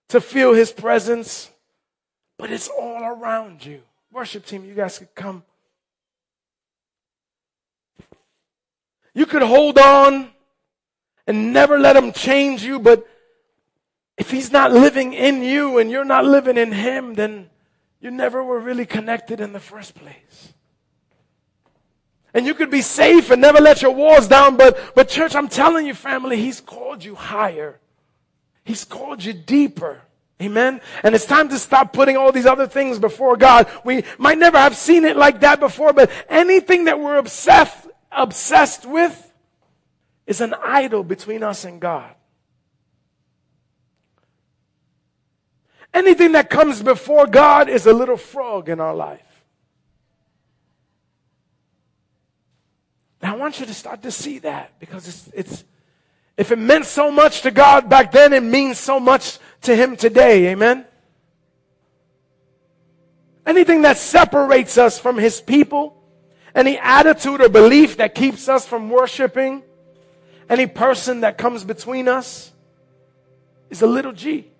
to 0.08 0.20
feel 0.20 0.52
his 0.52 0.72
presence, 0.72 1.50
but 2.36 2.52
it's 2.52 2.68
all 2.68 3.02
around 3.02 3.64
you. 3.64 3.80
Worship 4.12 4.44
team, 4.44 4.66
you 4.66 4.74
guys 4.74 4.98
could 4.98 5.14
come. 5.14 5.42
You 9.14 9.26
could 9.26 9.42
hold 9.42 9.78
on 9.78 10.30
and 11.26 11.52
never 11.52 11.78
let 11.78 11.96
him 11.96 12.12
change 12.12 12.62
you, 12.62 12.78
but 12.78 13.06
if 14.16 14.30
he's 14.30 14.52
not 14.52 14.72
living 14.72 15.12
in 15.12 15.42
you 15.42 15.78
and 15.78 15.90
you're 15.90 16.04
not 16.04 16.24
living 16.24 16.56
in 16.56 16.72
him, 16.72 17.14
then 17.14 17.50
you 18.00 18.10
never 18.10 18.42
were 18.42 18.58
really 18.58 18.86
connected 18.86 19.40
in 19.40 19.52
the 19.52 19.60
first 19.60 19.94
place. 19.94 20.54
And 22.34 22.46
you 22.46 22.54
could 22.54 22.70
be 22.70 22.80
safe 22.80 23.30
and 23.30 23.42
never 23.42 23.60
let 23.60 23.82
your 23.82 23.92
walls 23.92 24.26
down, 24.26 24.56
but, 24.56 24.94
but 24.94 25.08
church, 25.08 25.34
I'm 25.34 25.48
telling 25.48 25.86
you, 25.86 25.94
family, 25.94 26.36
he's 26.38 26.60
called 26.60 27.04
you 27.04 27.14
higher. 27.14 27.78
He's 28.64 28.84
called 28.84 29.22
you 29.22 29.32
deeper. 29.32 30.00
Amen. 30.40 30.80
And 31.02 31.14
it's 31.14 31.26
time 31.26 31.48
to 31.50 31.58
stop 31.58 31.92
putting 31.92 32.16
all 32.16 32.32
these 32.32 32.46
other 32.46 32.66
things 32.66 32.98
before 32.98 33.36
God. 33.36 33.68
We 33.84 34.04
might 34.18 34.38
never 34.38 34.58
have 34.58 34.76
seen 34.76 35.04
it 35.04 35.16
like 35.16 35.40
that 35.40 35.60
before, 35.60 35.92
but 35.92 36.10
anything 36.28 36.86
that 36.86 36.98
we're 36.98 37.18
obsessed, 37.18 37.81
obsessed 38.14 38.86
with 38.86 39.32
is 40.26 40.40
an 40.40 40.54
idol 40.62 41.02
between 41.02 41.42
us 41.42 41.64
and 41.64 41.80
God. 41.80 42.14
Anything 45.94 46.32
that 46.32 46.48
comes 46.48 46.82
before 46.82 47.26
God 47.26 47.68
is 47.68 47.86
a 47.86 47.92
little 47.92 48.16
frog 48.16 48.68
in 48.68 48.80
our 48.80 48.94
life. 48.94 49.20
Now 53.22 53.34
I 53.34 53.36
want 53.36 53.60
you 53.60 53.66
to 53.66 53.74
start 53.74 54.02
to 54.02 54.10
see 54.10 54.38
that 54.40 54.78
because 54.80 55.06
it's, 55.06 55.30
it's, 55.34 55.64
if 56.36 56.50
it 56.50 56.58
meant 56.58 56.86
so 56.86 57.10
much 57.10 57.42
to 57.42 57.50
God 57.50 57.88
back 57.88 58.10
then, 58.10 58.32
it 58.32 58.42
means 58.42 58.78
so 58.78 58.98
much 58.98 59.38
to 59.62 59.76
Him 59.76 59.96
today. 59.96 60.48
Amen? 60.48 60.86
Anything 63.46 63.82
that 63.82 63.96
separates 63.96 64.78
us 64.78 64.98
from 64.98 65.18
His 65.18 65.40
people, 65.40 66.01
any 66.54 66.78
attitude 66.78 67.40
or 67.40 67.48
belief 67.48 67.96
that 67.96 68.14
keeps 68.14 68.48
us 68.48 68.66
from 68.66 68.90
worshiping, 68.90 69.62
any 70.48 70.66
person 70.66 71.20
that 71.20 71.38
comes 71.38 71.64
between 71.64 72.08
us 72.08 72.52
is 73.70 73.82
a 73.82 73.86
little 73.86 74.12
g. 74.12 74.50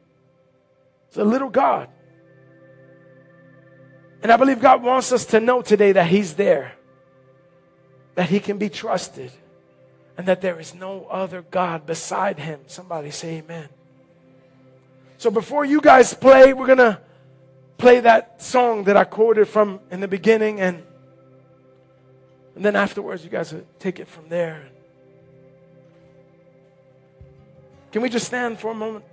It's 1.08 1.18
a 1.18 1.24
little 1.24 1.50
God. 1.50 1.88
And 4.22 4.30
I 4.30 4.36
believe 4.36 4.60
God 4.60 4.82
wants 4.82 5.12
us 5.12 5.26
to 5.26 5.40
know 5.40 5.60
today 5.60 5.92
that 5.92 6.06
He's 6.06 6.34
there, 6.34 6.72
that 8.14 8.30
He 8.30 8.40
can 8.40 8.56
be 8.56 8.70
trusted, 8.70 9.30
and 10.16 10.26
that 10.28 10.40
there 10.40 10.58
is 10.60 10.74
no 10.74 11.06
other 11.10 11.42
God 11.42 11.84
beside 11.84 12.38
Him. 12.38 12.60
Somebody 12.68 13.10
say 13.10 13.38
amen. 13.38 13.68
So 15.18 15.30
before 15.30 15.64
you 15.64 15.80
guys 15.80 16.14
play, 16.14 16.52
we're 16.52 16.66
going 16.66 16.78
to 16.78 17.00
play 17.76 18.00
that 18.00 18.40
song 18.40 18.84
that 18.84 18.96
I 18.96 19.04
quoted 19.04 19.48
from 19.48 19.80
in 19.90 20.00
the 20.00 20.08
beginning 20.08 20.60
and 20.60 20.84
and 22.54 22.64
then 22.64 22.76
afterwards 22.76 23.24
you 23.24 23.30
guys 23.30 23.54
take 23.78 24.00
it 24.00 24.08
from 24.08 24.28
there. 24.28 24.68
Can 27.90 28.02
we 28.02 28.08
just 28.08 28.26
stand 28.26 28.58
for 28.58 28.70
a 28.70 28.74
moment? 28.74 29.04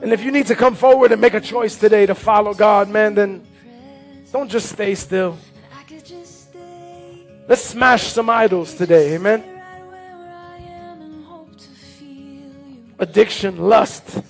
And 0.00 0.12
if 0.12 0.22
you 0.22 0.30
need 0.30 0.46
to 0.46 0.54
come 0.54 0.74
forward 0.74 1.10
and 1.10 1.20
make 1.20 1.34
a 1.34 1.40
choice 1.40 1.76
today 1.76 2.06
to 2.06 2.14
follow 2.14 2.54
God, 2.54 2.88
man, 2.88 3.14
then 3.14 3.44
don't 4.32 4.48
just 4.48 4.68
stay 4.70 4.94
still. 4.94 5.36
Let's 7.48 7.64
smash 7.64 8.04
some 8.12 8.30
idols 8.30 8.74
today. 8.74 9.14
Amen. 9.14 9.57
Addiction, 12.98 13.58
lust, 13.58 14.22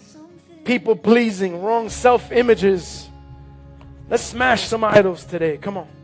people 0.65 0.95
pleasing, 0.95 1.63
wrong 1.63 1.89
self 1.89 2.31
images. 2.31 3.09
Let's 4.11 4.23
smash 4.23 4.65
some 4.65 4.85
idols 4.85 5.25
today. 5.25 5.57
Come 5.59 5.79
on. 5.79 5.98